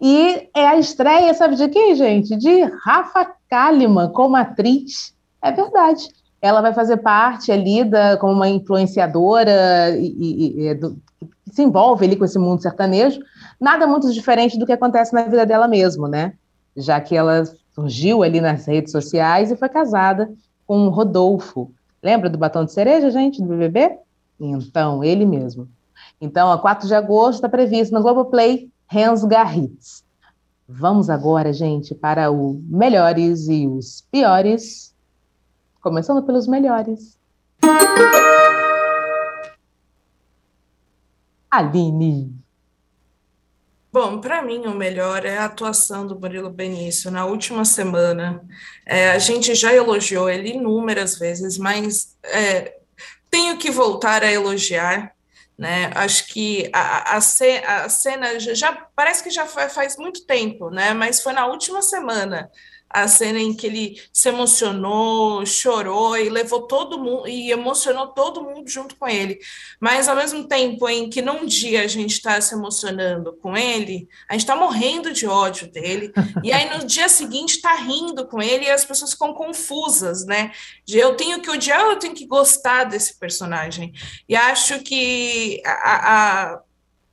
E 0.00 0.48
é 0.54 0.66
a 0.66 0.78
estreia, 0.78 1.32
sabe 1.34 1.56
de 1.56 1.68
quem, 1.68 1.94
gente? 1.94 2.36
De 2.36 2.62
Rafa 2.84 3.32
Kalimann 3.48 4.10
como 4.10 4.36
atriz. 4.36 5.14
É 5.42 5.52
verdade. 5.52 6.08
Ela 6.40 6.60
vai 6.60 6.74
fazer 6.74 6.98
parte 6.98 7.50
ali 7.52 7.84
da, 7.84 8.16
como 8.16 8.32
uma 8.32 8.48
influenciadora 8.48 9.96
e, 9.96 10.14
e, 10.18 10.68
e 10.68 10.74
do, 10.74 10.96
que 11.20 11.54
se 11.54 11.62
envolve 11.62 12.04
ali 12.04 12.16
com 12.16 12.24
esse 12.24 12.38
mundo 12.38 12.62
sertanejo. 12.62 13.20
Nada 13.60 13.86
muito 13.86 14.12
diferente 14.12 14.58
do 14.58 14.66
que 14.66 14.72
acontece 14.72 15.14
na 15.14 15.22
vida 15.22 15.46
dela 15.46 15.68
mesmo, 15.68 16.08
né? 16.08 16.34
Já 16.76 17.00
que 17.00 17.16
ela 17.16 17.44
surgiu 17.74 18.22
ali 18.22 18.40
nas 18.40 18.66
redes 18.66 18.92
sociais 18.92 19.50
e 19.50 19.56
foi 19.56 19.68
casada 19.68 20.30
com 20.66 20.86
o 20.86 20.90
Rodolfo. 20.90 21.72
Lembra 22.02 22.28
do 22.28 22.38
batom 22.38 22.64
de 22.64 22.72
cereja, 22.72 23.10
gente, 23.10 23.40
do 23.40 23.48
BBB? 23.48 23.98
Então, 24.38 25.02
ele 25.02 25.24
mesmo. 25.24 25.68
Então, 26.20 26.50
a 26.50 26.58
4 26.58 26.86
de 26.86 26.94
agosto 26.94 27.36
está 27.36 27.48
previsto 27.48 27.94
no 27.94 28.02
Globoplay 28.02 28.70
Hans 28.92 29.24
Garritz. 29.24 30.04
Vamos 30.68 31.10
agora, 31.10 31.52
gente, 31.52 31.94
para 31.94 32.30
o 32.30 32.60
melhores 32.68 33.48
e 33.48 33.66
os 33.66 34.06
piores. 34.10 34.94
Começando 35.80 36.22
pelos 36.22 36.46
melhores. 36.46 37.18
Aline. 41.50 42.43
Bom, 43.94 44.20
para 44.20 44.42
mim 44.42 44.66
o 44.66 44.74
melhor 44.74 45.24
é 45.24 45.38
a 45.38 45.44
atuação 45.44 46.04
do 46.04 46.18
Murilo 46.18 46.50
Benício 46.50 47.12
na 47.12 47.26
última 47.26 47.64
semana. 47.64 48.44
É, 48.84 49.12
a 49.12 49.20
gente 49.20 49.54
já 49.54 49.72
elogiou 49.72 50.28
ele 50.28 50.48
inúmeras 50.48 51.16
vezes, 51.16 51.56
mas 51.56 52.16
é, 52.24 52.76
tenho 53.30 53.56
que 53.56 53.70
voltar 53.70 54.24
a 54.24 54.32
elogiar. 54.32 55.14
Né? 55.56 55.92
Acho 55.94 56.26
que 56.26 56.68
a, 56.72 57.14
a, 57.14 57.16
a 57.18 57.88
cena 57.88 58.40
já 58.40 58.72
parece 58.96 59.22
que 59.22 59.30
já 59.30 59.46
faz 59.46 59.96
muito 59.96 60.26
tempo, 60.26 60.70
né? 60.70 60.92
Mas 60.92 61.22
foi 61.22 61.32
na 61.32 61.46
última 61.46 61.80
semana 61.80 62.50
a 62.94 63.08
cena 63.08 63.40
em 63.40 63.52
que 63.52 63.66
ele 63.66 64.00
se 64.12 64.28
emocionou, 64.28 65.44
chorou 65.44 66.16
e 66.16 66.28
levou 66.28 66.62
todo 66.62 66.96
mundo 66.96 67.26
e 67.26 67.50
emocionou 67.50 68.06
todo 68.06 68.40
mundo 68.40 68.70
junto 68.70 68.94
com 68.94 69.08
ele. 69.08 69.40
Mas 69.80 70.08
ao 70.08 70.14
mesmo 70.14 70.46
tempo 70.46 70.88
em 70.88 71.10
que 71.10 71.20
num 71.20 71.44
dia 71.44 71.82
a 71.82 71.88
gente 71.88 72.12
está 72.12 72.40
se 72.40 72.54
emocionando 72.54 73.32
com 73.32 73.56
ele, 73.56 74.08
a 74.28 74.34
gente 74.34 74.42
está 74.42 74.54
morrendo 74.54 75.12
de 75.12 75.26
ódio 75.26 75.68
dele, 75.72 76.12
e 76.44 76.52
aí 76.52 76.70
no 76.78 76.86
dia 76.86 77.08
seguinte 77.08 77.56
está 77.56 77.74
rindo 77.74 78.28
com 78.28 78.40
ele 78.40 78.66
e 78.66 78.70
as 78.70 78.84
pessoas 78.84 79.10
ficam 79.10 79.34
confusas, 79.34 80.24
né? 80.24 80.52
De 80.86 80.96
eu 80.96 81.16
tenho 81.16 81.42
que 81.42 81.50
odiar, 81.50 81.80
eu 81.80 81.98
tenho 81.98 82.14
que 82.14 82.26
gostar 82.26 82.84
desse 82.84 83.18
personagem. 83.18 83.92
E 84.28 84.36
acho 84.36 84.78
que 84.84 85.60
a, 85.66 86.52
a, 86.52 86.60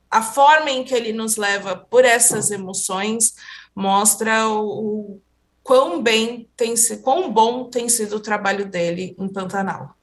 a 0.08 0.22
forma 0.22 0.70
em 0.70 0.84
que 0.84 0.94
ele 0.94 1.12
nos 1.12 1.36
leva 1.36 1.74
por 1.76 2.04
essas 2.04 2.52
emoções 2.52 3.34
mostra 3.74 4.48
o, 4.48 5.16
o 5.16 5.22
quão 5.62 6.02
bem 6.02 6.48
tem 6.56 6.76
sido, 6.76 7.02
quão 7.02 7.32
bom 7.32 7.64
tem 7.64 7.88
sido 7.88 8.16
o 8.16 8.20
trabalho 8.20 8.66
dele 8.66 9.14
em 9.18 9.28
Pantanal. 9.28 9.94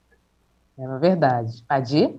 É 0.78 0.88
uma 0.88 1.00
verdade. 1.00 1.64
Adi? 1.68 2.16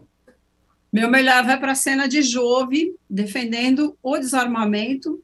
Meu 0.93 1.09
melhor 1.09 1.45
vai 1.45 1.59
para 1.59 1.73
a 1.73 1.77
cena 1.77 2.09
de 2.09 2.21
Jove 2.21 2.95
defendendo 3.09 3.97
o 4.03 4.19
desarmamento 4.19 5.23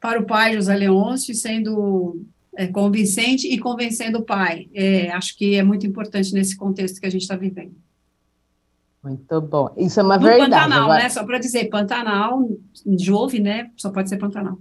para 0.00 0.20
o 0.20 0.26
pai 0.26 0.54
José 0.54 0.76
Leôncio, 0.76 1.34
sendo 1.34 2.20
é, 2.56 2.66
convincente 2.66 3.46
e 3.46 3.58
convencendo 3.58 4.18
o 4.18 4.24
pai. 4.24 4.68
É, 4.74 5.10
acho 5.12 5.36
que 5.38 5.54
é 5.54 5.62
muito 5.62 5.86
importante 5.86 6.34
nesse 6.34 6.56
contexto 6.56 7.00
que 7.00 7.06
a 7.06 7.10
gente 7.10 7.22
está 7.22 7.36
vivendo. 7.36 7.76
Muito 9.02 9.40
bom. 9.40 9.72
Isso 9.76 9.98
é 9.98 10.02
uma 10.02 10.16
no 10.16 10.24
verdade. 10.24 10.50
Pantanal, 10.50 10.82
Agora... 10.84 11.02
né? 11.02 11.08
Só 11.08 11.24
para 11.24 11.38
dizer, 11.38 11.68
Pantanal, 11.70 12.48
Jove, 12.98 13.40
né? 13.40 13.70
Só 13.76 13.90
pode 13.90 14.08
ser 14.08 14.16
Pantanal. 14.16 14.58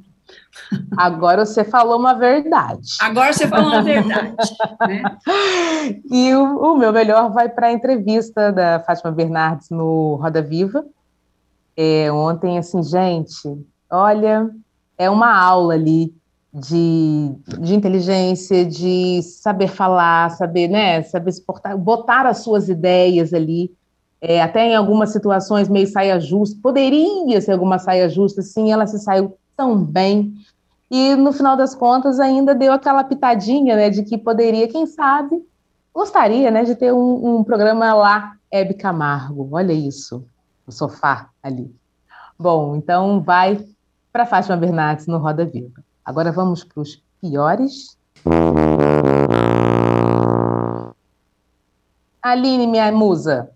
Agora 0.97 1.45
você 1.45 1.63
falou 1.63 1.99
uma 1.99 2.13
verdade. 2.13 2.89
Agora 3.01 3.33
você 3.33 3.47
falou 3.47 3.67
uma 3.67 3.81
verdade. 3.81 4.55
né? 4.87 5.03
E 6.09 6.33
o, 6.33 6.73
o, 6.73 6.77
meu 6.77 6.91
melhor 6.91 7.31
vai 7.31 7.49
para 7.49 7.67
a 7.67 7.71
entrevista 7.71 8.51
da 8.51 8.79
Fátima 8.79 9.11
Bernardes 9.11 9.69
no 9.69 10.15
Roda 10.15 10.41
Viva. 10.41 10.85
É, 11.75 12.11
ontem, 12.11 12.57
assim, 12.57 12.83
gente, 12.83 13.47
olha, 13.89 14.49
é 14.97 15.09
uma 15.09 15.33
aula 15.33 15.73
ali 15.73 16.13
de, 16.53 17.31
de 17.59 17.73
inteligência, 17.73 18.65
de 18.65 19.21
saber 19.23 19.67
falar, 19.67 20.29
saber, 20.31 20.67
né, 20.67 21.01
saber 21.03 21.31
se 21.31 21.41
portar, 21.41 21.77
botar 21.77 22.25
as 22.25 22.39
suas 22.39 22.67
ideias 22.69 23.33
ali. 23.33 23.71
É, 24.19 24.41
até 24.41 24.67
em 24.67 24.75
algumas 24.75 25.11
situações 25.11 25.67
meio 25.67 25.87
saia 25.87 26.19
justa, 26.19 26.59
poderia 26.61 27.41
ser 27.41 27.53
alguma 27.53 27.79
saia 27.79 28.07
justa, 28.07 28.43
sim, 28.43 28.71
ela 28.71 28.85
se 28.85 28.99
saiu 28.99 29.35
tão 29.61 29.85
bem. 29.85 30.33
E 30.89 31.15
no 31.15 31.31
final 31.31 31.55
das 31.55 31.75
contas 31.75 32.19
ainda 32.19 32.55
deu 32.55 32.73
aquela 32.73 33.03
pitadinha, 33.03 33.75
né, 33.75 33.89
de 33.91 34.03
que 34.03 34.17
poderia, 34.17 34.67
quem 34.67 34.87
sabe, 34.87 35.39
gostaria, 35.93 36.49
né, 36.49 36.63
de 36.63 36.75
ter 36.75 36.91
um, 36.91 37.37
um 37.37 37.43
programa 37.43 37.93
lá, 37.93 38.33
Hebe 38.51 38.73
Camargo. 38.73 39.47
Olha 39.51 39.71
isso, 39.71 40.25
o 40.65 40.71
sofá 40.71 41.29
ali. 41.43 41.73
Bom, 42.37 42.75
então 42.75 43.21
vai 43.21 43.63
para 44.11 44.25
Fátima 44.25 44.57
Bernardes 44.57 45.05
no 45.05 45.19
Roda 45.19 45.45
Viva. 45.45 45.83
Agora 46.03 46.31
vamos 46.31 46.63
para 46.63 46.81
os 46.81 47.01
piores. 47.21 47.95
Aline, 52.21 52.65
minha 52.65 52.91
musa. 52.91 53.51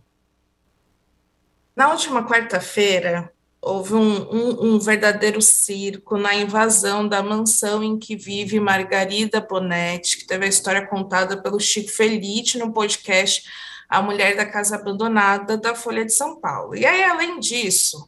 Na 1.75 1.89
última 1.89 2.23
quarta-feira, 2.23 3.33
houve 3.65 3.95
um, 3.95 4.31
um, 4.31 4.65
um, 4.65 4.79
verdadeiro 4.79 5.41
circo 5.41 6.17
na 6.19 6.35
invasão 6.35 7.07
da 7.07 7.23
mansão 7.23 7.83
em 7.83 7.97
que 7.97 8.15
vive 8.15 8.59
Margarida 8.59 9.41
Bonetti, 9.41 10.19
que 10.19 10.27
teve 10.27 10.45
a 10.45 10.49
história 10.49 10.85
contada 10.85 11.41
pelo 11.41 11.59
Chico 11.59 11.89
Felite 11.89 12.59
no 12.59 12.71
podcast 12.71 13.43
A 13.89 14.03
Mulher 14.03 14.35
da 14.37 14.45
Casa 14.45 14.75
Abandonada, 14.75 15.57
da 15.57 15.73
Folha 15.73 16.05
de 16.05 16.13
São 16.13 16.39
Paulo. 16.39 16.75
E 16.75 16.85
aí, 16.85 17.03
além 17.03 17.39
disso, 17.39 18.07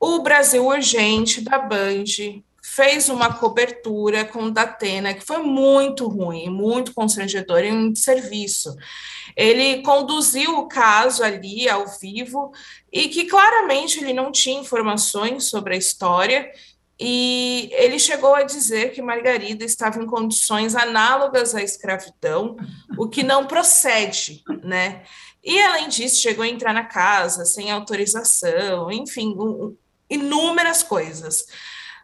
o 0.00 0.22
Brasil 0.22 0.64
Urgente, 0.64 1.42
da 1.42 1.58
Band, 1.58 2.04
fez 2.78 3.08
uma 3.08 3.34
cobertura 3.34 4.24
com 4.24 4.48
Datena, 4.48 5.12
que 5.12 5.26
foi 5.26 5.38
muito 5.38 6.06
ruim, 6.06 6.48
muito 6.48 6.94
constrangedor 6.94 7.64
em 7.64 7.72
um 7.72 7.92
serviço. 7.92 8.76
Ele 9.36 9.82
conduziu 9.82 10.56
o 10.58 10.68
caso 10.68 11.24
ali 11.24 11.68
ao 11.68 11.88
vivo 11.98 12.52
e 12.92 13.08
que 13.08 13.24
claramente 13.24 13.98
ele 13.98 14.12
não 14.12 14.30
tinha 14.30 14.60
informações 14.60 15.46
sobre 15.50 15.74
a 15.74 15.76
história 15.76 16.52
e 17.00 17.68
ele 17.72 17.98
chegou 17.98 18.36
a 18.36 18.44
dizer 18.44 18.92
que 18.92 19.02
Margarida 19.02 19.64
estava 19.64 20.00
em 20.00 20.06
condições 20.06 20.76
análogas 20.76 21.56
à 21.56 21.62
escravidão, 21.62 22.56
o 22.96 23.08
que 23.08 23.24
não 23.24 23.44
procede, 23.48 24.44
né? 24.62 25.02
E 25.42 25.60
além 25.62 25.88
disso, 25.88 26.22
chegou 26.22 26.44
a 26.44 26.48
entrar 26.48 26.72
na 26.72 26.84
casa 26.84 27.44
sem 27.44 27.72
autorização, 27.72 28.88
enfim, 28.92 29.36
inúmeras 30.08 30.84
coisas. 30.84 31.44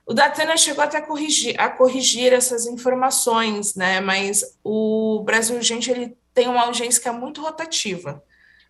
O 0.06 0.12
Datena 0.12 0.56
chegou 0.56 0.84
até 0.84 0.98
a 0.98 1.02
corrigir, 1.02 1.58
a 1.58 1.70
corrigir 1.70 2.32
essas 2.32 2.66
informações, 2.66 3.74
né? 3.74 4.00
Mas 4.00 4.44
o 4.62 5.22
Brasil 5.24 5.56
Urgente 5.56 5.90
ele 5.90 6.16
tem 6.34 6.46
uma 6.48 6.62
audiência 6.62 7.00
que 7.00 7.08
é 7.08 7.12
muito 7.12 7.40
rotativa. 7.40 8.22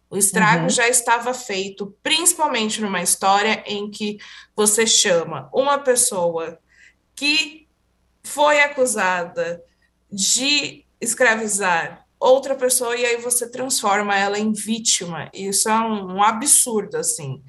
O 0.09 0.17
estrago 0.17 0.65
uhum. 0.65 0.71
já 0.71 0.89
estava 0.89 1.35
feito, 1.35 1.97
principalmente 2.03 2.81
numa 2.81 3.03
história 3.03 3.65
em 3.67 3.91
que 3.91 4.19
você 4.55 4.87
chama 4.87 5.49
uma 5.53 5.79
pessoa 5.79 6.59
que 7.17 7.67
foi 8.23 8.61
acusada 8.61 9.63
de 10.11 10.85
escravizar 11.01 12.07
outra 12.21 12.55
pessoa 12.55 12.97
e 12.97 13.05
aí 13.05 13.17
você 13.17 13.51
transforma 13.51 14.17
ela 14.17 14.39
em 14.39 14.53
vítima. 14.53 15.29
Isso 15.35 15.69
é 15.69 15.79
um, 15.81 16.17
um 16.17 16.23
absurdo, 16.23 16.97
assim. 16.97 17.43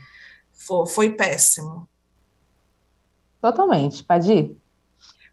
Foi, 0.51 0.87
foi 0.87 1.09
péssimo. 1.11 1.87
Totalmente. 3.45 4.03
Padir? 4.03 4.55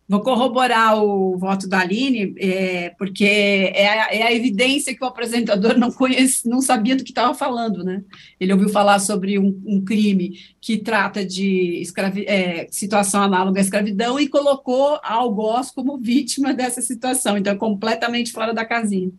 Vou 0.07 0.21
corroborar 0.21 1.03
o 1.03 1.39
voto 1.39 1.67
da 1.67 1.79
Aline, 1.79 2.35
é, 2.39 2.91
porque 2.99 3.25
é 3.25 3.89
a, 3.89 4.15
é 4.15 4.23
a, 4.25 4.35
evidência 4.35 4.95
que 4.95 5.03
o 5.03 5.07
apresentador 5.07 5.79
não 5.79 5.91
conhece, 5.91 6.47
não 6.47 6.61
sabia 6.61 6.95
do 6.95 7.05
que 7.05 7.13
estava 7.13 7.33
falando, 7.33 7.83
né? 7.83 8.03
Ele 8.39 8.53
ouviu 8.53 8.69
falar 8.69 8.99
sobre 8.99 9.39
um, 9.39 9.59
um 9.65 9.83
crime 9.83 10.39
que 10.61 10.77
trata 10.77 11.25
de 11.25 11.81
escravi, 11.81 12.27
é, 12.27 12.67
situação 12.71 13.23
análoga 13.23 13.59
à 13.59 13.63
escravidão 13.63 14.21
e 14.21 14.29
colocou 14.29 15.01
algoz 15.03 15.71
como 15.71 15.97
vítima 15.97 16.53
dessa 16.53 16.83
situação, 16.83 17.39
então 17.39 17.55
é 17.55 17.57
completamente 17.57 18.33
fora 18.33 18.53
da 18.53 18.67
casinha. 18.67 19.11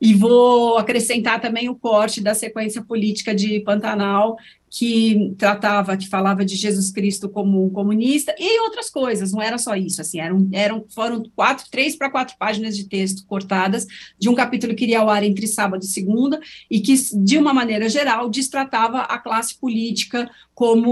E 0.00 0.14
vou 0.14 0.78
acrescentar 0.78 1.40
também 1.40 1.68
o 1.68 1.76
corte 1.76 2.20
da 2.20 2.34
sequência 2.34 2.82
política 2.82 3.32
de 3.32 3.60
Pantanal, 3.60 4.36
que 4.74 5.34
tratava, 5.36 5.98
que 5.98 6.08
falava 6.08 6.46
de 6.46 6.56
Jesus 6.56 6.90
Cristo 6.90 7.28
como 7.28 7.62
um 7.62 7.68
comunista 7.68 8.34
e 8.38 8.60
outras 8.62 8.88
coisas, 8.88 9.30
não 9.30 9.42
era 9.42 9.58
só 9.58 9.76
isso, 9.76 10.00
assim, 10.00 10.18
eram, 10.18 10.48
eram 10.50 10.86
foram 10.88 11.22
quatro, 11.36 11.66
três 11.70 11.94
para 11.94 12.08
quatro 12.08 12.36
páginas 12.38 12.74
de 12.74 12.88
texto 12.88 13.26
cortadas 13.26 13.86
de 14.18 14.30
um 14.30 14.34
capítulo 14.34 14.74
que 14.74 14.84
iria 14.84 15.00
ao 15.00 15.10
ar 15.10 15.22
entre 15.22 15.46
sábado 15.46 15.82
e 15.82 15.86
segunda 15.86 16.40
e 16.70 16.80
que, 16.80 16.94
de 17.22 17.36
uma 17.36 17.52
maneira 17.52 17.86
geral, 17.86 18.30
destratava 18.30 19.00
a 19.00 19.18
classe 19.18 19.58
política 19.58 20.30
como 20.54 20.90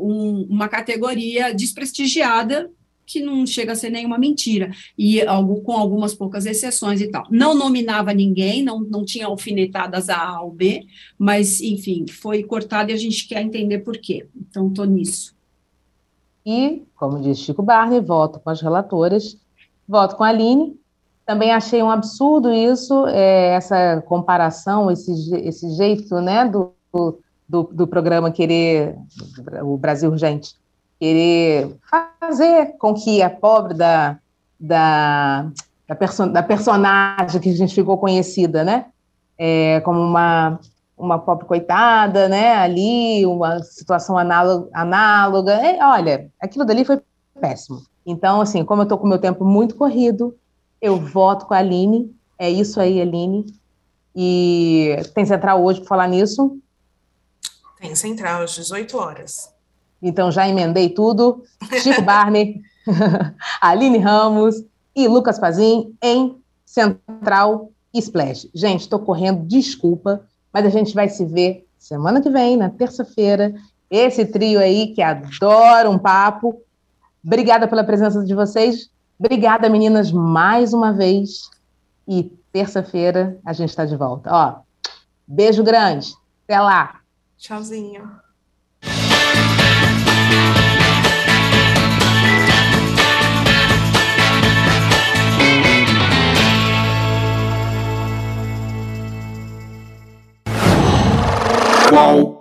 um, 0.00 0.48
uma 0.50 0.68
categoria 0.68 1.54
desprestigiada 1.54 2.68
que 3.08 3.20
não 3.20 3.46
chega 3.46 3.72
a 3.72 3.74
ser 3.74 3.88
nenhuma 3.88 4.18
mentira, 4.18 4.70
e 4.96 5.22
algo, 5.22 5.62
com 5.62 5.72
algumas 5.72 6.14
poucas 6.14 6.44
exceções 6.44 7.00
e 7.00 7.08
tal. 7.08 7.24
Não 7.30 7.54
nominava 7.54 8.12
ninguém, 8.12 8.62
não, 8.62 8.80
não 8.80 9.02
tinha 9.04 9.26
alfinetadas 9.26 10.10
a 10.10 10.16
A 10.16 10.42
ou 10.42 10.52
B, 10.52 10.84
mas, 11.18 11.62
enfim, 11.62 12.04
foi 12.06 12.42
cortado 12.42 12.90
e 12.90 12.94
a 12.94 12.98
gente 12.98 13.26
quer 13.26 13.40
entender 13.40 13.78
por 13.78 13.96
quê. 13.96 14.28
Então, 14.36 14.68
estou 14.68 14.84
nisso. 14.84 15.34
E, 16.44 16.82
como 16.94 17.20
diz 17.20 17.38
Chico 17.38 17.62
Barney, 17.62 18.00
voto 18.00 18.38
com 18.40 18.50
as 18.50 18.60
relatoras, 18.60 19.38
voto 19.86 20.14
com 20.16 20.24
a 20.24 20.28
Aline, 20.28 20.78
Também 21.24 21.50
achei 21.50 21.82
um 21.82 21.90
absurdo 21.90 22.50
isso, 22.52 23.06
é, 23.06 23.54
essa 23.54 24.02
comparação, 24.02 24.90
esse, 24.90 25.12
esse 25.34 25.70
jeito 25.76 26.20
né, 26.20 26.46
do, 26.46 26.72
do, 27.48 27.62
do 27.64 27.86
programa 27.86 28.30
querer, 28.30 28.96
o 29.62 29.76
Brasil 29.76 30.10
Urgente, 30.10 30.54
querer 30.98 31.76
fazer 32.20 32.76
com 32.78 32.94
que 32.94 33.22
a 33.22 33.30
pobre 33.30 33.74
da, 33.74 34.18
da, 34.58 35.50
da, 35.86 35.94
perso 35.94 36.26
da 36.26 36.42
personagem 36.42 37.40
que 37.40 37.50
a 37.50 37.56
gente 37.56 37.74
ficou 37.74 37.96
conhecida, 37.98 38.64
né? 38.64 38.86
É, 39.38 39.80
como 39.80 40.00
uma, 40.00 40.58
uma 40.96 41.18
pobre 41.18 41.46
coitada, 41.46 42.28
né? 42.28 42.56
Ali, 42.56 43.24
uma 43.24 43.62
situação 43.62 44.18
análoga. 44.18 44.68
análoga. 44.72 45.52
É, 45.52 45.84
olha, 45.84 46.30
aquilo 46.40 46.64
dali 46.64 46.84
foi 46.84 47.00
péssimo. 47.40 47.82
Então, 48.04 48.40
assim, 48.40 48.64
como 48.64 48.82
eu 48.82 48.84
estou 48.84 48.98
com 48.98 49.06
meu 49.06 49.18
tempo 49.18 49.44
muito 49.44 49.76
corrido, 49.76 50.36
eu 50.80 50.96
voto 50.96 51.46
com 51.46 51.54
a 51.54 51.58
Aline. 51.58 52.14
É 52.38 52.50
isso 52.50 52.80
aí, 52.80 53.00
Aline. 53.00 53.46
E 54.16 54.96
tem 55.14 55.24
central 55.24 55.62
hoje 55.62 55.80
para 55.80 55.88
falar 55.88 56.08
nisso? 56.08 56.58
Tem 57.78 57.94
central 57.94 58.42
às 58.42 58.52
18 58.52 58.96
horas. 58.96 59.52
Então 60.02 60.30
já 60.30 60.48
emendei 60.48 60.88
tudo. 60.88 61.42
Chico 61.82 62.02
Barney, 62.02 62.60
Aline 63.60 63.98
Ramos 63.98 64.64
e 64.94 65.08
Lucas 65.08 65.38
Pazin 65.38 65.94
em 66.02 66.36
Central 66.64 67.70
Splash. 67.94 68.48
Gente, 68.54 68.82
estou 68.82 68.98
correndo, 68.98 69.46
desculpa, 69.46 70.22
mas 70.52 70.66
a 70.66 70.70
gente 70.70 70.94
vai 70.94 71.08
se 71.08 71.24
ver 71.24 71.66
semana 71.78 72.20
que 72.20 72.30
vem, 72.30 72.56
na 72.56 72.70
terça-feira. 72.70 73.54
Esse 73.90 74.26
trio 74.26 74.60
aí 74.60 74.88
que 74.88 75.00
adora 75.00 75.88
um 75.88 75.98
papo. 75.98 76.60
Obrigada 77.24 77.66
pela 77.66 77.84
presença 77.84 78.24
de 78.24 78.34
vocês. 78.34 78.90
Obrigada, 79.18 79.68
meninas, 79.68 80.12
mais 80.12 80.72
uma 80.72 80.92
vez. 80.92 81.50
E 82.06 82.24
terça-feira 82.52 83.38
a 83.44 83.52
gente 83.52 83.70
está 83.70 83.84
de 83.84 83.96
volta. 83.96 84.30
Ó, 84.32 84.60
beijo 85.26 85.62
grande. 85.62 86.12
Até 86.44 86.60
lá. 86.60 87.00
Tchauzinho. 87.36 88.17
whoa. 101.90 102.37